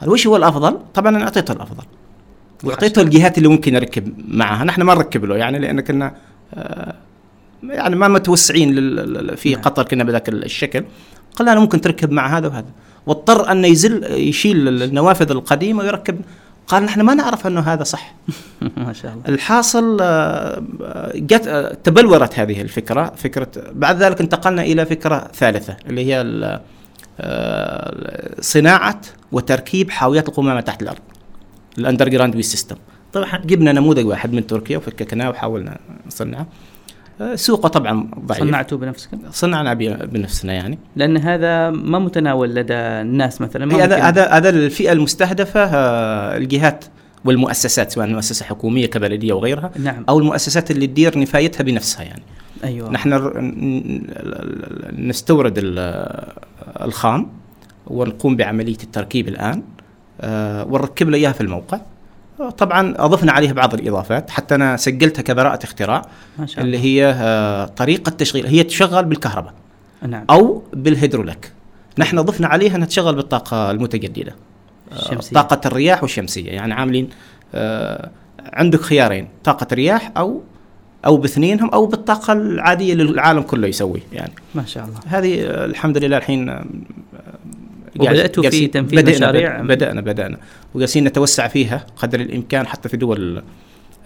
قال 0.00 0.10
وش 0.10 0.26
هو 0.26 0.36
الأفضل؟ 0.36 0.78
طبعا 0.94 1.16
أنا 1.16 1.24
أعطيته 1.24 1.52
الأفضل. 1.52 1.84
وأعطيته 2.64 3.02
الجهات 3.02 3.38
اللي 3.38 3.48
ممكن 3.48 3.76
اركب 3.76 4.14
معها. 4.28 4.64
نحن 4.64 4.82
ما 4.82 4.94
نركب 4.94 5.24
له 5.24 5.36
يعني 5.36 5.58
لأن 5.58 5.80
كنا 5.80 6.14
آه 6.54 6.94
يعني 7.62 7.96
ما 7.96 8.08
متوسعين 8.08 8.74
في 9.36 9.52
نعم. 9.52 9.62
قطر 9.62 9.82
كنا 9.82 10.04
بذاك 10.04 10.28
الشكل. 10.28 10.84
قال 11.36 11.48
أنا 11.48 11.60
ممكن 11.60 11.80
تركب 11.80 12.10
مع 12.10 12.38
هذا 12.38 12.48
وهذا. 12.48 12.70
واضطر 13.06 13.52
انه 13.52 13.68
يزل 13.68 14.04
يشيل 14.12 14.82
النوافذ 14.82 15.30
القديمة 15.30 15.82
ويركب. 15.82 16.20
قال 16.66 16.82
نحن 16.82 17.00
ما 17.00 17.14
نعرف 17.14 17.46
أنه 17.46 17.60
هذا 17.60 17.84
صح. 17.84 18.14
ما 18.76 18.92
شاء 18.92 19.12
الله. 19.12 19.22
الحاصل 19.28 19.98
آه، 20.00 20.62
جت 21.14 21.46
آه، 21.46 21.76
تبلورت 21.84 22.38
هذه 22.38 22.62
الفكرة 22.62 23.12
فكرة 23.16 23.48
بعد 23.72 24.02
ذلك 24.02 24.20
انتقلنا 24.20 24.62
إلى 24.62 24.86
فكرة 24.86 25.30
ثالثة 25.34 25.76
اللي 25.86 26.14
هي 26.14 26.20
صناعة 28.40 29.00
وتركيب 29.32 29.90
حاويات 29.90 30.28
القمامه 30.28 30.60
تحت 30.60 30.82
الأرض 30.82 31.00
ال 31.78 32.08
underground 32.08 32.36
waste 32.36 32.42
system. 32.42 32.76
طبعا 33.12 33.38
جبنا 33.44 33.72
نموذج 33.72 34.06
واحد 34.06 34.32
من 34.32 34.46
تركيا 34.46 34.76
وفككناه 34.76 35.30
وحاولنا 35.30 35.78
نصنعه. 36.06 36.46
آه، 37.20 37.34
سوقه 37.34 37.68
طبعا 37.68 38.10
ضعيف. 38.26 38.40
صنعته 38.40 38.76
بنفسك؟ 38.76 39.08
صنعنا 39.30 39.74
بنفسنا 40.04 40.52
يعني. 40.52 40.78
لأن 40.96 41.16
هذا 41.16 41.70
ما 41.70 41.98
متناول 41.98 42.54
لدى 42.54 42.74
الناس 42.74 43.40
مثلا 43.40 43.66
ما 43.66 43.76
هي 43.76 43.82
هذا 43.82 43.96
هذا 43.96 44.28
هذا 44.28 44.48
الفئة 44.48 44.92
المستهدفة 44.92 45.60
آه، 45.64 46.36
الجهات 46.36 46.84
والمؤسسات 47.24 47.92
سواء 47.92 48.06
مؤسسة 48.06 48.44
حكومية 48.44 48.86
كبلدية 48.86 49.32
وغيرها 49.32 49.70
نعم. 49.78 50.04
أو 50.08 50.18
المؤسسات 50.18 50.70
اللي 50.70 50.86
تدير 50.86 51.18
نفايتها 51.18 51.64
بنفسها 51.64 52.02
يعني. 52.02 52.22
أيوه. 52.64 52.90
نحن 52.90 53.12
نستورد 54.98 55.54
ال- 55.58 56.32
الخام 56.82 57.26
ونقوم 57.86 58.36
بعملية 58.36 58.76
التركيب 58.82 59.28
الآن 59.28 59.62
آه، 60.20 60.64
ونركب 60.64 61.08
له 61.10 61.16
إياها 61.18 61.32
في 61.32 61.40
الموقع. 61.40 61.80
آه، 62.40 62.50
طبعا 62.50 62.94
أضفنا 62.98 63.32
عليها 63.32 63.52
بعض 63.52 63.74
الإضافات 63.74 64.30
حتى 64.30 64.54
أنا 64.54 64.76
سجلتها 64.76 65.22
كبراءة 65.22 65.64
اختراع 65.64 66.02
ما 66.38 66.46
شاء 66.46 66.64
اللي 66.64 66.76
الله. 66.76 66.86
هي 66.88 67.14
آه، 67.18 67.64
طريقة 67.64 68.10
تشغيل 68.10 68.46
هي 68.46 68.62
تشغل 68.62 69.04
بالكهرباء 69.04 69.54
نعم. 70.08 70.24
أو 70.30 70.62
بالهيدروليك. 70.72 71.52
نحن 71.98 72.20
ضفنا 72.20 72.46
عليها 72.46 72.76
إنها 72.76 72.86
تشغل 72.86 73.14
بالطاقة 73.14 73.70
المتجددة 73.70 74.34
آه، 74.92 74.96
الشمسية. 74.98 75.34
طاقة 75.34 75.60
الرياح 75.68 76.02
والشمسية. 76.02 76.50
يعني 76.50 76.74
عاملين 76.74 77.08
آه، 77.54 78.10
عندك 78.52 78.80
خيارين 78.80 79.28
طاقة 79.44 79.66
رياح 79.72 80.12
أو 80.16 80.42
أو 81.04 81.16
باثنينهم 81.16 81.70
أو 81.70 81.86
بالطاقة 81.86 82.32
العادية 82.32 82.92
اللي 82.92 83.02
العالم 83.02 83.42
كله 83.42 83.68
يسويه 83.68 84.00
يعني. 84.12 84.32
ما 84.54 84.64
شاء 84.64 84.84
الله. 84.84 84.98
هذه 85.06 85.42
آه، 85.42 85.64
الحمد 85.64 85.98
لله 85.98 86.16
الحين 86.16 86.48
آه، 86.48 86.64
وبدأتوا 88.00 88.50
في 88.50 88.66
تنفيذ 88.66 89.02
بدأنا 89.02 89.16
مشاريع؟ 89.16 89.62
بدأنا 89.62 90.00
بدأنا. 90.00 90.38
وجالسين 90.74 91.04
نتوسع 91.04 91.48
فيها 91.48 91.86
قدر 91.96 92.20
الإمكان 92.20 92.66
حتى 92.66 92.88
في 92.88 92.96
دول 92.96 93.42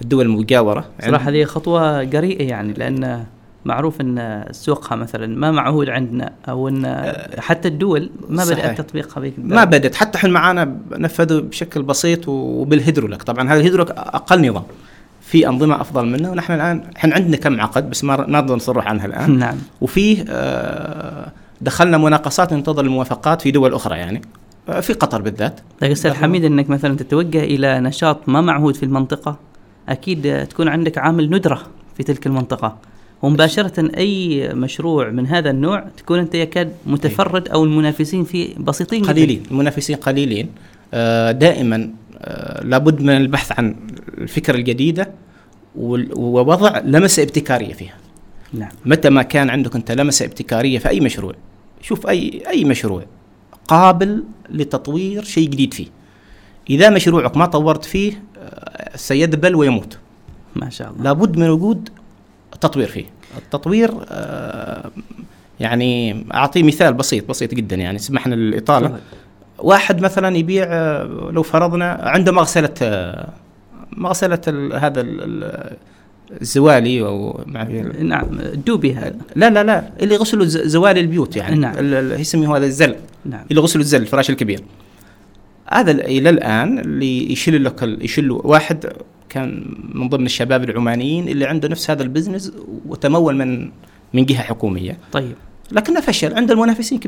الدول 0.02 0.26
المجاورة. 0.26 0.84
صراحة 1.06 1.30
هذه 1.30 1.44
خطوة 1.44 2.02
جريئه 2.02 2.48
يعني 2.48 2.72
لأن 2.72 3.24
معروف 3.64 4.00
إن 4.00 4.44
سوقها 4.50 4.96
مثلا 4.96 5.26
ما 5.26 5.50
معهود 5.50 5.88
عندنا 5.88 6.32
أو 6.48 6.68
إن 6.68 7.12
حتى 7.38 7.68
الدول 7.68 8.10
ما 8.28 8.44
صحيح. 8.44 8.58
بدات 8.58 8.80
تطبيقها 8.80 9.20
بهيك 9.20 9.34
ما 9.38 9.64
بدت 9.64 9.94
حتى 9.94 10.18
إحنا 10.18 10.30
معانا 10.30 10.76
نفذوا 10.92 11.40
بشكل 11.40 11.82
بسيط 11.82 12.28
وبالهيدروليك. 12.28 13.22
طبعا 13.22 13.48
هذا 13.48 13.60
الهيدروليك 13.60 13.90
أقل 13.90 14.48
نظام. 14.48 14.64
في 15.30 15.48
أنظمة 15.48 15.80
أفضل 15.80 16.06
منه. 16.06 16.30
ونحن 16.30 16.52
الآن 16.52 16.82
إحنا 16.96 17.14
عندنا 17.14 17.36
كم 17.36 17.60
عقد 17.60 17.90
بس 17.90 18.04
ما 18.04 18.26
نقدر 18.28 18.54
نصرح 18.56 18.86
عنها 18.86 19.06
الآن. 19.06 19.38
نعم. 19.38 19.56
وفيه 19.80 20.24
آه، 20.28 21.32
دخلنا 21.60 21.98
مناقصات 21.98 22.52
ننتظر 22.52 22.84
الموافقات 22.84 23.42
في 23.42 23.50
دول 23.50 23.74
أخرى 23.74 23.98
يعني. 23.98 24.22
آه، 24.68 24.80
في 24.80 24.92
قطر 24.92 25.22
بالذات. 25.22 25.60
طيب 25.80 25.90
أستاذ 25.90 26.12
حميد 26.12 26.44
إنك 26.44 26.70
مثلا 26.70 26.96
تتوجه 26.96 27.44
إلى 27.44 27.80
نشاط 27.80 28.28
ما 28.28 28.40
معهود 28.40 28.76
في 28.76 28.82
المنطقة 28.82 29.36
أكيد 29.88 30.46
تكون 30.46 30.68
عندك 30.68 30.98
عامل 30.98 31.30
ندرة 31.30 31.62
في 31.96 32.02
تلك 32.02 32.26
المنطقة. 32.26 32.76
ومباشرة 33.22 33.90
أي 33.96 34.48
مشروع 34.54 35.10
من 35.10 35.26
هذا 35.26 35.50
النوع 35.50 35.84
تكون 35.96 36.18
أنت 36.18 36.34
يكاد 36.34 36.72
متفرد 36.86 37.48
أو 37.48 37.64
المنافسين 37.64 38.24
فيه 38.24 38.54
بسيطين. 38.58 39.04
قليلين 39.04 39.42
المنافسين 39.50 39.96
قليلين. 39.96 40.48
آه، 40.94 41.32
دائما 41.32 41.90
لابد 42.62 43.02
من 43.02 43.10
البحث 43.16 43.52
عن 43.58 43.76
الفكرة 44.18 44.56
الجديدة 44.56 45.10
وال- 45.76 46.18
ووضع 46.18 46.78
لمسة 46.78 47.22
ابتكارية 47.22 47.72
فيها. 47.72 47.94
نعم. 48.52 48.68
متى 48.84 49.10
ما 49.10 49.22
كان 49.22 49.50
عندك 49.50 49.76
انت 49.76 49.90
لمسة 49.92 50.24
ابتكارية 50.24 50.78
في 50.78 50.88
أي 50.88 51.00
مشروع 51.00 51.34
شوف 51.82 52.06
اي 52.08 52.42
أي 52.48 52.64
مشروع 52.64 53.04
قابل 53.68 54.24
لتطوير 54.50 55.24
شيء 55.24 55.48
جديد 55.48 55.74
فيه. 55.74 55.86
إذا 56.70 56.90
مشروعك 56.90 57.36
ما 57.36 57.46
طورت 57.46 57.84
فيه 57.84 58.22
آه، 58.38 58.96
سيذبل 58.96 59.54
ويموت. 59.54 59.98
ما 60.56 60.70
شاء 60.70 60.90
الله. 60.90 61.02
لابد 61.04 61.36
من 61.36 61.48
وجود 61.48 61.88
تطوير 62.60 62.88
فيه. 62.88 63.04
التطوير 63.38 63.90
آه، 64.08 64.90
يعني 65.60 66.24
أعطيه 66.34 66.62
مثال 66.62 66.94
بسيط 66.94 67.28
بسيط 67.28 67.54
جدا 67.54 67.76
يعني 67.76 67.98
سمحنا 67.98 68.58
تفضل. 68.60 68.98
واحد 69.60 70.00
مثلا 70.00 70.36
يبيع 70.36 70.64
آه، 70.68 71.30
لو 71.32 71.42
فرضنا 71.42 71.90
عنده 72.02 72.32
مغسلة 72.32 72.74
آه، 72.82 73.28
مغسلة 73.92 74.40
ال- 74.48 74.72
هذا 74.76 75.00
ال- 75.00 75.20
ال- 75.44 75.76
الزوالي 76.40 77.02
أو 77.02 77.40
نعم 78.00 78.26
الدوبي 78.40 78.94
هذا. 78.94 79.16
لا 79.36 79.50
لا 79.50 79.64
لا 79.64 79.84
اللي 80.02 80.14
يغسلوا 80.14 80.44
ز- 80.44 80.58
زوالي 80.66 81.00
البيوت 81.00 81.36
يعني. 81.36 81.56
نعم. 81.56 81.74
يسميه 82.20 82.56
هذا 82.56 82.66
الزل. 82.66 82.94
نعم. 83.24 83.44
اللي 83.50 83.60
يغسلوا 83.60 83.82
الزل 83.84 84.00
الفراش 84.02 84.30
الكبير. 84.30 84.60
هذا 85.72 85.90
ال- 85.90 86.00
إلى 86.00 86.30
الآن 86.30 86.78
اللي 86.78 87.32
يشيل 87.32 87.64
لك 87.64 87.82
يشيل 87.82 88.30
واحد 88.30 88.92
كان 89.28 89.64
من 89.94 90.08
ضمن 90.08 90.26
الشباب 90.26 90.64
العمانيين 90.64 91.28
اللي 91.28 91.46
عنده 91.46 91.68
نفس 91.68 91.90
هذا 91.90 92.02
ال 92.02 92.08
business 92.08 92.52
وتمول 92.86 93.36
من 93.36 93.70
من 94.14 94.24
جهة 94.26 94.42
حكومية. 94.42 94.98
طيب. 95.12 95.34
لكنه 95.72 96.00
فشل 96.00 96.34
عند 96.34 96.50
المنافسين 96.50 97.00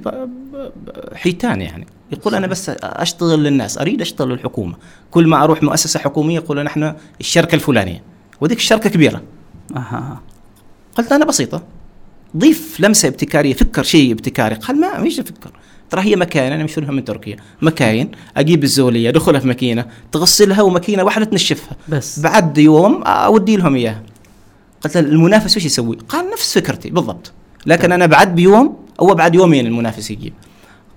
حيتان 1.15 1.61
يعني. 1.61 1.87
يقول 2.13 2.35
أنا 2.35 2.47
بس 2.47 2.71
أشتغل 2.83 3.45
للناس 3.45 3.79
أريد 3.79 4.01
أشتغل 4.01 4.29
للحكومة. 4.29 4.75
كل 5.11 5.27
ما 5.27 5.45
أروح 5.45 5.63
مؤسسة 5.63 6.01
حكومية 6.01 6.35
يقول 6.35 6.65
نحن 6.65 6.95
الشركة 7.21 7.55
الفلانية. 7.55 8.03
وديك 8.41 8.59
الشركة 8.59 8.91
كبيرة. 8.91 9.23
أها. 9.77 10.21
قلت 10.99 11.13
أنا 11.13 11.25
بسيطة. 11.25 11.63
ضيف 12.37 12.81
لمسة 12.81 13.09
ابتكارية 13.09 13.55
فكر 13.55 13.83
شيء 13.83 14.13
ابتكاري. 14.13 14.55
قال 14.55 14.81
ما 14.81 15.01
مش 15.01 15.21
أفكر 15.21 15.51
ترى 15.91 16.01
هي 16.03 16.17
مكاين 16.17 16.53
أنا 16.53 16.65
مشتريها 16.65 16.91
من 16.91 17.05
تركيا. 17.05 17.37
مكاين 17.63 18.11
أجيب 18.37 18.65
الزولية 18.65 19.09
أدخلها 19.09 19.41
في 19.41 19.47
ماكينة 19.47 19.87
تغسلها 20.13 20.63
وماكينة 20.63 21.03
واحدة 21.03 21.25
تنشفها. 21.25 21.77
بس. 21.89 22.21
بعد 22.21 22.59
يوم 22.59 23.03
أودي 23.03 23.57
لهم 23.57 23.75
إياها. 23.75 24.03
قلت 24.81 24.97
المنافس 24.97 25.57
وش 25.57 25.65
يسوي؟ 25.65 25.99
قال 26.09 26.31
نفس 26.31 26.59
فكرتي 26.59 26.91
بالضبط. 26.91 27.33
لكن 27.67 27.93
أنا 27.93 28.07
بعد 28.07 28.35
بيوم 28.35 28.77
أو 29.01 29.15
بعد 29.15 29.35
يومين 29.35 29.67
المنافس 29.67 30.11
يجيب 30.11 30.33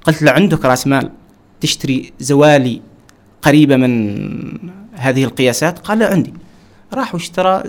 قلت 0.04 0.22
له 0.22 0.32
عندك 0.32 0.66
رأس 0.66 0.88
مال 0.88 1.12
تشتري 1.62 2.12
زوالي 2.20 2.82
قريبة 3.42 3.76
من 3.78 4.16
هذه 4.94 5.24
القياسات؟ 5.24 5.80
قال 5.80 6.00
لا 6.00 6.12
عندي. 6.12 6.34
راح 6.94 7.14
واشترى 7.14 7.64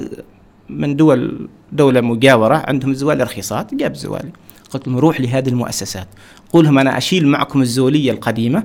من 0.68 0.96
دول 0.96 1.48
دولة 1.72 2.00
مجاورة 2.00 2.64
عندهم 2.68 2.90
الزوالي 2.90 3.24
رخيصات 3.24 3.74
جاب 3.74 3.94
زوالي. 3.94 4.30
قلت 4.70 4.88
لهم 4.88 4.98
روح 4.98 5.20
لهذه 5.20 5.48
المؤسسات. 5.48 6.08
قول 6.52 6.64
لهم 6.64 6.78
أنا 6.78 6.98
أشيل 6.98 7.28
معكم 7.28 7.62
الزولية 7.62 8.10
القديمة 8.10 8.64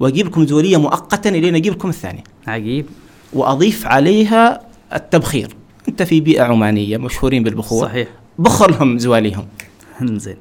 وأجيب 0.00 0.26
لكم 0.26 0.46
زولية 0.46 0.76
مؤقتا 0.76 1.30
الين 1.30 1.54
أجيب 1.54 1.72
لكم 1.72 1.88
الثانية. 1.88 2.24
عجيب. 2.46 2.86
وأضيف 3.32 3.86
عليها 3.86 4.60
التبخير. 4.94 5.56
أنت 5.88 6.02
في 6.02 6.20
بيئة 6.20 6.42
عمانية 6.42 6.96
مشهورين 6.96 7.42
بالبخور. 7.42 7.86
صحيح. 7.86 8.08
بخر 8.38 8.70
لهم 8.70 8.98
زواليهم. 8.98 9.46
انزين 10.10 10.36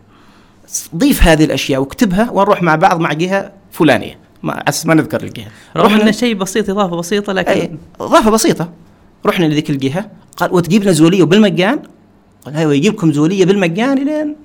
ضيف 0.96 1.24
هذه 1.24 1.44
الأشياء 1.44 1.82
واكتبها 1.82 2.32
ونروح 2.32 2.64
مع 2.64 2.76
بعض 2.76 3.00
مع 3.00 3.14
جهة 3.14 3.52
فلانية. 3.72 4.18
ما 4.44 4.54
على 4.54 4.64
أساس 4.68 4.86
ما 4.86 4.94
نذكر 4.94 5.24
الجهة. 5.24 5.48
رغم 5.78 6.02
إنه 6.02 6.12
شيء 6.12 6.36
بسيط 6.36 6.70
إضافة 6.70 6.96
بسيطة 6.96 7.34
لكن 7.34 7.52
اي 7.52 7.72
إضافة 8.00 8.32
بسيطة. 8.32 8.70
رحنا 9.26 9.46
لذيك 9.46 9.70
الجهة. 9.70 10.10
قال 10.38 10.54
وتجيب 10.54 10.84
لنا 10.84 10.92
زولية 10.92 11.24
بالمجان؟ 11.24 11.80
قال 12.46 12.56
أيوه 12.56 12.74
يجيب 12.74 12.94
لكم 12.94 13.12
زولية 13.12 13.46
بالمجان 13.46 14.06
لين 14.06 14.36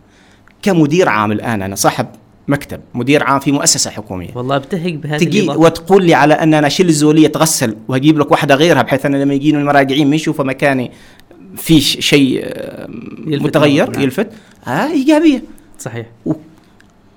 كمدير 0.63 1.09
عام 1.09 1.33
الآن. 1.33 1.63
أنا 1.63 1.75
صاحب 1.75 2.07
مكتب 2.49 2.81
مدير 2.95 3.25
عام 3.25 3.41
في 3.41 3.53
مؤسسة 3.53 3.91
حكومية. 3.91 4.31
والله 4.35 4.57
أبتهج 4.57 4.95
بهذه 4.95 5.19
تجي 5.19 5.41
الإضافة. 5.41 5.61
وتقول 5.61 6.05
لي 6.05 6.15
على 6.15 6.35
أن 6.35 6.55
أنا 6.55 6.67
أشيل 6.67 6.89
الزولية 6.89 7.29
تغسل 7.29 7.77
وأجيب 7.89 8.19
لك 8.19 8.31
واحدة 8.31 8.55
غيرها 8.55 8.83
بحيث 8.83 9.07
أن 9.07 9.17
لما 9.17 9.35
يجينوا 9.35 9.61
المراجعين 9.61 10.11
ما 10.11 10.17
يشوفوا 10.17 10.45
مكاني 10.45 10.91
في 11.57 11.81
شيء 11.81 12.41
آه، 12.45 12.89
يلفت 13.27 13.47
متغير 13.47 13.91
نعم. 13.91 14.03
يلفت. 14.03 14.29
ها 14.65 14.91
إيجابية. 14.91 15.43
صحيح. 15.79 16.07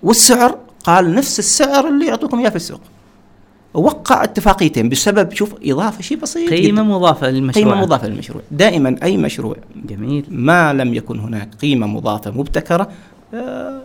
والسعر 0.03 0.57
قال 0.83 1.15
نفس 1.15 1.39
السعر 1.39 1.87
اللي 1.87 2.07
يعطوكم 2.07 2.39
إياه 2.39 2.49
في 2.49 2.55
السوق. 2.55 2.81
وقع 3.73 4.23
اتفاقيتين 4.23 4.89
بسبب 4.89 5.33
شوف 5.33 5.55
إضافة 5.63 6.01
شيء 6.01 6.17
بسيط 6.17 6.49
قيمة 6.49 6.81
جداً. 6.81 6.83
مضافة 6.83 7.29
للمشروع. 7.29 7.65
قيمة 7.65 7.81
مضافة 7.81 8.07
للمشروع. 8.07 8.41
دائما 8.51 8.95
أي 9.03 9.17
مشروع 9.17 9.55
جميل. 9.85 10.25
ما 10.29 10.73
لم 10.73 10.93
يكن 10.93 11.19
هناك 11.19 11.55
قيمة 11.61 11.87
مضافة 11.87 12.31
مبتكرة 12.31 12.89
آه، 13.33 13.81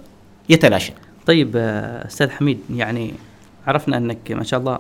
يتلاشى. 0.49 0.93
طيب 1.27 1.53
آه، 1.57 2.07
أستاذ 2.07 2.31
حميد 2.31 2.59
يعني 2.71 3.13
عرفنا 3.67 3.97
أنك 3.97 4.33
ما 4.33 4.43
شاء 4.45 4.61
الله 4.61 4.79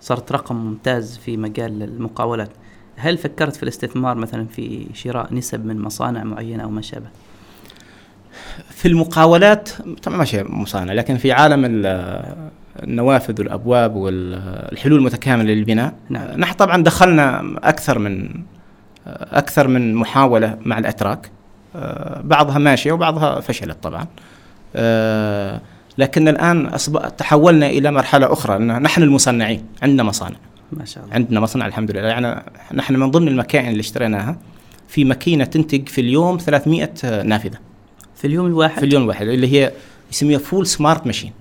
صرت 0.00 0.32
رقم 0.32 0.56
ممتاز 0.56 1.20
في 1.24 1.36
مجال 1.36 1.82
المقاولات. 1.82 2.50
هل 2.96 3.18
فكرت 3.18 3.56
في 3.56 3.62
الاستثمار 3.62 4.14
مثلا 4.16 4.46
في 4.46 4.86
شراء 4.94 5.34
نسب 5.34 5.66
من 5.66 5.80
مصانع 5.80 6.24
معينة 6.24 6.62
أو 6.64 6.70
ما 6.70 6.82
شابه؟ 6.82 7.06
في 8.70 8.88
المقاولات 8.88 9.68
طبعا 10.02 10.16
ما 10.16 10.24
شيء 10.24 10.50
مصانع 10.52 10.92
لكن 10.92 11.16
في 11.16 11.32
عالم 11.32 11.64
ال- 11.64 12.34
النوافذ 12.82 13.40
والأبواب 13.40 13.94
والحلول 13.96 14.98
المتكاملة 14.98 15.52
للبناء 15.54 15.94
نعم. 16.10 16.40
نحن 16.40 16.52
طبعا 16.54 16.82
دخلنا 16.82 17.54
أكثر 17.62 17.98
من 17.98 18.28
أكثر 19.06 19.68
من 19.68 19.94
محاولة 19.94 20.58
مع 20.64 20.78
الأتراك. 20.78 21.30
بعضها 22.24 22.58
ماشية 22.58 22.92
وبعضها 22.92 23.40
فشلت 23.40 23.76
طبعا. 23.82 24.06
لكن 25.98 26.28
الآن 26.28 26.70
أصب- 26.70 27.08
تحولنا 27.18 27.66
إلى 27.66 27.90
مرحلة 27.90 28.32
أخرى 28.32 28.56
إن 28.56 28.82
نحن 28.82 29.02
المصنعين 29.02 29.64
عندنا 29.82 30.02
مصانع. 30.02 30.36
ما 30.78 30.84
شاء 30.84 31.04
الله. 31.04 31.14
عندنا 31.14 31.40
مصنع 31.40 31.66
الحمد 31.66 31.90
لله. 31.90 32.00
يعني 32.00 32.42
نحن 32.74 32.96
من 32.96 33.10
ضمن 33.10 33.28
المكائن 33.28 33.68
اللي 33.68 33.80
اشتريناها 33.80 34.38
في 34.88 35.04
ماكينة 35.04 35.44
تنتج 35.44 35.88
في 35.88 36.00
اليوم 36.00 36.38
300 36.38 37.22
نافذة. 37.22 37.58
في 38.16 38.26
اليوم 38.26 38.46
الواحد؟ 38.46 38.78
في 38.78 38.86
اليوم 38.86 39.02
الواحد 39.02 39.26
اللي 39.26 39.52
هي 39.52 39.72
يسميها 40.12 40.38
فول 40.38 40.66
سمارت 40.66 41.06
ماشين 41.06 41.32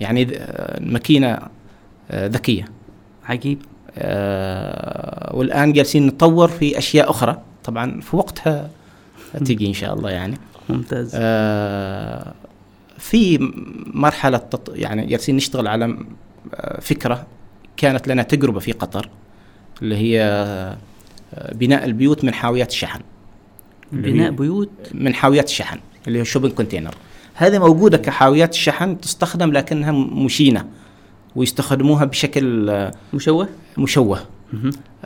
يعني 0.00 0.38
ماكينة 0.80 1.38
آه، 2.10 2.26
ذكية. 2.26 2.64
عجيب. 3.24 3.62
آه، 3.98 5.36
والآن 5.36 5.72
جالسين 5.72 6.06
نطور 6.06 6.48
في 6.48 6.78
أشياء 6.78 7.10
أخرى. 7.10 7.42
طبعا 7.64 8.00
في 8.00 8.16
وقتها 8.16 8.70
تيجي 9.44 9.66
إن 9.66 9.72
شاء 9.72 9.94
الله 9.94 10.10
يعني. 10.10 10.36
ممتاز. 10.68 11.10
آه، 11.14 12.34
في 12.98 13.52
مرحلة 13.94 14.38
تط... 14.38 14.72
يعني 14.74 15.06
جالسين 15.06 15.36
نشتغل 15.36 15.66
على 15.66 15.96
آه، 16.54 16.80
فكرة 16.80 17.26
كانت 17.80 18.08
لنا 18.08 18.22
تجربة 18.22 18.60
في 18.60 18.72
قطر 18.72 19.08
اللي 19.82 19.96
هي 19.96 20.22
آه، 21.34 21.54
بناء 21.54 21.84
البيوت 21.84 22.24
من 22.24 22.34
حاويات 22.34 22.70
الشحن. 22.70 23.00
بناء 23.92 24.30
بيوت؟ 24.30 24.70
من 24.94 25.14
حاويات 25.14 25.48
الشحن 25.48 25.78
اللي 26.08 26.20
هي 26.20 26.24
شوبنج 26.24 26.52
كونتينر. 26.52 26.94
هذه 27.34 27.58
موجودة 27.58 27.98
كحاويات 27.98 28.52
الشحن 28.52 29.00
تستخدم 29.00 29.52
لكنها 29.52 29.92
مشينة 29.92 30.66
ويستخدموها 31.36 32.04
بشكل 32.04 32.70
آه، 32.70 32.92
مشوه؟ 33.14 33.48
مشوه. 33.78 34.20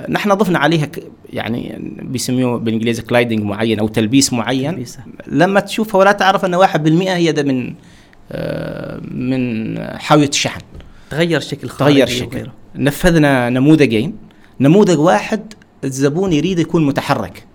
نحن 0.08 0.34
ضفنا 0.34 0.58
عليها 0.58 0.88
يعني 1.32 1.78
بيسموه 2.02 2.58
بالإنجليزي 2.58 3.02
كلايدنج 3.02 3.42
معين 3.42 3.78
أو 3.78 3.88
تلبيس 3.88 4.32
معين. 4.32 4.70
تلبيسة. 4.70 5.00
لما 5.26 5.60
تشوفها 5.60 5.98
ولا 5.98 6.12
تعرف 6.12 6.44
أن 6.44 6.54
1% 6.54 7.10
هي 7.10 7.32
ده 7.32 7.42
من 7.42 7.74
آه، 8.32 9.00
من 9.10 9.78
حاوية 9.98 10.28
الشحن. 10.28 10.60
تغير 11.10 11.40
شكل 11.40 11.68
تغير 11.68 12.06
الشكل 12.06 12.36
وغيره. 12.36 12.63
نفذنا 12.76 13.50
نموذجين. 13.50 14.16
نموذج 14.60 14.98
واحد 14.98 15.54
الزبون 15.84 16.32
يريد 16.32 16.58
يكون 16.58 16.86
متحرك. 16.86 17.46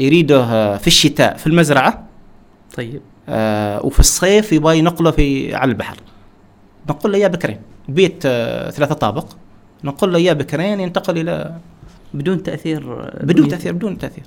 يريده 0.00 0.42
آه، 0.44 0.76
في 0.76 0.86
الشتاء 0.86 1.36
في 1.36 1.46
المزرعة. 1.46 2.06
طيب. 2.76 3.00
آه، 3.28 3.86
وفي 3.86 4.00
الصيف 4.00 4.52
يبغى 4.52 4.78
ينقله 4.78 5.10
في 5.10 5.54
على 5.54 5.72
البحر. 5.72 5.96
نقول 6.88 7.12
له 7.12 7.18
يا 7.18 7.28
بكرين 7.28 7.58
بيت 7.88 8.22
آه، 8.26 8.70
ثلاثة 8.70 8.94
طابق. 8.94 9.26
نقول 9.84 10.12
له 10.12 10.18
يا 10.18 10.32
بكرين 10.32 10.80
ينتقل 10.80 11.18
إلى 11.18 11.54
بدون 12.14 12.42
تأثير 12.42 13.10
بدون 13.22 13.48
تأثير 13.48 13.72
بدون 13.72 13.98
تأثير. 13.98 14.24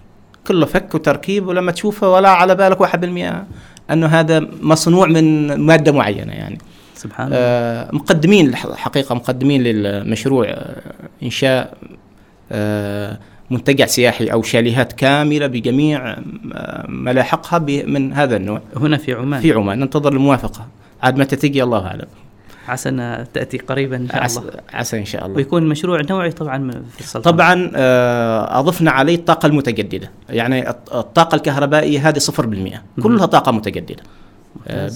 كله 0.47 0.65
فك 0.65 0.95
وتركيب 0.95 1.47
ولما 1.47 1.71
تشوفه 1.71 2.09
ولا 2.09 2.29
على 2.29 2.55
بالك 2.55 2.81
1% 2.81 3.45
أنه 3.91 4.07
هذا 4.07 4.39
مصنوع 4.61 5.07
من 5.07 5.53
مادة 5.53 5.91
معينة 5.91 6.33
يعني. 6.33 6.57
سبحان 7.03 7.27
الله. 7.27 7.37
آه 7.39 7.89
مقدمين 7.93 8.47
الح- 8.49 8.75
حقيقة 8.75 9.15
مقدمين 9.15 9.63
للمشروع 9.63 10.45
آه 10.49 10.81
إنشاء 11.23 11.73
آه 12.51 13.19
منتجع 13.51 13.85
سياحي 13.85 14.25
أو 14.27 14.41
شاليهات 14.43 14.93
كاملة 14.93 15.47
بجميع 15.47 16.09
آه، 16.11 16.85
ملاحقها 16.89 17.59
من 17.85 18.13
هذا 18.13 18.35
النوع. 18.35 18.61
هنا 18.77 18.97
في 18.97 19.13
عمان. 19.13 19.41
في 19.41 19.51
عمان. 19.53 19.79
ننتظر 19.79 20.13
الموافقة. 20.13 20.67
عاد 21.03 21.17
متى 21.17 21.35
تجي 21.35 21.63
الله 21.63 21.87
أعلم. 21.87 22.05
عسى 22.67 22.89
أن 22.89 23.25
تأتي 23.33 23.57
قريبا 23.57 23.95
إن 23.95 24.07
شاء 24.09 24.25
الله. 24.25 24.51
عسى 24.73 24.99
إن 24.99 25.05
شاء 25.05 25.25
الله. 25.25 25.37
ويكون 25.37 25.67
مشروع 25.69 26.01
نوعي 26.09 26.31
طبعا 26.31 26.71
في 26.71 26.99
السلطنة. 27.01 27.31
طبعا 27.31 27.71
آه، 27.75 28.59
أضفنا 28.59 28.91
عليه 28.91 29.15
الطاقة 29.15 29.45
المتجددة. 29.45 30.11
يعني 30.29 30.69
الط- 30.69 30.93
الطاقة 30.95 31.35
الكهربائية 31.35 32.09
هذه 32.09 32.19
0% 32.19 32.81
كلها 33.03 33.25
طاقة 33.25 33.51
متجددة. 33.51 34.03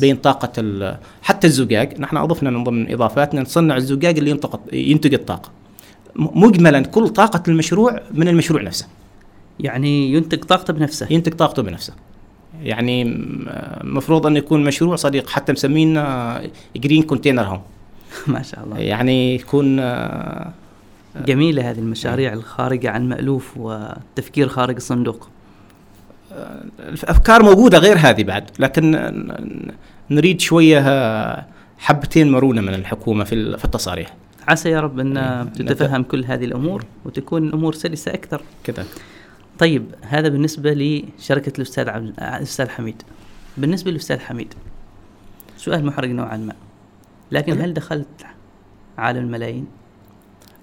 بين 0.02 0.16
طاقة 0.16 0.52
ال- 0.58 0.98
حتى 1.22 1.48
الزجاج 1.48 2.00
نحن 2.00 2.18
أضفنا 2.18 2.50
من 2.50 2.64
ضمن 2.64 2.92
إضافاتنا 2.92 3.42
نصنع 3.42 3.78
الزجاج 3.78 4.18
اللي 4.18 4.30
ينتج 4.32 4.50
ينتج 4.74 5.14
الطاقة. 5.14 5.50
م- 6.16 6.44
مجملا 6.44 6.82
كل 6.82 7.10
طاقة 7.10 7.44
المشروع 7.48 8.00
من 8.14 8.28
المشروع 8.28 8.62
نفسه. 8.62 8.88
يعني 9.60 10.14
ينتج 10.14 10.44
طاقته 10.44 10.74
بنفسه. 10.74 11.08
ينتج 11.10 11.34
طاقته 11.34 11.62
بنفسه. 11.64 11.94
يعني 12.64 13.02
المفروض 13.84 14.26
أن 14.26 14.38
يكون 14.38 14.64
مشروع 14.64 14.96
صديق 14.96 15.30
حتى 15.30 15.52
مسمينه 15.52 16.04
جرين 16.76 17.04
كونتينر 17.04 17.44
هوم 17.44 17.62
ما 18.28 18.42
شاء 18.44 18.64
الله. 18.64 18.78
يعني 18.78 19.36
يكون 19.36 19.80
آه، 19.80 20.52
جميلة 21.26 21.70
هذه 21.72 21.80
المشاريع 21.80 22.34
الخارجة 22.34 22.90
عن 22.92 23.02
المالوف 23.02 23.58
والتفكير 23.58 24.48
خارج 24.48 24.76
الصندوق. 24.76 25.28
الأفكار 26.80 27.44
موجودة 27.44 27.78
غير 27.78 27.98
هذه 27.98 28.24
بعد 28.24 28.44
لكن 28.60 28.92
نريد 30.10 30.40
شوية 30.42 30.80
آه، 30.90 31.46
حبتين 31.78 32.32
مرونة 32.32 32.62
من 32.62 32.74
الحكومة 32.74 33.24
في 33.24 33.36
ال- 33.36 33.60
في 33.60 33.66
التصاريح. 33.66 34.14
عسى 34.48 34.70
يا 34.70 34.80
رب 34.80 35.00
أن 35.00 35.18
إيه، 35.18 35.44
تتفهم 35.44 36.04
كل 36.04 36.26
هذه 36.26 36.46
الأمور 36.46 36.86
وتكون 37.06 37.48
الأمور 37.48 37.74
سلسة 37.74 38.14
أكثر. 38.14 38.42
كذا 38.64 38.86
طيب 39.60 39.86
هذا 40.02 40.28
بالنسبة 40.30 40.74
لشركة 40.74 41.54
الأستاذ 41.58 41.90
عبد 41.90 42.14
الأستاذ 42.20 42.70
حميد. 42.70 43.02
بالنسبة 43.58 43.92
للأستاذ 43.92 44.20
حميد 44.20 44.54
سؤال 45.58 45.86
محرج 45.86 46.10
نوعا 46.12 46.38
ما 46.38 46.54
لكن 47.32 47.62
هل 47.62 47.74
دخلت 47.74 48.08
عالم 48.98 49.20
الملايين؟ 49.24 49.68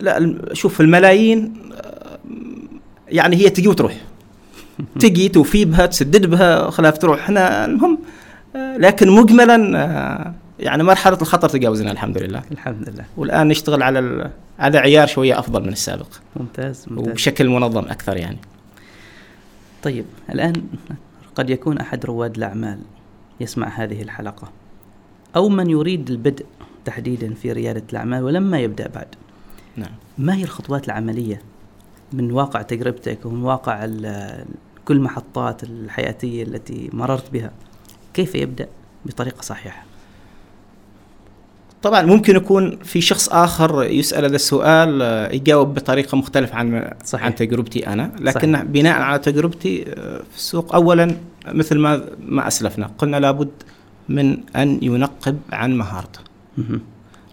لا 0.01 0.35
شوف 0.53 0.81
الملايين 0.81 1.55
آه، 1.75 2.19
يعني 3.09 3.37
هي 3.37 3.51
تجي 3.51 3.69
وتروح. 3.69 3.97
تجي 5.01 5.29
توفي 5.29 5.65
بها 5.65 5.87
تسدد 5.87 6.27
بها 6.27 6.71
خلاف 6.71 6.99
تروح. 6.99 7.21
إحنا 7.21 7.65
المهم 7.65 7.99
آه، 8.57 8.77
لكن 8.77 9.11
مجملا 9.11 9.79
آه، 9.79 10.35
يعني 10.59 10.83
مرحلة 10.83 11.19
الخطر 11.23 11.49
تجاوزنا 11.49 11.93
الحمد 11.93 12.19
لله 12.19 12.43
الحمد 12.53 12.89
لله 12.89 13.05
والآن 13.17 13.49
نشتغل 13.49 13.83
على 13.83 14.31
على 14.59 14.79
عيار 14.79 15.07
شوية 15.07 15.39
أفضل 15.39 15.63
من 15.63 15.69
السابق. 15.69 16.09
ممتاز 16.37 16.87
ممتاز. 16.89 17.09
وبشكل 17.09 17.49
منظم 17.49 17.85
أكثر 17.85 18.17
يعني. 18.17 18.39
طيب 19.83 20.05
الآن 20.31 20.53
قد 21.35 21.51
يكون 21.51 21.79
أحد 21.79 22.05
رواد 22.05 22.37
الأعمال 22.37 22.79
يسمع 23.41 23.69
هذه 23.69 24.03
الحلقة. 24.03 24.51
أو 25.37 25.49
من 25.49 25.71
يريد 25.71 26.11
البدء 26.11 26.47
تحديدا 26.85 27.35
في 27.35 27.53
ريادة 27.53 27.83
الأعمال 27.93 28.23
ولما 28.25 28.59
يبدأ 28.59 28.89
بعد. 28.89 29.07
نعم. 29.77 29.93
ما 30.19 30.35
هي 30.35 30.43
الخطوات 30.43 30.87
العملية 30.87 31.43
من 32.13 32.33
واقع 32.33 32.63
تجربتك 32.63 33.27
ومن 33.27 33.43
واقع 33.43 33.87
كل 34.85 35.01
محطات 35.01 35.65
الحياتية 35.65 36.43
التي 36.43 36.91
مررت 36.93 37.33
بها 37.33 37.51
كيف 38.15 38.35
يبدأ 38.35 38.69
بطريقة 39.07 39.43
صحيحة 39.43 39.85
طبعا 41.83 42.03
ممكن 42.03 42.37
يكون 42.37 42.79
في 42.85 43.01
شخص 43.01 43.29
آخر 43.29 43.85
يسأل 43.85 44.25
هذا 44.25 44.37
السؤال 44.37 45.03
آه، 45.03 45.33
يجاوب 45.33 45.75
بطريقة 45.75 46.17
مختلفة 46.17 46.57
عن 46.57 46.91
صحيح. 47.05 47.25
عن 47.25 47.35
تجربتي 47.35 47.87
أنا 47.87 48.13
لكن 48.21 48.53
صحيح. 48.53 48.63
بناء 48.67 49.01
على 49.01 49.19
تجربتي 49.19 49.85
آه، 49.89 50.23
في 50.31 50.37
السوق 50.37 50.75
اولا 50.75 51.17
مثل 51.49 51.79
ما 51.79 52.05
ما 52.27 52.47
أسلفنا 52.47 52.91
قلنا 52.99 53.17
لابد 53.17 53.51
من 54.09 54.39
أن 54.57 54.79
ينقب 54.83 55.39
عن 55.53 55.77
مهارته. 55.77 56.21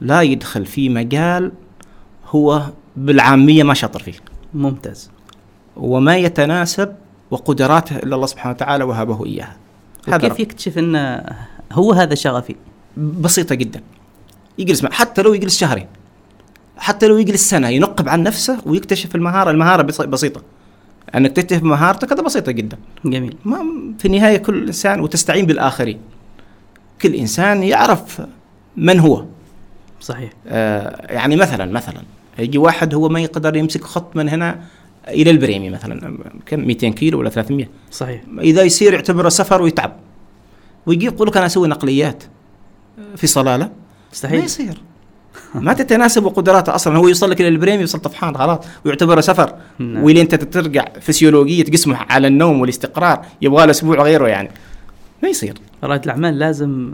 لا 0.01 0.21
يدخل 0.21 0.65
في 0.65 0.89
مجال 0.89 1.51
هو 2.27 2.63
بالعامية 2.97 3.63
ما 3.63 3.73
شاطر 3.73 3.99
فيه 3.99 4.13
ممتاز. 4.53 5.11
وما 5.77 6.17
يتناسب 6.17 6.95
وقدراته 7.31 7.95
إلا 7.95 8.15
الله 8.15 8.25
سبحانه 8.27 8.55
وتعالى 8.55 8.83
وهبه 8.83 9.25
إياها. 9.25 9.55
هذا 10.07 10.27
رقم. 10.27 10.41
يكتشف 10.41 10.77
أن 10.77 11.23
هو 11.71 11.93
هذا 11.93 12.15
شغفي؟ 12.15 12.55
بسيطة 12.97 13.55
جدا. 13.55 13.81
يجلس 14.57 14.83
مع 14.83 14.89
حتى 14.89 15.21
لو 15.21 15.33
يجلس 15.33 15.57
شهرين. 15.57 15.87
حتى 16.77 17.07
لو 17.07 17.17
يجلس 17.17 17.49
سنة 17.49 17.67
ينقب 17.67 18.09
عن 18.09 18.23
نفسه 18.23 18.57
ويكتشف 18.65 19.15
المهارة 19.15 19.51
المهارة 19.51 19.81
بس- 19.81 20.01
بسيطة. 20.01 20.41
أنك 21.15 21.31
تكتشف 21.31 21.63
مهارتك 21.63 22.11
هذا 22.11 22.21
بسيطة 22.21 22.51
جدا. 22.51 22.77
جميل. 23.05 23.37
ما 23.45 23.57
في 23.99 24.05
النهاية 24.05 24.37
كل 24.37 24.67
إنسان 24.67 24.99
وتستعين 24.99 25.45
بالآخرين. 25.45 25.99
كل 27.01 27.15
إنسان 27.15 27.63
يعرف 27.63 28.21
من 28.77 28.99
هو. 28.99 29.25
صحيح. 30.01 30.31
آه 30.47 31.13
يعني 31.13 31.35
مثلا 31.35 31.65
مثلا. 31.65 32.01
يجي 32.39 32.57
واحد 32.57 32.93
هو 32.93 33.09
ما 33.09 33.19
يقدر 33.19 33.55
يمسك 33.55 33.83
خط 33.83 34.15
من 34.15 34.29
هنا 34.29 34.61
إلى 35.07 35.31
البريمي 35.31 35.69
مثلا. 35.69 36.17
كم؟ 36.45 36.59
200 36.59 36.89
كيلو 36.89 37.19
ولا 37.19 37.29
300 37.29 37.65
صحيح. 37.91 38.21
إذا 38.39 38.63
يصير 38.63 38.93
يعتبره 38.93 39.29
سفر 39.29 39.61
ويتعب. 39.61 39.97
ويجي 40.85 41.05
يقول 41.05 41.27
لك 41.27 41.37
أنا 41.37 41.45
أسوي 41.45 41.67
نقليات. 41.67 42.23
في 43.15 43.27
صلالة؟ 43.27 43.65
ما 43.65 43.71
مستحيل 44.13 44.43
يصير. 44.43 44.81
ما 45.55 45.73
تتناسب 45.73 46.27
قدراته 46.27 46.75
أصلا. 46.75 46.97
هو 46.97 47.07
يوصل 47.07 47.31
لك 47.31 47.41
إلى 47.41 47.47
البريمي 47.47 47.81
يوصل 47.81 47.99
طفحان 47.99 48.37
خلاص. 48.37 48.59
ويعتبره 48.85 49.21
سفر. 49.21 49.55
نعم. 49.79 50.03
وإلى 50.03 50.21
أنت 50.21 50.35
ترجع 50.35 50.85
فسيولوجية 51.01 51.63
جسمه 51.63 51.97
على 52.09 52.27
النوم 52.27 52.61
والاستقرار. 52.61 53.25
يبغى 53.41 53.65
له 53.65 53.71
أسبوع 53.71 54.03
غيره 54.03 54.27
يعني. 54.27 54.51
ما 55.23 55.29
يصير. 55.29 55.53
رائد 55.83 56.03
الأعمال 56.03 56.39
لازم 56.39 56.93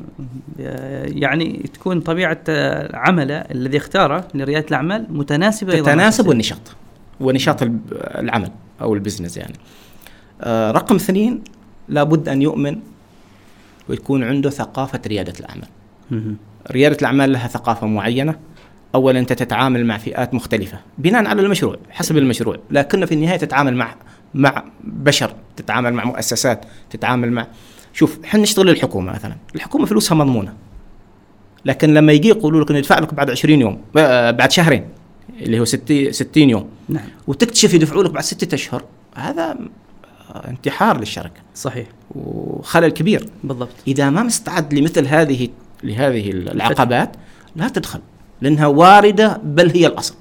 يعني 1.05 1.69
تكون 1.73 2.01
طبيعة 2.01 2.39
آه، 2.49 2.95
عمله 2.95 3.35
الذي 3.35 3.77
اختاره 3.77 4.27
لريادة 4.33 4.67
الأعمال 4.67 5.05
متناسبة 5.09 5.73
أيضاً 5.73 5.87
مع 5.87 5.93
تتناسب. 5.93 6.27
والنشاط 6.27 6.75
ونشاط 7.19 7.63
العمل 8.01 8.51
أو 8.81 8.93
البزنس 8.93 9.37
يعني. 9.37 9.53
آه 10.41 10.71
رقم 10.71 10.95
اثنين 10.95 11.43
لابد 11.89 12.29
أن 12.29 12.41
يؤمن 12.41 12.79
ويكون 13.89 14.23
عنده 14.23 14.49
ثقافة 14.49 15.01
ريادة 15.07 15.33
الأعمال. 15.39 15.67
مهم. 16.11 16.37
ريادة 16.71 16.97
الأعمال 17.01 17.31
لها 17.31 17.47
ثقافة 17.47 17.87
معينة. 17.87 18.35
أولا 18.95 19.19
أنت 19.19 19.33
تتعامل 19.33 19.85
مع 19.85 19.97
فئات 19.97 20.33
مختلفة 20.33 20.79
بناء 20.97 21.25
على 21.25 21.41
المشروع 21.41 21.77
حسب 21.89 22.17
المشروع. 22.17 22.57
لكن 22.71 23.05
في 23.05 23.13
النهاية 23.13 23.37
تتعامل 23.37 23.75
مع 23.75 23.95
مع 24.33 24.63
بشر 24.83 25.33
تتعامل 25.55 25.93
مع 25.93 26.03
مؤسسات 26.05 26.65
تتعامل 26.89 27.31
مع 27.31 27.47
شوف 27.97 28.19
إحنا 28.25 28.39
نشتغل 28.41 28.67
للحكومة 28.67 29.13
مثلا. 29.13 29.35
الحكومة 29.55 29.85
فلوسها 29.85 30.15
مضمونة. 30.15 30.53
لكن 31.65 31.93
لما 31.93 32.13
يجي 32.13 32.27
يقولوا 32.27 32.61
لك 32.63 32.71
ندفع 32.71 32.99
لك 32.99 33.13
بعد 33.13 33.29
20 33.29 33.61
يوم 33.61 33.81
بعد 34.31 34.51
شهرين 34.51 34.85
اللي 35.41 35.59
هو 35.59 35.65
60 35.65 36.11
60 36.11 36.49
يوم. 36.49 36.69
نعم. 36.89 37.05
وتكتشف 37.27 37.73
يدفعوا 37.73 38.03
لك 38.03 38.11
بعد 38.11 38.23
ستة 38.23 38.55
أشهر. 38.55 38.83
هذا 39.15 39.57
انتحار 40.47 40.99
للشركة. 40.99 41.41
صحيح. 41.55 41.87
وخلل 42.15 42.89
كبير. 42.89 43.29
بالضبط. 43.43 43.69
إذا 43.87 44.09
ما 44.09 44.23
مستعد 44.23 44.73
لمثل 44.73 45.07
هذه 45.07 45.47
لهذه 45.83 46.31
العقبات 46.31 47.15
لا 47.55 47.67
تدخل. 47.67 47.99
لأنها 48.41 48.67
واردة 48.67 49.41
بل 49.43 49.69
هي 49.69 49.87
الأصل. 49.87 50.15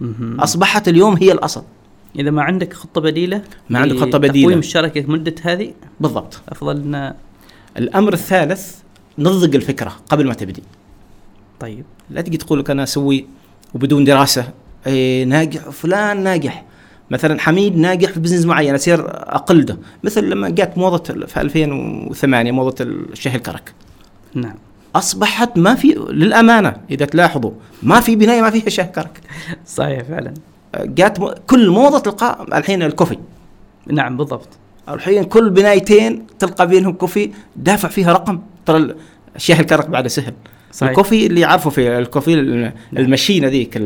مهم. 0.00 0.40
أصبحت 0.40 0.88
اليوم 0.88 1.16
هي 1.16 1.32
الأصل. 1.32 1.62
إذا 2.18 2.30
ما 2.30 2.42
عندك 2.42 2.72
خطة 2.72 3.00
بديلة 3.00 3.42
ما 3.70 3.78
عندك 3.78 3.96
خطة 3.96 4.18
بديلة. 4.18 4.44
تقويم 4.44 4.58
الشركة 4.58 5.04
مدة 5.06 5.34
هذه 5.42 5.72
بالضبط. 6.00 6.40
أفضل 6.48 6.76
أن 6.76 7.14
الأمر 7.76 8.12
الثالث 8.12 8.76
نضج 9.18 9.54
الفكرة 9.54 9.96
قبل 10.08 10.26
ما 10.26 10.34
تبدي. 10.34 10.62
طيب. 11.60 11.84
لا 12.10 12.20
تجي 12.20 12.36
تقول 12.36 12.58
لك 12.60 12.70
أنا 12.70 12.82
أسوي 12.82 13.26
وبدون 13.74 14.04
دراسة 14.04 14.48
إيه 14.86 15.24
ناجح 15.24 15.68
فلان 15.68 16.22
ناجح. 16.22 16.64
مثلا 17.10 17.40
حميد 17.40 17.76
ناجح 17.76 18.10
في 18.10 18.20
بزنس 18.20 18.44
معين 18.44 18.74
أصير 18.74 19.04
أقلده. 19.10 19.78
مثل 20.04 20.30
لما 20.30 20.48
جات 20.48 20.78
موضة 20.78 21.26
في 21.26 21.40
2008 21.40 22.52
موضة 22.52 22.84
الشهي 22.84 23.36
الكرك. 23.36 23.74
نعم. 24.34 24.54
أصبحت 24.94 25.58
ما 25.58 25.74
في 25.74 25.88
للأمانة 26.10 26.76
إذا 26.90 27.04
تلاحظوا 27.04 27.50
ما 27.82 28.00
في 28.00 28.16
بناية 28.16 28.42
ما 28.42 28.50
فيها 28.50 28.68
شاي 28.68 28.86
كرك. 28.86 29.20
صحيح 29.66 30.02
فعلا. 30.02 30.34
جات 30.76 31.20
م- 31.20 31.34
كل 31.46 31.70
موضة 31.70 31.98
تلقى 31.98 32.46
الحين 32.54 32.82
ال 32.82 32.86
coffee. 32.86 33.18
نعم 33.86 34.16
بالضبط. 34.16 34.48
الحين 34.88 35.24
كل 35.24 35.50
بنايتين 35.50 36.26
تلقى 36.38 36.66
بينهم 36.66 36.92
coffee 36.92 37.30
دافع 37.56 37.88
فيها 37.88 38.12
رقم. 38.12 38.40
ترى 38.66 38.76
ال- 38.76 38.96
الشاي 39.36 39.60
الكرك 39.60 39.88
بعد 39.88 40.06
سهل. 40.06 40.34
صحيح. 40.72 40.90
ال 40.90 40.95
coffee 40.95 41.26
اللي 41.26 41.40
يعرفه 41.40 41.70
في 41.70 41.98
ال 41.98 42.03
coffee 42.03 42.34
ال- 42.34 42.72
machine 42.96 43.48
ذيك 43.48 43.76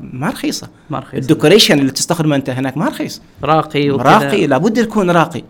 ما 0.00 0.28
رخيصة. 0.28 0.68
ما 0.90 0.98
رخيص 0.98 1.20
ال 1.20 1.25
decoration 1.25 1.78
اللي 1.78 1.90
تستخدمه 1.90 2.36
أنت 2.36 2.50
هناك 2.50 2.76
ما 2.76 2.88
رخيص. 2.88 3.22
راقي 3.42 3.90
وكذا. 3.90 4.04
راقي 4.10 4.46
لابد 4.46 4.78
يكون 4.78 5.10
راقي. 5.10 5.42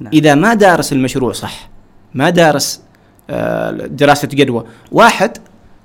نعم. 0.00 0.12
إذا 0.12 0.34
ما 0.34 0.54
دارس 0.54 0.92
المشروع 0.92 1.32
صح 1.32 1.68
ما 2.14 2.30
دارس 2.30 2.80
آه، 3.30 3.70
دراسة 3.70 4.28
جدوى 4.28 4.64
واحد 4.92 5.38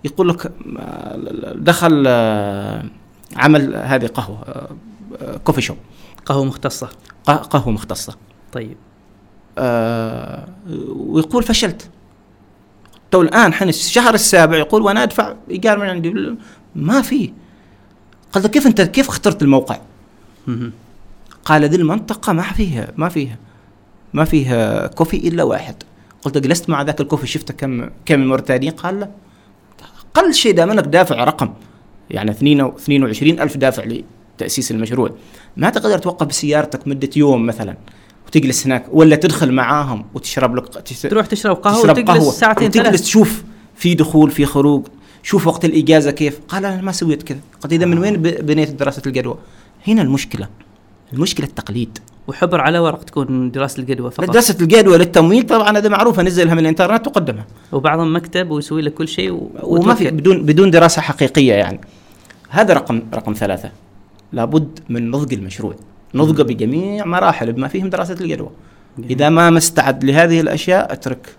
يقول 0.03 0.30
لك 0.30 0.45
آه، 0.80 1.20
دخل 1.55 2.03
آه، 2.07 2.84
عمل 3.36 3.75
هذه 3.75 4.07
قهوة 4.07 4.41
آه، 4.41 4.69
آه، 5.21 5.38
كوفي 5.38 5.61
شوب 5.61 5.77
قهوة 6.25 6.45
مختصة. 6.45 6.89
قه- 7.25 7.34
قهوة 7.36 7.69
مختصة. 7.71 8.15
طيب. 8.53 8.77
آه، 9.57 10.47
ويقول 10.89 11.43
فشلت. 11.43 11.89
تو 13.11 13.21
الآن 13.21 13.53
حين 13.53 13.69
الشهر 13.69 14.13
السابع 14.13 14.57
يقول 14.57 14.82
وأنا 14.82 15.03
أدفع 15.03 15.36
ايجار 15.51 15.80
من 15.80 15.89
عندي 15.89 16.36
ما 16.75 17.01
في. 17.01 17.34
قال 18.34 18.43
له 18.43 18.49
كيف 18.49 18.67
أنت 18.67 18.82
كيف 18.82 19.09
اخترت 19.09 19.41
الموقع؟ 19.41 19.77
قال 21.45 21.65
ذي 21.65 21.75
المنطقة 21.75 22.34
ما 22.34 22.41
فيها 22.41 22.88
ما 22.97 23.09
فيها 23.09 23.38
ما 24.13 24.25
فيها 24.25 24.88
coffee 24.88 25.17
إلا 25.27 25.43
واحد. 25.43 25.75
قلت 26.21 26.38
جلست 26.38 26.69
مع 26.69 26.82
ذاك 26.82 27.01
ال 27.01 27.05
coffee 27.05 27.28
شفته 27.27 27.53
كم 27.53 27.89
كم 28.05 28.19
مورتاني 28.19 28.69
قال 28.69 28.99
لا 28.99 29.09
أقل 30.15 30.34
شيء 30.34 30.53
دام 30.53 30.69
أنك 30.71 30.84
دافع 30.84 31.23
رقم. 31.23 31.53
يعني 32.12 32.32
22 32.32 33.39
ألف 33.39 33.57
دافع 33.57 33.84
لتأسيس 34.38 34.72
المشروع. 34.72 35.10
ما 35.57 35.70
تقدر 35.70 35.97
توقف 35.97 36.28
بسيارتك 36.28 36.88
مدة 36.88 37.10
يوم 37.16 37.45
مثلا 37.45 37.76
وتجلس 38.28 38.66
هناك 38.68 38.86
ولا 38.91 39.16
تدخل 39.16 39.51
معاهم 39.51 40.05
وتشرب 40.14 40.55
لك 40.55 40.68
تش- 40.68 41.01
تروح 41.01 41.26
تشرب 41.26 41.55
قهوة 41.55 41.82
تشرب 41.82 41.97
وتجلس 41.97 42.10
قهوة 42.10 42.32
ساعتين 42.32 42.68
وتجلس 42.68 43.01
تشوف 43.01 43.43
في 43.76 43.95
دخول 43.95 44.32
في 44.32 44.45
خروج 44.45 44.88
شوف 45.24 45.47
وقت 45.47 45.66
الإجازة 45.66 46.12
كيف. 46.12 46.39
قال 46.47 46.66
أنا 46.66 46.82
ما 46.82 46.91
سويت 46.91 47.24
كذا. 47.24 47.38
قلت 47.62 47.74
إذا 47.74 47.86
من 47.86 47.97
وين 47.97 48.18
ب- 48.18 48.45
بنيت 48.45 48.70
دراسة 48.72 49.01
الجدوى 49.07 49.38
هنا 49.88 50.01
المشكلة. 50.01 50.47
المشكلة 51.14 51.45
التقليد. 51.47 51.97
وحبر 52.28 52.62
على 52.62 52.80
ورق 52.80 53.03
تكون 53.03 53.51
دراسة 53.51 53.80
الجدوى 53.82 54.12
فقط. 54.12 54.30
دراسة 54.32 54.55
الجدوى 54.62 54.97
للتمويل 54.97 55.43
طبعا 55.45 55.78
هذا 55.78 55.89
معروف 55.89 56.20
انزلها 56.20 56.53
من 56.53 56.60
الإنترنت 56.60 57.07
وقدمها 57.07 57.45
وبعضهم 57.72 58.16
مكتب 58.16 58.51
ويسوي 58.51 58.82
لك 58.82 58.93
كل 58.93 59.07
شيء 59.07 59.32
و... 59.32 59.49
وما 59.64 59.93
في. 59.95 60.12
بدون 60.12 60.45
بدون 60.45 60.72
دراسة 60.72 61.01
حقيقية 61.01 61.53
يعني. 61.53 61.80
هذا 62.50 62.74
رقم 62.74 63.02
رقم 63.14 63.34
ثلاثة. 63.34 63.72
لابد 64.34 64.80
من 64.89 65.12
نضج 65.12 65.34
المشروع. 65.34 65.76
نضجه 66.16 66.43
بجميع 66.43 67.06
مراحل 67.06 67.54
بما 67.54 67.68
فيهم 67.68 67.89
دراسة 67.89 68.14
الجدوى. 68.14 68.50
إذا 69.00 69.30
ما 69.30 69.50
مستعد 69.50 70.04
لهذه 70.04 70.41
الأشياء 70.41 70.93
اترك 70.93 71.36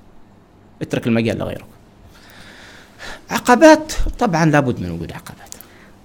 اترك 0.83 1.07
المجال 1.07 1.39
لغيرك. 1.39 1.65
عقبات 3.31 3.93
طبعا 4.19 4.45
لابد 4.45 4.81
من 4.81 4.91
وجود 4.91 5.13
عقبات. 5.13 5.55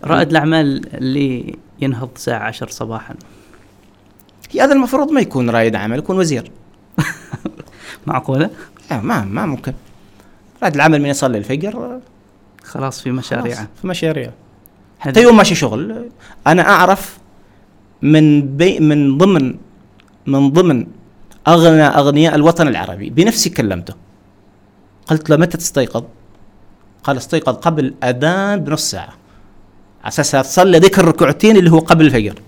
رائد 0.03 0.30
الأعمال 0.30 0.95
اللي 0.95 1.56
ينهض 1.80 2.10
الساعة 2.16 2.47
10 2.47 2.70
صباحا. 2.70 3.16
هذا 4.60 4.74
المفروض 4.74 5.12
ما 5.12 5.22
يكون 5.22 5.49
رائد 5.49 5.76
عمل 5.76 5.99
يكون 5.99 6.18
وزير. 6.18 6.51
معقولة؟ 8.08 8.49
لا 8.91 9.01
ما 9.01 9.26
ما 9.26 9.45
ممكن. 9.45 9.74
رائد 10.64 10.76
العمل 10.76 11.01
من 11.01 11.10
يصلي 11.10 11.38
الفجر 11.38 11.99
خلاص 12.64 13.01
في 13.01 13.12
مشاريعه 13.12 13.56
خلاص، 13.56 13.68
في 13.82 13.88
مشاريع. 13.88 14.32
حتى 14.99 15.21
يوم 15.21 15.37
ماشي 15.37 15.55
شغل. 15.55 16.09
أنا 16.47 16.61
أعرف 16.61 17.17
من 18.01 18.57
بي 18.57 18.79
من 18.79 19.17
ضمن 19.17 19.55
من 20.27 20.49
ضمن 20.49 20.87
أغنى 21.47 21.83
أغنياء 21.83 22.35
الوطن 22.35 22.67
العربي. 22.67 23.09
بنفسي 23.09 23.49
كلمته. 23.49 23.93
قلت 25.07 25.29
له 25.29 25.37
متى 25.37 25.57
تستيقظ؟ 25.57 26.03
قال 27.03 27.17
استيقظ 27.17 27.55
قبل 27.55 27.93
أذان 28.03 28.59
بنص 28.59 28.91
ساعة. 28.91 29.13
على 30.03 30.07
أساس 30.07 30.31
تصلي 30.31 30.79
ذيك 30.79 30.99
الركعتين 30.99 31.57
اللي 31.57 31.71
هو 31.71 31.79
قبل 31.79 32.05
الفجر. 32.05 32.39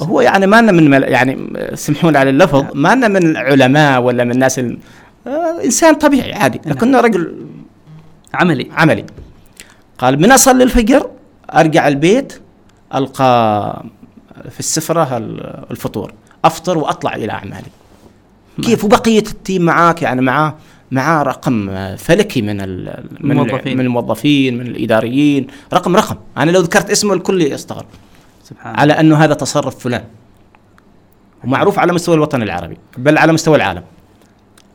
هو 0.00 0.20
يعني 0.20 0.46
ما 0.46 0.62
لنا 0.62 0.72
من 0.72 0.90
مل... 0.90 1.02
يعني 1.02 1.52
سمحون 1.74 2.16
على 2.16 2.30
اللفظ 2.30 2.64
ما 2.74 2.94
لنا 2.94 3.08
من 3.08 3.30
العلماء 3.30 4.02
ولا 4.02 4.24
من 4.24 4.30
الناس 4.30 4.58
ال... 4.58 4.78
آه 5.26 5.64
إنسان 5.64 5.94
طبيعي 5.94 6.32
عادي. 6.32 6.60
لكنه 6.66 7.00
رجل 7.00 7.46
عملي. 8.34 8.68
عملي. 8.72 9.06
قال 9.98 10.20
من 10.20 10.32
أصلي 10.32 10.64
الفجر 10.64 11.10
أرجع 11.54 11.88
البيت 11.88 12.40
ألقى 12.94 13.84
في 14.50 14.60
السفرة 14.60 15.16
ال- 15.16 15.64
الفطور. 15.70 16.12
أفطر 16.44 16.78
وأطلع 16.78 17.14
إلى 17.14 17.32
أعمالي. 17.32 17.68
كيف؟ 18.62 18.84
وبقية 18.84 19.18
التيم 19.18 19.62
معاك؟ 19.62 20.02
يعني 20.02 20.20
معاه 20.20 20.54
معاه 20.90 21.22
رقم 21.22 21.70
فلكي 21.96 22.42
من 22.42 22.56
من 22.56 23.30
الموظفين. 23.30 23.76
من 23.76 23.84
الموظفين 23.84 24.58
من 24.58 24.66
الإداريين. 24.66 25.46
رقم 25.74 25.96
رقم. 25.96 26.16
أنا 26.36 26.50
لو 26.50 26.60
ذكرت 26.60 26.90
اسمه 26.90 27.14
الكل 27.14 27.42
يستغرب. 27.42 27.86
سبحان 28.44 28.76
على 28.76 28.92
أنه 28.92 29.16
هذا 29.16 29.34
تصرف 29.34 29.78
فلان. 29.78 30.04
ومعروف 31.44 31.78
على 31.78 31.92
مستوى 31.92 32.14
الوطن 32.14 32.42
العربي 32.42 32.76
بل 32.98 33.18
على 33.18 33.32
مستوى 33.32 33.56
العالم. 33.56 33.82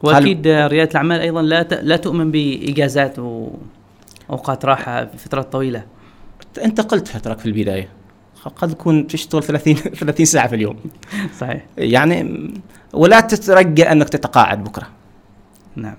وأكيد 0.03 0.47
ريادة 0.47 0.91
الأعمال 0.91 1.19
أيضا 1.19 1.41
لا 1.41 1.63
لا 1.63 1.95
تؤمن 1.97 2.31
باجازات 2.31 3.19
واوقات 3.19 4.65
راحة 4.65 5.05
فترات 5.05 5.51
طويلة. 5.51 5.83
انت 6.57 6.81
قلت 6.81 7.07
فترك 7.07 7.39
في 7.39 7.45
البداية. 7.45 7.89
قد 8.55 8.69
تكون 8.69 9.07
تشتغل 9.07 9.43
30 9.43 9.75
30 9.75 10.25
ساعة 10.25 10.47
في 10.47 10.55
اليوم. 10.55 10.79
صحيح. 11.39 11.65
يعني 11.77 12.49
ولا 12.93 13.19
تترجى 13.19 13.83
أنك 13.83 14.09
تتقاعد 14.09 14.63
بكرة. 14.63 14.87
نعم. 15.75 15.95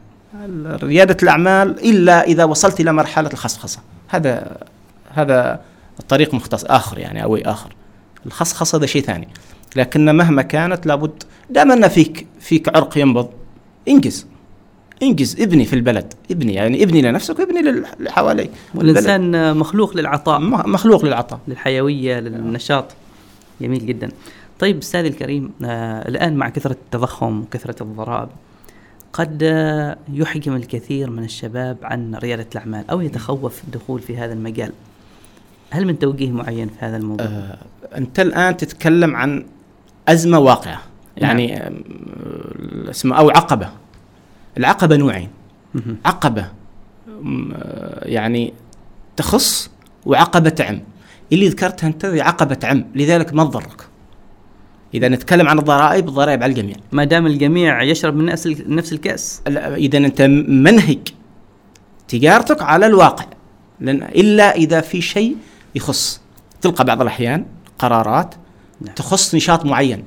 ريادة 0.67 1.17
الأعمال 1.23 1.91
إلا 1.91 2.23
إذا 2.25 2.45
وصلت 2.45 2.81
إلى 2.81 2.93
مرحلة 2.93 3.31
الخصخصة. 3.33 3.81
هذا 4.09 4.57
هذا 5.11 5.61
الطريق 6.01 6.35
مختص 6.35 6.65
آخر 6.65 6.99
يعني 6.99 7.23
أو 7.23 7.37
آخر. 7.37 7.75
الخصخصة 8.27 8.79
هذا 8.79 8.87
شيء 8.87 9.03
ثاني. 9.03 9.29
لكن 9.77 10.17
مهما 10.17 10.43
كانت 10.43 10.87
لابد 10.87 11.23
دام 11.51 11.73
أن 11.73 11.89
فيك 11.89 12.27
فيك 12.41 12.77
عرق 12.77 12.99
ينبض 12.99 13.31
انجز. 13.89 14.27
انجز 15.03 15.41
ابني 15.41 15.65
في 15.65 15.73
البلد 15.73 16.15
ابني 16.31 16.55
يعني 16.55 16.83
ابني 16.83 17.03
لنفسك 17.03 17.39
وابني 17.39 17.61
اللي 17.61 18.11
حواليك 18.11 18.51
والإنسان 18.75 19.57
مخلوق 19.57 19.97
للعطاء. 19.97 20.41
مخلوق 20.41 21.05
للعطاء. 21.05 21.41
للحيوية 21.49 22.21
للنشاط. 22.21 22.85
جميل 23.61 23.87
جدا. 23.87 24.09
طيب 24.59 24.79
أستاذي 24.79 25.09
الكريم 25.09 25.51
آه 25.65 26.09
الآن 26.09 26.37
مع 26.37 26.49
كثرة 26.49 26.73
التضخم 26.73 27.41
وكثرة 27.41 27.83
الضرائب 27.83 28.29
قد 29.13 29.43
يحجم 30.13 30.57
الكثير 30.57 31.11
من 31.11 31.25
الشباب 31.25 31.77
عن 31.83 32.15
ريادة 32.15 32.47
الأعمال 32.53 32.91
أو 32.91 33.01
يتخوف 33.01 33.65
الدخول 33.65 34.01
في 34.01 34.17
هذا 34.17 34.33
المجال. 34.33 34.73
هل 35.71 35.87
من 35.87 35.99
توجيه 35.99 36.31
معين 36.31 36.69
في 36.69 36.75
هذا 36.79 36.97
الموضوع؟ 36.97 37.27
آه 37.27 37.59
أنت 37.97 38.21
الآن 38.21 38.57
تتكلم 38.57 39.17
عن 39.17 39.45
أزمة 40.09 40.39
واقعة 40.39 40.83
يعني 41.17 41.55
نعم. 41.55 41.83
اسمه 42.91 43.19
أو 43.19 43.31
عقبة. 43.31 43.69
العقبة 44.59 44.97
نوعين. 44.97 45.29
عقبة 46.05 46.49
يعني 48.03 48.55
تخص 49.17 49.71
وعقبة 50.07 50.51
تعم 50.51 50.81
اللي 51.33 51.49
ذكرتها 51.49 51.87
أنت 51.87 52.05
عقبة 52.05 52.55
تعم 52.55 52.85
لذلك 52.95 53.35
ما 53.35 53.45
تضرك. 53.45 53.87
إذا 54.95 55.09
نتكلم 55.09 55.49
عن 55.49 55.59
الضرائب 55.59 56.09
الضرائب 56.09 56.43
على 56.43 56.51
الجميع. 56.51 56.77
ما 56.93 57.05
دام 57.05 57.27
الجميع 57.27 57.83
يشرب 57.83 58.17
من 58.17 58.25
نفس 58.25 58.47
نفس 58.47 58.93
الكأس. 58.93 59.43
إذا 59.47 59.99
أنت 59.99 60.23
منهج 60.49 61.09
تجارتك 62.09 62.63
على 62.63 62.87
الواقع. 62.87 63.25
لأن 63.81 64.03
إلا 64.03 64.55
إذا 64.55 64.81
في 64.81 65.01
شيء 65.01 65.37
يخص 65.75 66.21
تلقى 66.61 66.85
بعض 66.85 67.01
الأحيان 67.01 67.47
قرارات 67.79 68.35
نعم. 68.81 68.95
تخص 68.95 69.35
نشاط 69.35 69.65
معين. 69.65 70.05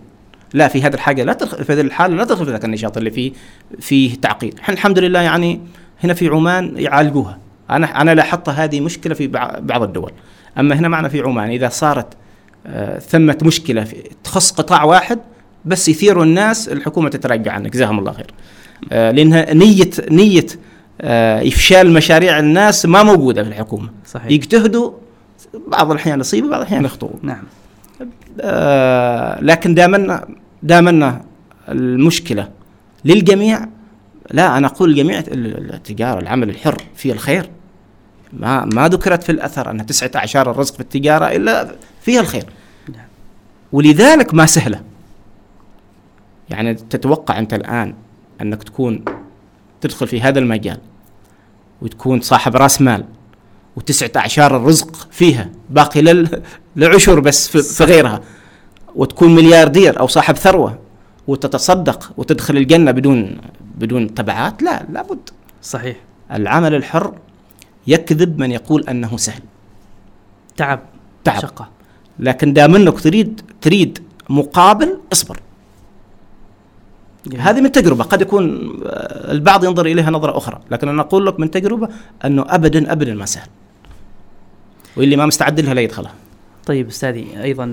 لا 0.53 0.67
في 0.67 0.81
هذه 0.81 0.93
الحاجة 0.93 1.23
لا 1.23 1.33
تدخل 1.33 1.63
في 1.63 1.73
هذه 1.73 1.81
الحالة 1.81 2.15
لا 2.15 2.23
تدخل 2.23 2.45
في 2.45 2.51
ذاك 2.51 2.65
النشاط 2.65 2.97
اللي 2.97 3.11
فيه 3.11 3.31
فيه 3.79 4.15
تعقيد. 4.15 4.59
إحنا 4.59 4.73
الحمد 4.73 4.99
لله 4.99 5.19
يعني 5.19 5.61
هنا 6.03 6.13
في 6.13 6.27
عمان 6.27 6.73
يعالجوها. 6.75 7.37
أنا 7.69 8.01
أنا 8.01 8.15
لاحظت 8.15 8.49
هذه 8.49 8.81
مشكلة 8.81 9.13
في 9.13 9.27
بعض 9.59 9.83
الدول. 9.83 10.11
أما 10.59 10.75
هنا 10.75 10.87
معنا 10.87 11.09
في 11.09 11.21
عمان 11.21 11.49
إذا 11.49 11.69
صارت 11.69 12.07
آه 12.67 12.99
ثمة 12.99 13.37
مشكلة 13.43 13.83
في 13.83 13.95
تخص 14.23 14.51
قطاع 14.51 14.83
واحد 14.83 15.19
بس 15.65 15.89
يثيروا 15.89 16.23
الناس 16.23 16.69
الحكومة 16.69 17.09
تتراجع 17.09 17.51
عنك. 17.51 17.73
جزاهم 17.73 17.99
الله 17.99 18.11
خير. 18.11 18.31
آه 18.91 19.11
لانها 19.11 19.53
نية 19.53 19.91
نية 20.11 20.45
آه 21.01 21.47
إفشال 21.47 21.93
مشاريع 21.93 22.39
الناس 22.39 22.85
ما 22.85 23.03
موجودة 23.03 23.43
في 23.43 23.49
الحكومة. 23.49 23.89
صحيح. 24.05 24.31
يجتهدوا 24.31 24.91
بعض 25.67 25.91
الأحيان 25.91 26.19
يصيبوا 26.19 26.49
بعض 26.49 26.59
الأحيان 26.59 26.85
يخطئوا. 26.85 27.19
نعم. 27.21 27.43
لكن 29.41 29.75
دامنا 29.75 30.27
دامنا 30.63 31.21
المشكلة 31.69 32.49
للجميع. 33.05 33.67
لا 34.31 34.57
أنا 34.57 34.67
أقول 34.67 34.89
الجميع 34.89 35.19
التجارة 35.19 36.19
العمل 36.19 36.49
الحر 36.49 36.77
فيه 36.95 37.13
الخير. 37.13 37.49
ما 38.33 38.65
ما 38.65 38.87
ذكرت 38.87 39.23
في 39.23 39.31
الأثر 39.31 39.71
أن 39.71 39.85
تسعة 39.85 40.11
اعشار 40.15 40.51
الرزق 40.51 40.73
في 40.73 40.79
التجارة 40.79 41.25
إلا 41.25 41.75
فيها 42.01 42.21
الخير. 42.21 42.45
نعم. 42.89 43.05
ولذلك 43.71 44.33
ما 44.33 44.45
سهلة. 44.45 44.81
يعني 46.49 46.73
تتوقع 46.73 47.39
أنت 47.39 47.53
الآن 47.53 47.93
أنك 48.41 48.63
تكون 48.63 49.05
تدخل 49.81 50.07
في 50.07 50.21
هذا 50.21 50.39
المجال 50.39 50.77
وتكون 51.81 52.21
صاحب 52.21 52.55
رأس 52.55 52.81
مال. 52.81 53.05
وتسعة 53.75 54.11
أعشار 54.15 54.57
الرزق 54.57 55.07
فيها 55.11 55.49
باقي 55.69 56.01
لل... 56.01 56.41
لعشر 56.75 57.19
بس 57.19 57.47
في, 57.47 57.61
في 57.61 57.83
غيرها. 57.83 58.21
وتكون 58.95 59.35
ملياردير 59.35 59.99
أو 59.99 60.07
صاحب 60.07 60.35
ثروة 60.35 60.79
وتتصدق 61.27 62.11
وتدخل 62.17 62.57
الجنة 62.57 62.91
بدون 62.91 63.37
بدون 63.75 64.13
تبعات 64.13 64.63
لا 64.63 64.85
لابد. 64.91 65.29
صحيح. 65.61 65.97
العمل 66.31 66.75
الحر 66.75 67.13
يكذب 67.87 68.39
من 68.39 68.51
يقول 68.51 68.83
أنه 68.89 69.17
سهل. 69.17 69.41
تعب 70.57 70.79
تعب. 71.23 71.41
شقة. 71.41 71.69
لكن 72.19 72.53
دام 72.53 72.75
أنك 72.75 72.99
تريد 72.99 73.41
تريد 73.61 73.99
مقابل 74.29 74.97
اصبر. 75.13 75.39
جميل. 77.27 77.41
هذه 77.41 77.61
من 77.61 77.71
تجربة. 77.71 78.03
قد 78.03 78.21
يكون 78.21 78.73
البعض 79.31 79.63
ينظر 79.63 79.85
إليها 79.85 80.11
نظرة 80.11 80.37
أخرى 80.37 80.59
لكن 80.71 80.89
أنا 80.89 81.01
أقول 81.01 81.25
لك 81.25 81.39
من 81.39 81.51
تجربة 81.51 81.89
أنه 82.25 82.45
أبدا 82.49 82.91
أبدا 82.91 83.13
ما 83.13 83.25
سهل. 83.25 83.49
واللي 84.97 85.15
ما 85.15 85.25
مستعد 85.25 85.59
لها 85.59 85.73
لا 85.73 85.81
يدخلها. 85.81 86.13
طيب 86.65 86.87
أستاذي 86.87 87.43
أيضا 87.43 87.65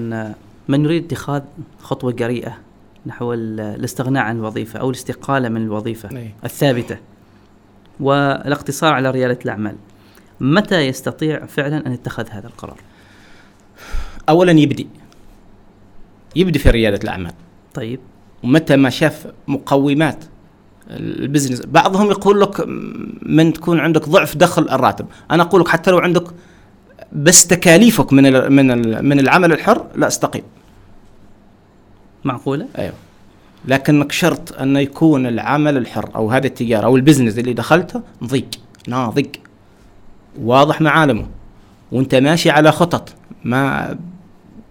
من 0.68 0.84
يريد 0.84 1.04
اتخاذ 1.04 1.42
خطوة 1.80 2.12
جريئة 2.12 2.58
نحو 3.06 3.32
الاستغناء 3.32 4.22
عن 4.22 4.36
الوظيفة 4.36 4.78
أو 4.78 4.90
الاستقالة 4.90 5.48
من 5.48 5.62
الوظيفة 5.62 6.16
أي. 6.16 6.30
الثابتة 6.44 6.96
والاقتصار 8.00 8.92
على 8.92 9.10
ريادة 9.10 9.38
الأعمال 9.44 9.76
متى 10.40 10.80
يستطيع 10.80 11.46
فعلا 11.46 11.86
أن 11.86 11.92
يتخذ 11.92 12.28
هذا 12.30 12.46
القرار؟ 12.46 12.76
اولا 14.28 14.52
يبدي. 14.52 14.88
يبدي 16.36 16.58
في 16.58 16.70
ريادة 16.70 17.00
الأعمال. 17.04 17.32
طيب. 17.74 18.00
ومتى 18.42 18.76
ما 18.76 18.90
شاف 18.90 19.26
مقومات 19.48 20.24
ال 20.90 20.99
business 20.99 21.66
بعضهم 21.66 22.10
يقول 22.10 22.40
لك 22.40 22.64
من 23.22 23.52
تكون 23.52 23.80
عندك 23.80 24.08
ضعف 24.08 24.36
دخل 24.36 24.62
الراتب. 24.62 25.06
أنا 25.30 25.42
أقول 25.42 25.60
لك 25.60 25.68
حتى 25.68 25.90
لو 25.90 25.98
عندك 25.98 26.24
بس 27.12 27.46
تكاليفك 27.46 28.12
من 28.12 28.26
ال 28.26 28.52
من 28.52 28.70
ال 28.70 29.04
من 29.04 29.20
العمل 29.20 29.52
الحر 29.52 29.86
لا 29.96 30.06
استقيم 30.06 30.42
معقولة؟ 32.24 32.66
أيوه. 32.78 32.94
لكنك 33.64 34.12
شرط 34.12 34.60
انه 34.60 34.78
يكون 34.78 35.26
العمل 35.26 35.76
الحر 35.76 36.10
أو 36.14 36.30
هذه 36.30 36.46
التجارة 36.46 36.84
أو 36.84 36.96
ال 36.96 37.01
business 37.01 37.38
اللي 37.38 37.52
دخلته 37.52 38.02
نضيق 38.22 38.48
ناضج 38.88 39.26
واضح 40.40 40.80
معالمه 40.80 41.26
وأنت 41.92 42.14
ماشي 42.14 42.50
على 42.50 42.72
خطط 42.72 43.14
ما 43.44 43.96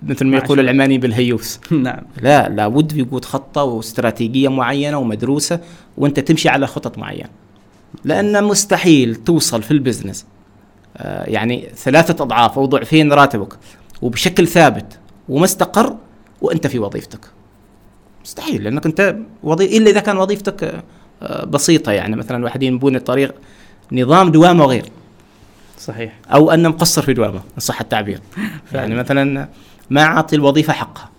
مثل 0.03 0.25
ما 0.25 0.37
يقول 0.37 0.59
العماني 0.59 0.97
بالهيوس. 0.97 1.59
نعم. 1.71 2.03
لا 2.21 2.49
لابد 2.49 2.91
في 2.91 3.01
وجود 3.01 3.25
خطة 3.25 3.63
واستراتيجية 3.63 4.47
معينة 4.47 4.97
ومدروسة 4.97 5.59
وأنت 5.97 6.19
تمشي 6.19 6.49
على 6.49 6.67
خطط 6.67 6.97
معينة. 6.97 7.29
لأن 8.03 8.43
مستحيل 8.43 9.15
توصل 9.15 9.63
في 9.63 9.71
البزنس 9.71 10.25
يعني 11.25 11.69
ثلاثة 11.75 12.23
أضعاف 12.23 12.57
أو 12.57 12.65
ضعفين 12.65 13.13
راتبك 13.13 13.53
وبشكل 14.01 14.47
ثابت 14.47 14.99
ومستقر 15.29 15.95
وأنت 16.41 16.67
في 16.67 16.79
وظيفتك. 16.79 17.19
مستحيل 18.23 18.63
لأنك 18.63 18.85
أنت 18.85 19.15
وظيفة 19.43 19.77
إلا 19.77 19.89
إذا 19.89 19.99
كان 19.99 20.17
وظيفتك 20.17 20.83
آه، 21.21 21.45
بسيطة. 21.45 21.91
يعني 21.91 22.15
مثلا 22.15 22.43
واحد 22.43 22.63
ينبون 22.63 22.95
الطريق 22.95 23.35
نظام 23.91 24.31
دوامة 24.31 24.65
غير 24.65 24.85
صحيح. 25.79 26.13
أو 26.33 26.51
أنه 26.51 26.69
مقصر 26.69 27.01
في 27.01 27.13
دوامة 27.13 27.41
إن 27.55 27.59
صح 27.59 27.81
التعبير. 27.81 28.19
يعني 28.73 28.95
مثلا 28.95 29.47
ما 29.89 30.01
أعطي 30.03 30.35
الوظيفة 30.35 30.73
حقها. 30.73 31.09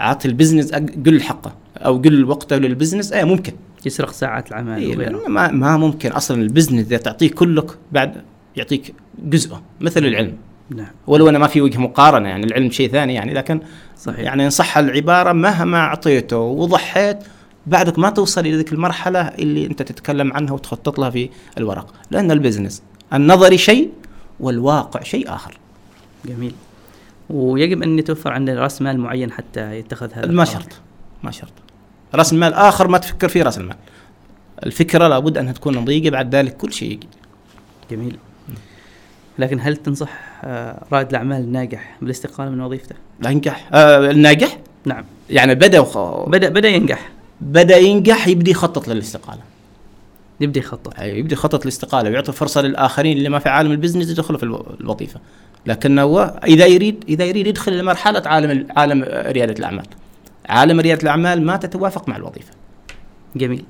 أعطي 0.00 0.28
ال 0.28 0.33
business 0.33 0.72
كل 1.06 1.22
حقه. 1.22 1.52
أو 1.76 1.98
كل 1.98 2.24
وقته 2.24 2.56
لل 2.56 2.67
business 2.67 3.12
أي 3.12 3.24
ممكن. 3.24 3.52
يسرق 3.86 4.12
ساعات 4.12 4.48
العمل 4.48 4.78
إيه 4.78 5.28
ما, 5.28 5.50
ما 5.50 5.76
ممكن 5.76 6.12
أصلا 6.12 6.42
ال 6.42 6.47
business 6.47 6.86
إذا 6.86 6.96
تعطيه 6.96 7.30
كلك 7.30 7.78
بعد 7.92 8.22
يعطيك 8.56 8.94
جزءه 9.18 9.62
مثل 9.80 10.04
العلم. 10.04 10.36
نعم. 10.70 10.90
ولو 11.06 11.28
أنا 11.28 11.38
ما 11.38 11.46
في 11.46 11.60
وجه 11.60 11.78
مقارنة 11.78 12.28
يعني 12.28 12.46
العلم 12.46 12.70
شيء 12.70 12.90
ثاني 12.90 13.14
يعني 13.14 13.34
لكن 13.34 13.60
صحيح. 13.96 14.18
يعني 14.18 14.44
إن 14.44 14.50
صح 14.50 14.78
العبارة 14.78 15.32
مهما 15.32 15.78
أعطيته 15.78 16.38
وضحيت 16.38 17.18
بعدك 17.66 17.98
ما 17.98 18.10
توصل 18.10 18.40
إلى 18.40 18.56
ذيك 18.56 18.72
المرحلة 18.72 19.20
اللي 19.20 19.66
أنت 19.66 19.82
تتكلم 19.82 20.32
عنها 20.32 20.52
وتخطط 20.52 20.98
لها 20.98 21.10
في 21.10 21.30
الورق. 21.58 21.94
لأن 22.10 22.30
ال 22.30 22.36
business 22.36 22.82
النظري 23.12 23.58
شيء 23.58 23.90
والواقع 24.40 25.02
شيء 25.02 25.34
آخر. 25.34 25.58
جميل. 26.24 26.52
ويجب 27.30 27.82
أن 27.82 27.98
يتوفر 27.98 28.32
عندنا 28.32 28.60
رأس 28.60 28.82
مال 28.82 29.00
معين 29.00 29.32
حتى 29.32 29.78
يتخذ 29.78 30.12
هذا 30.12 30.32
ما 30.32 30.44
شرط 30.44 30.68
ما 31.22 31.30
شرط. 31.30 31.52
رأس 32.14 32.32
المال 32.32 32.54
آخر 32.54 32.88
ما 32.88 32.98
تفكر 32.98 33.28
فيه 33.28 33.42
رأس 33.42 33.58
المال. 33.58 33.76
الفكرة 34.66 35.08
لابد 35.08 35.38
أنها 35.38 35.52
تكون 35.52 35.76
نضيقه 35.76 36.10
بعد 36.10 36.34
ذلك 36.34 36.56
كل 36.56 36.72
شيء 36.72 36.92
يجي. 36.92 37.08
جميل. 37.90 38.16
لكن 39.42 39.60
هل 39.60 39.76
تنصح 39.76 40.08
آه، 40.44 40.84
رائد 40.92 41.08
الأعمال 41.08 41.40
الناجح 41.40 41.96
بالاستقاله 42.02 42.50
من 42.50 42.60
وظيفته؟ 42.60 42.94
ينجح. 43.26 43.68
آه 43.72 44.12
نعم. 44.84 45.04
يعني 45.30 45.54
بدأ 45.54 45.80
وخ... 45.80 45.98
بدا 46.28 46.48
بدأ 46.48 46.68
ينجح. 46.68 47.08
بدأ 47.40 47.76
ينجح 47.76 48.28
يبدي 48.28 48.50
يخطط 48.50 48.88
للاستقالة. 48.88 49.40
يبدأ 50.40 50.60
يخطط. 50.60 50.98
أيوة، 50.98 51.16
يبدأ 51.16 51.32
يخطط 51.32 51.62
الاستقاله 51.62 52.10
ويعطي 52.10 52.32
فرصة 52.32 52.62
للآخرين 52.62 53.16
اللي 53.16 53.28
ما 53.28 53.38
في 53.38 53.48
عالم 53.48 53.72
البزنس 53.72 54.10
يدخلوا 54.10 54.38
في 54.38 54.44
الو- 54.44 54.66
الوظيفة. 54.80 55.20
لكنه 55.66 56.02
هو 56.02 56.40
إذا 56.46 56.66
يريد 56.66 57.04
إذا 57.08 57.24
يريد 57.24 57.46
يدخل 57.46 57.78
لمرحله 57.78 58.22
عالم 58.26 58.66
عالم 58.76 59.02
ريادة 59.12 59.52
الأعمال. 59.58 59.86
عالم 60.48 60.80
ريادة 60.80 61.02
الأعمال 61.02 61.46
ما 61.46 61.56
تتوافق 61.56 62.08
مع 62.08 62.16
الوظيفة. 62.16 62.52
جميل. 63.36 63.64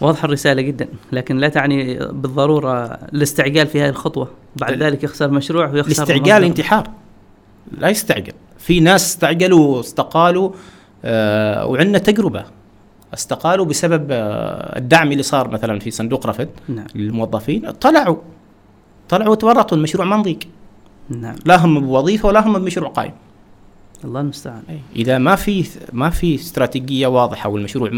واضحة 0.00 0.24
الرسالة 0.26 0.62
جدا 0.62 0.88
لكن 1.12 1.36
لا 1.36 1.48
تعني 1.48 1.94
بالضرورة 1.98 2.84
الاستعجال 2.84 3.66
في 3.66 3.80
هذه 3.82 3.88
الخطوة. 3.88 4.28
بعد 4.56 4.72
ال- 4.72 4.82
ذلك 4.82 5.04
يخسر 5.04 5.30
مشروع 5.30 5.70
ويخسر 5.70 6.02
الاستعجال. 6.02 6.44
انتحار 6.44 6.90
لا 7.78 7.88
يستعجل. 7.88 8.32
في 8.58 8.80
ناس 8.80 9.04
استعجلوا 9.06 9.76
واستقالوا 9.76 10.50
آه 11.04 11.66
وعندنا 11.66 11.98
تجربة. 11.98 12.44
استقالوا 13.14 13.64
بسبب 13.64 14.06
آه 14.10 14.78
الدعم 14.78 15.12
اللي 15.12 15.22
صار 15.22 15.48
مثلا 15.50 15.78
في 15.78 15.90
صندوق 15.90 16.26
رفد 16.26 16.48
نعم. 16.68 16.86
للموظفين. 16.94 17.70
طلعوا 17.70 18.16
طلعوا 19.08 19.30
وتورطوا 19.30 19.76
المشروع 19.78 20.06
ما 20.06 20.16
نضيق. 20.16 20.38
نعم. 21.08 21.34
لا 21.44 21.64
هم 21.64 21.80
بوظيفة 21.80 22.28
ولا 22.28 22.46
هم 22.46 22.58
بمشروع 22.58 22.88
قائم. 22.90 23.12
الله 24.04 24.20
المستعان. 24.20 24.62
إذا 24.96 25.18
ما 25.18 25.36
في 25.36 25.66
ما 25.92 26.10
في 26.10 26.34
استراتيجية 26.34 27.06
واضحة 27.06 27.48
والمشروع 27.48 27.90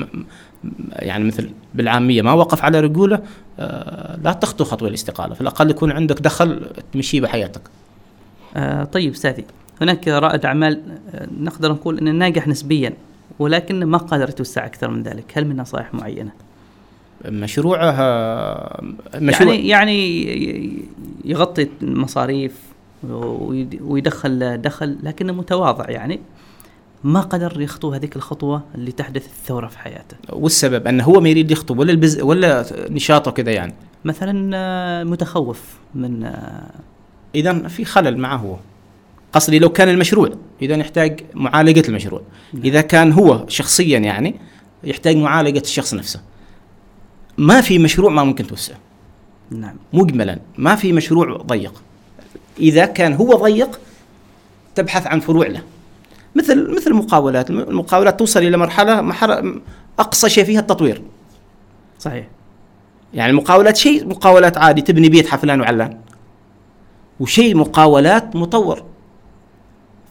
يعني 0.92 1.24
مثل 1.24 1.50
بالعامية 1.74 2.22
ما 2.22 2.32
وقف 2.32 2.62
على 2.64 2.80
رجوله 2.80 3.22
آه 3.58 4.18
لا 4.24 4.32
تخطو 4.32 4.64
خطوة 4.64 4.88
الاستقالة 4.88 5.34
في 5.34 5.40
الأقل 5.40 5.70
يكون 5.70 5.90
عندك 5.92 6.20
دخل 6.20 6.66
تمشيه 6.92 7.20
بحياتك. 7.20 7.60
آه 8.56 8.84
طيب 8.84 9.12
أستاذي 9.12 9.44
هناك 9.80 10.08
رائد 10.08 10.46
أعمال 10.46 10.82
آه 11.14 11.28
نقدر 11.40 11.72
نقول 11.72 11.98
أنه 11.98 12.10
ناجح 12.10 12.48
نسبيا 12.48 12.92
ولكن 13.38 13.84
ما 13.84 13.98
قدر 13.98 14.28
يتوسع 14.28 14.66
أكثر 14.66 14.90
من 14.90 15.02
ذلك. 15.02 15.24
هل 15.38 15.44
من 15.46 15.56
نصائح 15.56 15.94
معينة؟ 15.94 16.30
مشروعه 17.24 17.90
آه، 17.90 18.82
مشروع 19.14 19.54
يعني 19.54 19.68
يعني 19.68 20.82
يغطي 21.24 21.68
المصاريف 21.82 22.58
ويد- 23.10 23.78
ويدخل 23.82 24.62
دخل 24.62 24.98
لكنه 25.02 25.32
متواضع 25.32 25.90
يعني. 25.90 26.20
ما 27.04 27.20
قدر 27.20 27.60
يخطو 27.60 27.92
هذيك 27.92 28.16
الخطوة 28.16 28.62
اللي 28.74 28.92
تحدث 28.92 29.26
الثورة 29.26 29.66
في 29.66 29.78
حياته. 29.78 30.16
والسبب 30.32 30.86
أنه 30.86 31.04
هو 31.04 31.20
ما 31.20 31.28
يريد 31.28 31.50
يخطب 31.50 31.78
ولا 31.78 31.90
البز 31.90 32.20
ولا 32.20 32.66
نشاطه 32.90 33.30
كذا 33.30 33.52
يعني. 33.52 33.74
مثلا 34.04 34.50
آه، 34.56 35.04
متخوف 35.04 35.62
من 35.94 36.24
آه، 36.24 36.70
اذا 37.34 37.68
في 37.68 37.84
خلل 37.84 38.18
معه 38.18 38.36
هو. 38.36 38.56
قصدي 39.32 39.58
لو 39.58 39.68
كان 39.68 39.88
المشروع 39.88 40.30
اذا 40.62 40.76
يحتاج 40.76 41.20
معالجة 41.34 41.88
المشروع. 41.88 42.22
إذا 42.64 42.80
كان 42.80 43.12
هو 43.12 43.44
شخصيا 43.48 43.98
يعني 43.98 44.34
يحتاج 44.84 45.16
معالجة 45.16 45.60
الشخص 45.60 45.94
نفسه. 45.94 46.20
ما 47.38 47.60
في 47.60 47.78
مشروع 47.78 48.10
ما 48.10 48.24
ممكن 48.24 48.46
توسعه. 48.46 48.78
نعم. 49.50 49.76
مجملا 49.92 50.38
ما 50.58 50.76
في 50.76 50.92
مشروع 50.92 51.36
ضيق. 51.36 51.82
إذا 52.60 52.86
كان 52.86 53.12
هو 53.12 53.34
ضيق 53.34 53.80
تبحث 54.74 55.06
عن 55.06 55.20
فروع 55.20 55.46
له. 55.46 55.62
مثل 56.38 56.70
مثل 56.76 56.90
المقاولات. 56.90 57.50
المقاولات 57.50 58.18
توصل 58.18 58.40
إلى 58.40 58.56
مرحله 58.56 59.00
محر- 59.00 59.60
أقصى 59.98 60.28
شيء 60.28 60.44
فيها 60.44 60.60
التطوير. 60.60 61.02
صحيح. 61.98 62.26
يعني 63.14 63.30
المقاولات 63.30 63.76
شيء 63.76 64.08
مقاولات 64.08 64.58
عادي 64.58 64.82
تبني 64.82 65.08
بيت 65.08 65.28
حفلان 65.28 65.60
وعلان. 65.60 65.98
وشيء 67.20 67.56
مقاولات 67.56 68.36
مطور. 68.36 68.82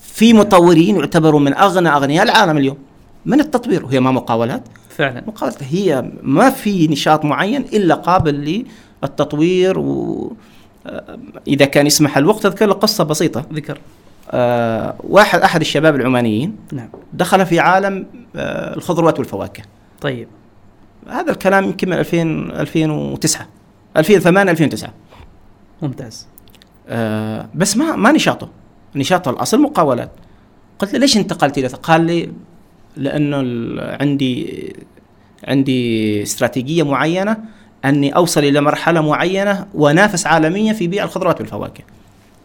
في 0.02 0.34
مطورين 0.34 0.96
يعتبروا 0.96 1.40
من 1.40 1.54
أغنى 1.54 1.90
أغنياء 1.90 2.24
العالم 2.24 2.58
اليوم. 2.58 2.78
من 3.26 3.40
التطوير؟ 3.40 3.86
وهي 3.86 4.00
ما 4.00 4.12
مقاولات. 4.12 4.64
فعلا. 4.90 5.24
مقاولات 5.28 5.64
هي 5.64 6.12
ما 6.24 6.50
في 6.50 6.88
نشاط 6.88 7.26
معين 7.26 7.62
إلا 7.62 7.96
قابل 7.96 8.66
للتطوير 9.04 9.80
و 9.80 10.34
آه، 10.88 11.20
إذا 11.48 11.66
كان 11.66 11.88
يسمح 11.88 12.18
الوقت 12.18 12.46
أذكر 12.46 12.68
لك 12.68 12.76
قصة 12.76 13.04
بسيطة. 13.04 13.46
ذكر. 13.54 13.78
آه 14.32 14.96
واحد 15.04 15.40
أحد 15.40 15.62
الشباب 15.62 15.96
العمانيين 15.96 16.56
نعم. 16.72 16.90
دخل 17.14 17.46
في 17.46 17.60
عالم 17.60 18.06
آه 18.36 18.76
الخضروات 18.76 19.20
والفواكه. 19.20 19.64
طيب. 20.02 20.28
هذا 21.10 21.32
الكلام 21.32 21.64
يمكن 21.64 21.90
من 21.90 21.98
2000 21.98 22.22
2009 22.62 23.48
2008 23.98 24.52
2009 24.52 24.94
ممتاز. 25.82 26.28
آه 26.88 27.50
بس 27.56 27.78
ما 27.78 27.96
ما 27.96 28.12
نشاطه. 28.12 28.50
نشاطه 28.96 29.32
الأصل 29.32 29.62
مقاولات 29.62 30.12
قلت 30.80 30.94
له 30.94 31.00
ليش 31.00 31.18
انتقلت 31.18 31.58
إلى 31.58 31.68
قال 31.68 32.02
لي 32.02 32.32
لأنه 32.98 33.38
عندي 33.82 34.74
عندي 35.48 36.24
استراتيجية 36.24 36.84
معينة 36.84 37.38
أني 37.86 38.16
أوصل 38.16 38.44
إلى 38.44 38.62
مرحلة 38.62 39.02
معينة 39.02 39.68
وأنافس 39.74 40.28
عالميا 40.28 40.74
في 40.74 40.88
بيع 40.88 41.04
الخضروات 41.04 41.42
والفواكه. 41.42 41.84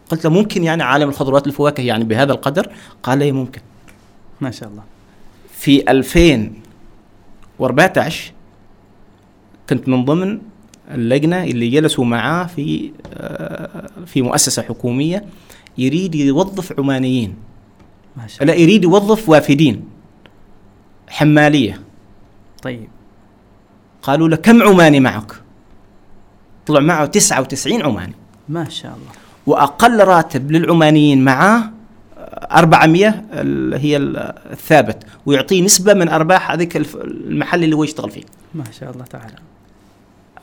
قلت 0.09 0.25
له 0.25 0.31
ممكن 0.31 0.63
يعني 0.63 0.83
عالم 0.83 1.09
الخضروات 1.09 1.47
والفواكه 1.47 1.81
يعني 1.81 2.03
بهذا 2.03 2.31
القدر؟ 2.31 2.71
قال 3.03 3.19
لي 3.19 3.31
ممكن. 3.31 3.61
ما 4.41 4.51
شاء 4.51 4.69
الله. 4.69 4.83
في 5.51 5.91
2014 5.91 8.33
كنت 9.69 9.89
من 9.89 10.05
ضمن 10.05 10.39
اللجنة 10.91 11.43
اللي 11.43 11.69
جلسوا 11.69 12.05
معاه 12.05 12.45
في 12.45 12.91
آه، 13.13 13.89
في 14.05 14.21
مؤسسة 14.21 14.61
حكومية 14.61 15.25
يريد 15.77 16.15
يوظف 16.15 16.79
عمانيين. 16.79 17.35
ما 18.17 18.27
شاء 18.27 18.43
الله. 18.43 18.53
لا 18.53 18.59
يريد 18.59 18.83
يوظف 18.83 19.29
وافدين. 19.29 19.83
حمالية. 21.07 21.81
طيب. 22.61 22.87
قالوا 24.01 24.29
له 24.29 24.35
كم 24.35 24.63
عماني 24.63 24.99
معك؟ 24.99 25.33
طلع 26.65 26.79
معه 26.79 27.05
99 27.05 27.81
عماني. 27.81 28.13
ما 28.49 28.69
شاء 28.69 28.91
الله. 28.91 29.22
وأقل 29.47 29.99
راتب 29.99 30.51
للعمانيين 30.51 31.23
معاه 31.23 31.63
400 32.51 33.23
اللي 33.33 33.77
هي 33.77 33.97
الثابت 33.97 35.03
ويعطيه 35.25 35.61
نسبة 35.61 35.93
من 35.93 36.09
أرباح 36.09 36.51
هذيك 36.51 36.77
المحل 36.95 37.63
اللي 37.63 37.75
هو 37.75 37.83
يشتغل 37.83 38.09
فيه. 38.11 38.23
ما 38.55 38.63
شاء 38.79 38.91
الله 38.91 39.05
تعالى. 39.05 39.35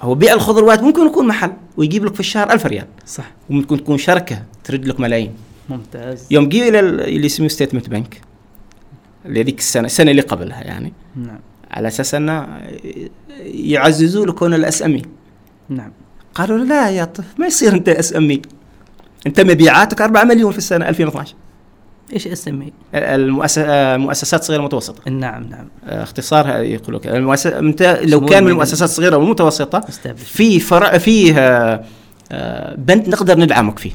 هو 0.00 0.14
بيع 0.14 0.32
الخضروات 0.32 0.82
ممكن 0.82 1.06
يكون 1.06 1.26
محل 1.26 1.52
ويجيب 1.76 2.04
لك 2.04 2.14
في 2.14 2.20
الشهر 2.20 2.52
ألف 2.52 2.66
ريال. 2.66 2.86
صح. 3.06 3.30
وممكن 3.50 3.76
تكون 3.76 3.98
شركة 3.98 4.42
ترد 4.64 4.86
لك 4.86 5.00
ملايين. 5.00 5.32
ممتاز. 5.68 6.26
يوم 6.30 6.48
جي 6.48 6.68
إلى 6.68 6.80
ال- 6.80 7.00
اللي 7.00 7.26
اسمه 7.26 7.48
statement 7.48 7.88
بنك 7.88 8.20
اللي 9.26 9.40
هذيك 9.42 9.58
السنة 9.58 9.86
السنة 9.86 10.10
اللي 10.10 10.22
قبلها 10.22 10.60
يعني. 10.62 10.92
نعم. 11.16 11.38
على 11.70 11.88
أساس 11.88 12.14
أنه 12.14 12.60
يعززوا 13.44 14.26
له 14.26 14.32
كون 14.32 14.54
ال 14.54 14.82
SME 14.82 15.02
نعم. 15.68 15.90
قالوا 16.34 16.58
له 16.58 16.64
لا 16.64 16.90
يا 16.90 17.04
طف 17.04 17.24
ما 17.38 17.46
يصير 17.46 17.72
أنت 17.74 17.88
SME 17.88 18.40
أنت 19.26 19.40
مبيعاتك 19.40 20.00
4 20.00 20.24
مليون 20.24 20.52
في 20.52 20.58
السنة 20.58 20.88
2012 20.88 21.34
إيش 22.12 22.26
اسمي؟ 22.26 22.72
المؤسسات 22.94 24.40
الصغيره 24.40 24.58
والمتوسطه 24.60 25.10
نعم 25.10 25.42
نعم. 25.42 25.68
اختصارها 25.86 26.58
يقول 26.58 26.96
لك 26.96 27.06
أنت 27.06 28.00
لو 28.02 28.26
كان 28.26 28.44
من. 28.44 28.50
المؤسسات 28.50 28.88
الصغيره 28.88 29.16
والمتوسطه. 29.16 29.80
في 30.16 30.60
فرع 30.60 30.98
فيه 30.98 31.38
آه، 31.38 31.84
آه، 32.32 32.74
بند 32.74 33.08
نقدر 33.08 33.38
ندعمك 33.38 33.78
فيه. 33.78 33.92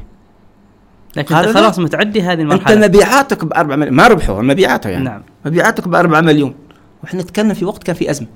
لكن 1.16 1.34
أنت 1.34 1.46
لا. 1.46 1.52
خلاص 1.52 1.78
متعدي 1.78 2.22
هذه 2.22 2.32
أنت 2.32 2.40
المرحلة. 2.40 2.86
مبيعاتك 2.86 3.44
ب 3.44 3.52
4 3.52 3.76
مليون. 3.76 3.94
ما 3.96 4.06
ربحوا 4.06 4.42
مبيعاته 4.42 4.90
يعني. 4.90 5.04
نعم. 5.04 5.22
مبيعاتك 5.44 5.88
ب 5.88 5.94
4 5.94 6.20
مليون. 6.20 6.54
وإحنا 7.02 7.22
نتكلم 7.22 7.54
في 7.54 7.64
وقت 7.64 7.82
كان 7.82 7.96
في 7.96 8.10
أزمة. 8.10 8.26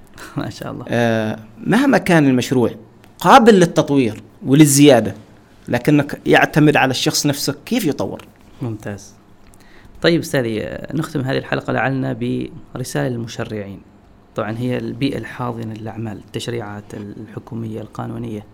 ما 0.36 0.50
شاء 0.50 0.72
الله. 0.72 0.84
آه، 0.88 1.38
مهما 1.66 1.98
كان 1.98 2.28
المشروع 2.28 2.70
قابل 3.18 3.54
للتطوير 3.54 4.22
وللزيادة 4.46 5.14
لكنك 5.70 6.20
يعتمد 6.26 6.76
على 6.76 6.90
الشخص 6.90 7.26
نفسه 7.26 7.54
كيف 7.66 7.84
يطور. 7.84 8.22
ممتاز. 8.62 9.14
طيب 10.02 10.20
أستاذي 10.20 10.78
نختم 10.94 11.20
هذه 11.20 11.38
الحلقة 11.38 11.72
لعلنا 11.72 12.12
برسالة 12.74 13.08
للمشرعين. 13.08 13.80
طبعا 14.36 14.58
هي 14.58 14.78
البيئة 14.78 15.18
الحاضنة 15.18 15.74
للأعمال 15.74 16.16
التشريعات 16.16 16.94
الحكومية 16.94 17.80
القانونية. 17.80 18.44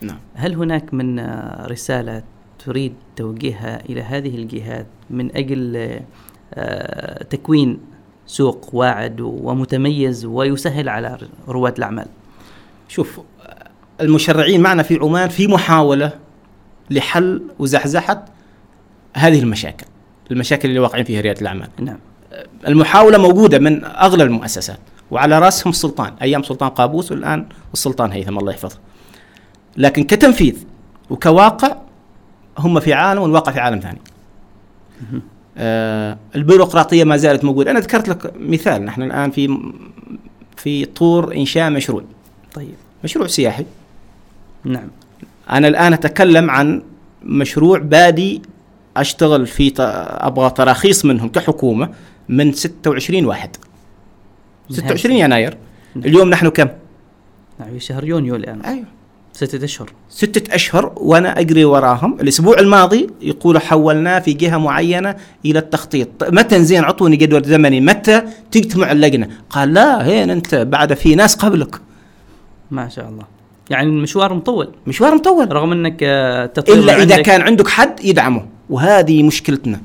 نعم. 0.00 0.18
هل 0.34 0.54
هناك 0.54 0.94
من 0.94 1.20
رسالة 1.66 2.22
تريد 2.64 2.94
توجيهها 3.16 3.84
إلى 3.88 4.02
هذه 4.02 4.36
الجهات 4.36 4.86
من 5.10 5.36
أجل 5.36 6.00
آه، 6.54 7.22
تكوين 7.22 7.78
سوق 8.26 8.74
واعد 8.74 9.20
ومتميز 9.20 10.24
ويسهل 10.24 10.88
على 10.88 11.18
رواد 11.48 11.76
الأعمال؟ 11.76 12.06
شوف 12.88 13.20
المشرعين 14.00 14.60
معنا 14.60 14.82
في 14.82 14.98
عمان 15.02 15.28
في 15.28 15.46
محاولة 15.46 16.12
لحل 16.90 17.42
وزحزحة 17.58 18.24
هذه 19.16 19.40
المشاكل 19.40 19.86
المشاكل 20.30 20.68
اللي 20.68 20.80
واقعين 20.80 21.04
فيها 21.04 21.20
ريادة 21.20 21.40
الأعمال. 21.40 21.68
نعم. 21.80 21.98
المحاولة 22.68 23.18
موجودة 23.18 23.58
من 23.58 23.84
أغلب 23.84 24.26
المؤسسات 24.26 24.78
وعلى 25.10 25.38
رأسهم 25.38 25.70
السلطان 25.70 26.14
أيام 26.22 26.42
سلطان 26.42 26.68
قابوس 26.68 27.12
والآن 27.12 27.46
السلطان 27.72 28.12
هيثم 28.12 28.38
الله 28.38 28.52
يحفظه. 28.52 28.78
لكن 29.76 30.04
كتنفيذ 30.04 30.56
وكواقع 31.10 31.76
هم 32.58 32.80
في 32.80 32.92
عالم 32.92 33.22
والواقع 33.22 33.52
في 33.52 33.60
عالم 33.60 33.78
ثاني. 33.78 34.00
آه 35.56 36.18
البيروقراطية 36.34 37.04
ما 37.04 37.16
زالت 37.16 37.44
موجودة. 37.44 37.70
أنا 37.70 37.80
ذكرت 37.80 38.08
لك 38.08 38.32
مثال 38.36 38.84
نحن 38.84 39.02
الآن 39.02 39.30
في 39.30 39.72
في 40.56 40.84
طور 40.84 41.36
إنشاء 41.36 41.70
مشروع. 41.70 42.02
طيب. 42.54 42.74
مشروع 43.04 43.26
سياحي. 43.26 43.66
نعم. 44.64 44.88
أنا 45.52 45.68
الآن 45.68 45.92
أتكلم 45.92 46.50
عن 46.50 46.82
مشروع 47.22 47.78
بادي 47.78 48.42
أشتغل 48.96 49.46
في 49.46 49.70
ط- 49.70 49.76
أبغى 49.80 50.50
تراخيص 50.50 51.04
منهم 51.04 51.28
كحكومة 51.28 51.90
من 52.28 52.52
26 52.52 53.24
واحد. 53.26 53.56
26 54.70 55.16
يناير. 55.16 55.56
اليوم 55.96 56.30
نحن 56.30 56.48
كم؟ 56.48 56.68
نعم 57.60 57.70
في 57.70 57.80
شهر 57.80 58.04
يونيو 58.04 58.36
الآن. 58.36 58.60
أيوه. 58.60 58.84
ستة 59.32 59.64
أشهر. 59.64 59.90
ستة 60.08 60.54
أشهر 60.54 60.92
وأنا 60.96 61.40
أجري 61.40 61.64
وراهم. 61.64 62.20
الأسبوع 62.20 62.58
الماضي 62.58 63.06
يقولوا 63.22 63.60
حولناه 63.60 64.18
في 64.18 64.32
جهة 64.32 64.56
معينة 64.58 65.16
إلى 65.44 65.58
التخطيط. 65.58 66.08
متى 66.22 66.64
زين؟ 66.64 66.84
عطوني 66.84 67.16
جدول 67.16 67.42
زمني. 67.44 67.80
متى 67.80 68.22
تجتمع 68.50 68.92
اللجنة؟ 68.92 69.28
قال 69.50 69.74
لا 69.74 70.06
هين 70.06 70.30
أنت 70.30 70.54
بعد 70.54 70.94
في 70.94 71.14
ناس 71.14 71.34
قبلك. 71.36 71.80
ما 72.70 72.88
شاء 72.88 73.08
الله. 73.08 73.24
يعني 73.72 73.88
المشوار 73.90 74.34
مطول. 74.34 74.68
مشوار 74.86 75.14
مطول. 75.14 75.52
رغم 75.52 75.72
إنك 75.72 75.96
آه، 76.02 76.46
تطوير 76.46 76.78
إلا 76.78 76.92
إذا 76.92 77.00
عندك- 77.14 77.22
كان 77.26 77.40
عندك 77.40 77.68
حد 77.68 78.04
يدعمه 78.04 78.46
وهذه 78.70 79.22
مشكلتنا. 79.22 79.80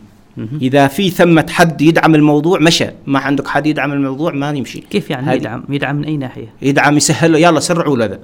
إذا 0.61 0.88
في 0.88 1.09
ثمة 1.09 1.45
حد 1.49 1.81
يدعم 1.81 2.15
الموضوع 2.15 2.59
مشى. 2.59 2.85
ما 3.07 3.19
عندك 3.19 3.47
حد 3.47 3.67
يدعم 3.67 3.91
الموضوع 3.91 4.31
ما 4.33 4.49
يمشي. 4.51 4.79
كيف 4.79 5.09
يعني 5.09 5.27
هذه- 5.27 5.35
يدعم؟ 5.35 5.63
يدعم 5.69 5.95
من 5.95 6.03
أي 6.05 6.17
ناحية؟ 6.17 6.53
يدعم 6.61 6.97
يسهل 6.97 7.31
له. 7.31 7.39
يلا 7.39 7.59
سرعوا 7.59 7.97
له 7.97 8.19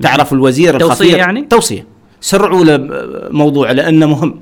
تعرف 0.00 0.32
الوزير 0.32 0.78
توصية 0.78 0.86
الخطير؟ 0.92 1.18
يعني؟ 1.18 1.42
توصية. 1.42 1.86
سرعوا 2.20 2.64
له 2.64 2.78
موضوع 3.30 3.70
لأنه 3.70 4.06
مهم. 4.06 4.34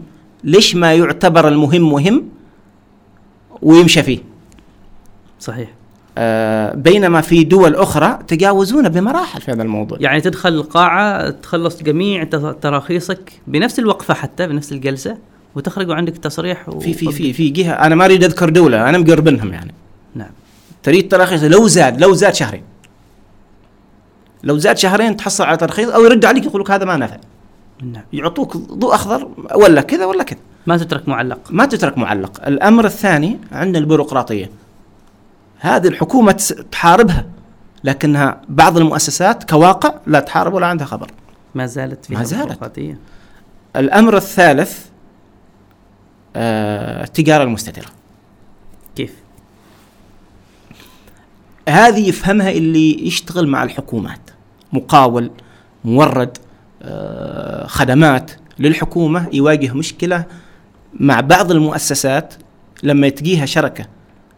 ليش 0.45 0.77
ما 0.77 0.95
يعتبر 0.95 1.49
المهم 1.49 1.91
مهم 1.93 2.25
ويمشى 3.63 4.03
فيه؟ 4.03 4.19
صحيح. 5.41 5.69
آه 5.69 5.80
بينما 6.75 7.21
في 7.21 7.45
دول 7.45 7.75
أخرى 7.75 8.19
تجاوزون 8.29 8.89
بمراحل 8.89 9.41
في 9.41 9.53
هذا 9.53 9.63
الموضوع. 9.63 9.99
يعني 10.01 10.21
تدخل 10.21 10.49
القاعة 10.49 11.31
تخلص 11.31 11.83
جميع 11.83 12.25
تراخيصك 12.63 13.33
بنفس 13.47 13.79
الوقفة 13.79 14.15
حتى 14.15 14.47
بنفس 14.47 14.73
الجلسة 14.73 15.17
وتخرج 15.55 15.89
وعندك 15.89 16.19
تصريح 16.19 16.69
و... 16.69 16.81
في 16.81 16.93
في 16.93 17.13
في 17.13 17.33
في 17.33 17.49
جهة 17.49 17.73
أنا 17.73 17.95
ما 17.95 18.05
أريد 18.05 18.25
أذكر 18.25 18.49
دولة 18.49 18.89
أنا 18.89 18.99
مقربنهم 18.99 19.53
يعني. 19.53 19.75
نعم. 20.15 20.31
تريد 20.83 21.09
تراخيص 21.09 21.43
لو 21.43 21.69
زاد 21.69 22.01
لو 22.01 22.15
زاد 22.15 22.35
شهرين. 22.35 22.63
لو 24.43 24.59
زاد 24.59 24.79
شهرين 24.79 25.17
تحصل 25.17 25.45
على 25.45 25.57
ترخيص 25.57 25.89
أو 25.89 26.05
يرد 26.05 26.25
عليك 26.25 26.45
يقول 26.45 26.61
لك 26.61 26.71
هذا 26.71 26.85
ما 26.85 26.97
نفع. 26.97 27.17
نعم. 27.83 28.03
يعطوك 28.13 28.57
ضوء 28.57 28.95
أخضر 28.95 29.29
ولا 29.55 29.81
كذا 29.81 30.05
ولا 30.05 30.23
كذا. 30.23 30.39
ما 30.67 30.77
تترك 30.77 31.09
معلق. 31.09 31.39
ما 31.51 31.67
تترك 31.67 31.99
معلق. 31.99 32.47
الأمر 32.47 32.85
الثاني 32.85 33.39
عندنا 33.53 33.79
البيروقراطية. 33.79 34.51
هذه 35.61 35.89
الحكومة 35.89 36.33
تحاربها 36.73 37.27
لكنها 37.85 38.41
بعض 38.49 38.77
المؤسسات 38.77 39.51
كواقع 39.51 39.95
لا 40.07 40.21
تحارب 40.21 40.55
ولا 40.55 40.67
عندها 40.67 40.87
خبر. 40.87 41.11
ما 41.55 41.67
زالت 41.67 42.05
في 42.05 42.15
ما 42.15 42.25
زالت. 42.25 42.53
الأمر 43.77 44.17
الثالث 44.17 44.87
آه 46.37 47.05
التجارة 47.05 47.43
المستترة 47.43 47.89
كيف؟ 48.97 49.15
هذه 51.69 52.09
يفهمها 52.09 52.51
اللي 52.51 53.07
يشتغل 53.07 53.49
مع 53.49 53.63
الحكومات 53.63 54.31
مقاول 54.73 55.31
مورد 55.85 56.39
آه، 56.83 57.67
خدمات 57.67 58.31
للحكومة 58.59 59.29
يواجه 59.33 59.73
مشكلة 59.73 60.25
مع 60.95 61.21
بعض 61.21 61.51
المؤسسات 61.51 62.35
لما 62.83 63.09
تجيها 63.09 63.47
شركة. 63.47 63.87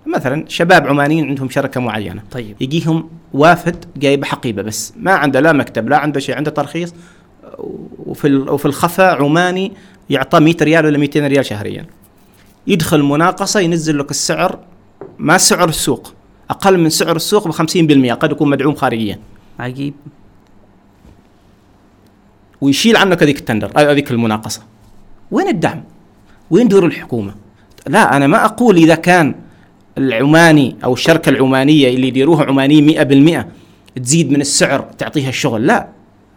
مثلا 0.07 0.44
شباب 0.48 0.86
عمانيين 0.86 1.28
عندهم 1.28 1.48
شركة 1.48 1.80
معينة. 1.80 2.22
طيب. 2.30 2.57
يجيهم 2.61 3.11
وافد 3.32 3.84
جايب 3.96 4.24
حقيبة 4.24 4.62
بس. 4.62 4.92
ما 4.96 5.12
عنده 5.12 5.40
لا 5.40 5.53
مكتب 5.53 5.88
لا 5.88 5.96
عنده 5.96 6.20
شيء 6.20 6.36
عنده 6.36 6.50
ترخيص. 6.50 6.94
وفي 8.07 8.34
وفي 8.36 8.66
الخفا 8.66 9.05
عماني 9.05 9.72
يعطى 10.11 10.40
100 10.40 10.57
ريال 10.62 10.86
ولا 10.86 10.98
200 10.98 11.26
ريال 11.26 11.46
شهريا. 11.46 11.86
يدخل 12.66 13.03
مناقصة 13.03 13.61
ينزل 13.61 13.98
لك 13.98 14.11
السعر 14.11 14.59
ما 15.18 15.38
سعر 15.38 15.68
السوق. 15.68 16.14
أقل 16.50 16.78
من 16.78 16.90
سعر 16.90 17.16
السوق 17.16 17.48
ب 17.48 17.50
50% 17.50 18.12
قد 18.12 18.30
يكون 18.30 18.50
مدعوم 18.50 18.74
خارجيا. 18.74 19.18
عجيب. 19.59 19.94
ويشيل 22.61 22.96
عنك 22.96 23.22
هذيك 23.22 23.38
التندر 23.38 23.70
آه، 23.76 23.92
هذيك 23.92 24.11
المناقصة. 24.11 24.62
وين 25.30 25.48
الدعم؟ 25.48 25.84
وين 26.50 26.68
دور 26.68 26.86
الحكومة؟ 26.86 27.34
لا 27.86 28.16
أنا 28.16 28.26
ما 28.26 28.44
أقول 28.44 28.76
إذا 28.76 28.94
كان 28.94 29.34
العماني 29.99 30.76
أو 30.84 30.93
الشركة 30.93 31.30
العمانية 31.30 31.88
اللي 31.95 32.09
يديروها 32.09 32.45
عمانيين 32.45 33.45
100% 33.45 33.47
تزيد 33.97 34.30
من 34.30 34.40
السعر 34.40 34.80
تعطيها 34.99 35.28
الشغل. 35.28 35.66
لا 35.66 35.88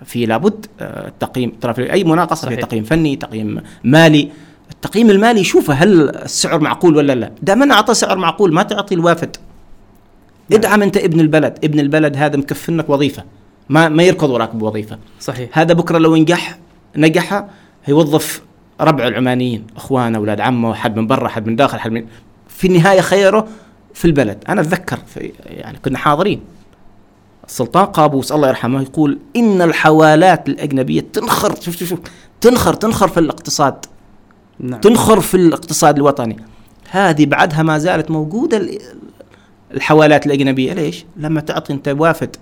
في 0.06 0.26
لابد 0.26 0.66
آه، 0.80 1.08
التقييم 1.08 1.50
ترى 1.62 1.74
في 1.74 1.94
أي 1.94 2.04
مناقصة 2.04 2.50
في. 2.50 2.56
تقييم 2.56 2.84
فني 2.84 3.16
تقييم 3.16 3.62
مالي. 3.84 4.30
التقييم 4.72 5.10
المالي 5.10 5.40
يشوفه 5.40 5.74
هل 5.74 6.10
السعر 6.10 6.60
معقول 6.60 6.98
ولا 6.98 7.16
لا. 7.16 7.32
دائما 7.42 7.74
أعطى 7.74 7.94
سعر 7.94 8.18
معقول 8.18 8.54
ما 8.54 8.64
تعطي 8.64 8.96
الوافد. 8.96 9.38
ادعم 10.52 10.82
أنت 10.82 10.98
ابن 10.98 11.20
البلد. 11.20 11.60
ابن 11.64 11.80
البلد 11.80 12.18
هذا 12.18 12.38
مكفنك 12.38 12.90
وظيفة. 12.90 13.24
ما 13.70 13.90
ما 13.90 14.04
يركض 14.04 14.30
وراك 14.30 14.56
بوظيفة. 14.56 15.00
صحيح. 15.20 15.60
هذا 15.60 15.74
بكرة 15.74 15.98
لو 15.98 16.16
نجح 16.16 16.60
نجح 16.98 17.46
هيوظف 17.86 18.42
ربع 18.82 19.08
العمانيين 19.08 19.68
اخوانه 19.76 20.18
أولاد 20.18 20.40
عمة 20.40 20.74
حد 20.74 20.98
من 20.98 21.08
برا 21.08 21.28
حد 21.28 21.48
من 21.48 21.56
داخل 21.56 21.80
حد 21.80 21.92
من 21.92 22.06
في 22.56 22.68
النهاية 22.68 23.02
خيره 23.02 23.48
في 23.94 24.06
البلد. 24.06 24.44
أنا 24.50 24.62
أتذكر 24.62 24.98
في 25.08 25.32
يعني 25.46 25.78
كنا 25.78 25.98
حاضرين. 25.98 26.42
السلطان 27.48 27.86
قابوس 27.86 28.32
الله 28.32 28.48
يرحمه 28.48 28.82
يقول 28.82 29.20
إن 29.36 29.62
الحوالات 29.62 30.50
الأجنبية 30.50 31.02
تنخر 31.14 31.56
شوف 31.62 31.84
شوف 31.84 32.00
تنخر 32.42 32.74
تنخر 32.74 33.08
في 33.08 33.20
الاقتصاد. 33.20 33.86
نعم. 34.60 34.80
تنخر 34.82 35.22
في 35.22 35.38
الاقتصاد 35.38 35.96
الوطني. 35.96 36.38
هذه 36.90 37.26
بعدها 37.26 37.64
ما 37.64 37.78
زالت 37.78 38.12
موجودة 38.12 38.58
ال- 38.58 38.80
الحوالات 39.74 40.26
الأجنبية. 40.26 40.74
ليش؟ 40.74 41.06
لما 41.18 41.42
تعطي 41.42 41.74
أنت 41.74 41.88
وافد 41.88 42.36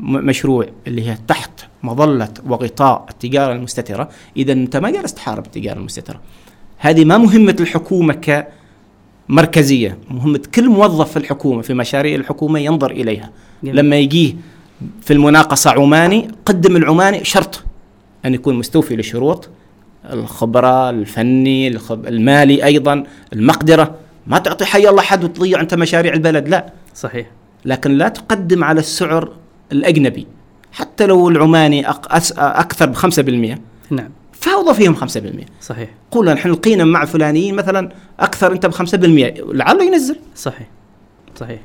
مشروع 0.00 0.66
اللي 0.86 1.10
هي 1.10 1.18
تحت 1.28 1.50
مظلة 1.82 2.28
وغطاء 2.46 3.06
التجارة 3.10 3.52
المستترة 3.52 4.08
إذا 4.36 4.52
أنت 4.52 4.76
ما 4.76 4.90
جالس 4.90 5.14
تحارب 5.14 5.46
التجارة 5.46 5.78
المستترة. 5.78 6.20
هذه 6.78 7.04
ما 7.04 7.18
مهمة 7.18 7.56
الحكومة 7.60 8.44
كمركزيه 9.28 9.98
مهمه 10.10 10.40
كل 10.54 10.68
موظف 10.68 11.10
في 11.10 11.16
الحكومة 11.16 11.62
في 11.62 11.74
مشاريع 11.74 12.14
الحكومة 12.14 12.58
ينظر 12.58 12.90
إليها. 12.90 13.30
جميل. 13.64 13.76
لما 13.76 13.96
يجيه 13.96 14.34
في 15.02 15.12
المناقصة 15.12 15.70
عماني 15.70 16.28
قدم 16.46 16.76
العماني 16.76 17.24
شرط 17.24 17.62
ان 18.24 18.34
يكون 18.34 18.54
مستوفي 18.54 18.96
لشروط 18.96 19.48
الخبره 20.12 20.90
الفني 20.90 21.68
الخب... 21.68 22.06
المالي 22.06 22.64
أيضا 22.64 23.04
المقدرة. 23.32 23.94
ما 24.26 24.38
تعطي 24.38 24.64
حي 24.64 24.88
الله 24.88 25.02
حد 25.02 25.24
وتضيع 25.24 25.60
أنت 25.60 25.74
مشاريع 25.74 26.14
البلد 26.14 26.48
لا. 26.48 26.72
صحيح. 26.94 27.26
لكن 27.64 27.90
لا 27.90 28.08
تقدم 28.08 28.64
على 28.64 28.80
السعر 28.80 29.32
الأجنبي. 29.72 30.26
حتى 30.72 31.06
لو 31.06 31.28
العماني 31.28 31.88
أق... 31.90 32.14
أس... 32.14 32.32
أكثر 32.38 32.86
ب 32.86 32.96
5% 32.96 33.58
نعم. 33.90 34.10
فاوضى 34.40 34.74
فيهم 34.74 34.94
5% 34.94 35.46
صحيح. 35.60 35.90
قول 36.10 36.30
نحن 36.30 36.50
لقينا 36.50 36.84
مع 36.84 37.04
فلانيين 37.04 37.54
مثلا 37.54 37.92
أكثر 38.20 38.52
أنت 38.52 38.66
ب 38.66 38.70
5% 38.70 39.42
لعله 39.52 39.84
ينزل. 39.84 40.16
صحيح. 40.36 40.66
صحيح. 41.36 41.60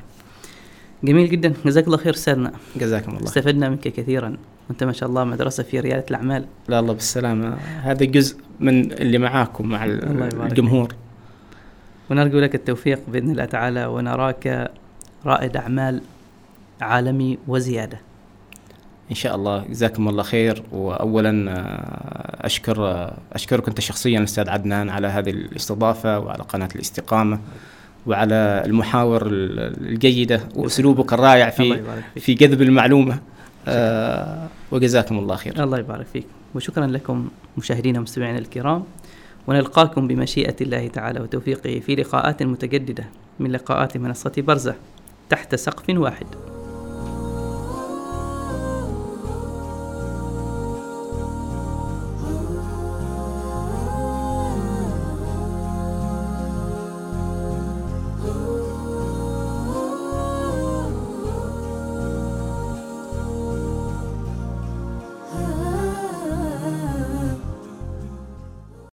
جميل 1.04 1.30
جدا. 1.30 1.52
جزاك 1.64 1.86
الله 1.86 1.96
خير 1.96 2.14
أستاذنا. 2.14 2.52
جزاكم 2.76 3.12
الله. 3.16 3.24
استفدنا 3.24 3.68
منك 3.68 3.80
كثيرا. 3.80 4.36
وأنت 4.68 4.84
ما 4.84 4.92
شاء 4.92 5.08
الله 5.08 5.24
مدرسة 5.24 5.62
في 5.62 5.80
ريادة 5.80 6.04
الأعمال. 6.10 6.44
لا 6.68 6.80
الله 6.80 6.92
بالسلامة. 6.92 7.56
هذا 7.82 8.04
جزء 8.04 8.36
من 8.60 8.92
اللي 8.92 9.18
معاكم 9.18 9.68
مع 9.68 9.84
الجمهور. 9.84 10.94
ونرجو 12.10 12.38
لك 12.38 12.54
التوفيق 12.54 13.00
بإذن 13.08 13.30
الله 13.30 13.44
تعالى 13.44 13.86
ونراك 13.86 14.70
رائد 15.26 15.56
أعمال 15.56 16.02
عالمي 16.80 17.38
وزيادة. 17.48 18.00
إن 19.10 19.14
شاء 19.14 19.34
الله. 19.34 19.64
جزاكم 19.70 20.08
الله 20.08 20.22
خير. 20.22 20.62
واولا 20.72 21.50
آه، 21.50 22.46
أشكر 22.46 22.86
آه، 22.86 23.14
أشكرك 23.32 23.68
أنت 23.68 23.80
شخصيا 23.80 24.22
أستاذ 24.24 24.48
عدنان 24.50 24.88
على 24.88 25.06
هذه 25.06 25.30
الاستضافة 25.30 26.18
وعلى 26.18 26.42
قناة 26.42 26.68
الاستقامة 26.74 27.40
وعلى 28.06 28.62
المحاور 28.66 29.26
ال- 29.26 29.60
الجيدة 29.88 30.40
وأسلوبك 30.56 31.12
الرائع 31.12 31.50
في 31.50 31.82
في 32.16 32.34
جذب 32.34 32.62
المعلومة. 32.62 33.18
آه، 33.68 34.48
وجزاكم 34.72 35.18
الله 35.18 35.36
خير. 35.36 35.64
الله 35.64 35.78
يبارك 35.78 36.06
فيك. 36.12 36.26
وشكرا 36.54 36.86
لكم 36.86 37.28
مشاهدينا 37.58 37.98
ومستمعينا 37.98 38.38
الكرام. 38.38 38.84
ونلقاكم 39.46 40.08
بمشيئة 40.08 40.56
الله 40.60 40.88
تعالى 40.88 41.20
وتوفيقه 41.20 41.80
في 41.80 41.94
لقاءات 41.94 42.42
متجددة 42.42 43.04
من 43.40 43.52
لقاءات 43.52 43.96
منصة 43.96 44.32
برزة 44.38 44.74
تحت 45.30 45.54
سقف 45.54 45.90
واحد. 45.90 46.26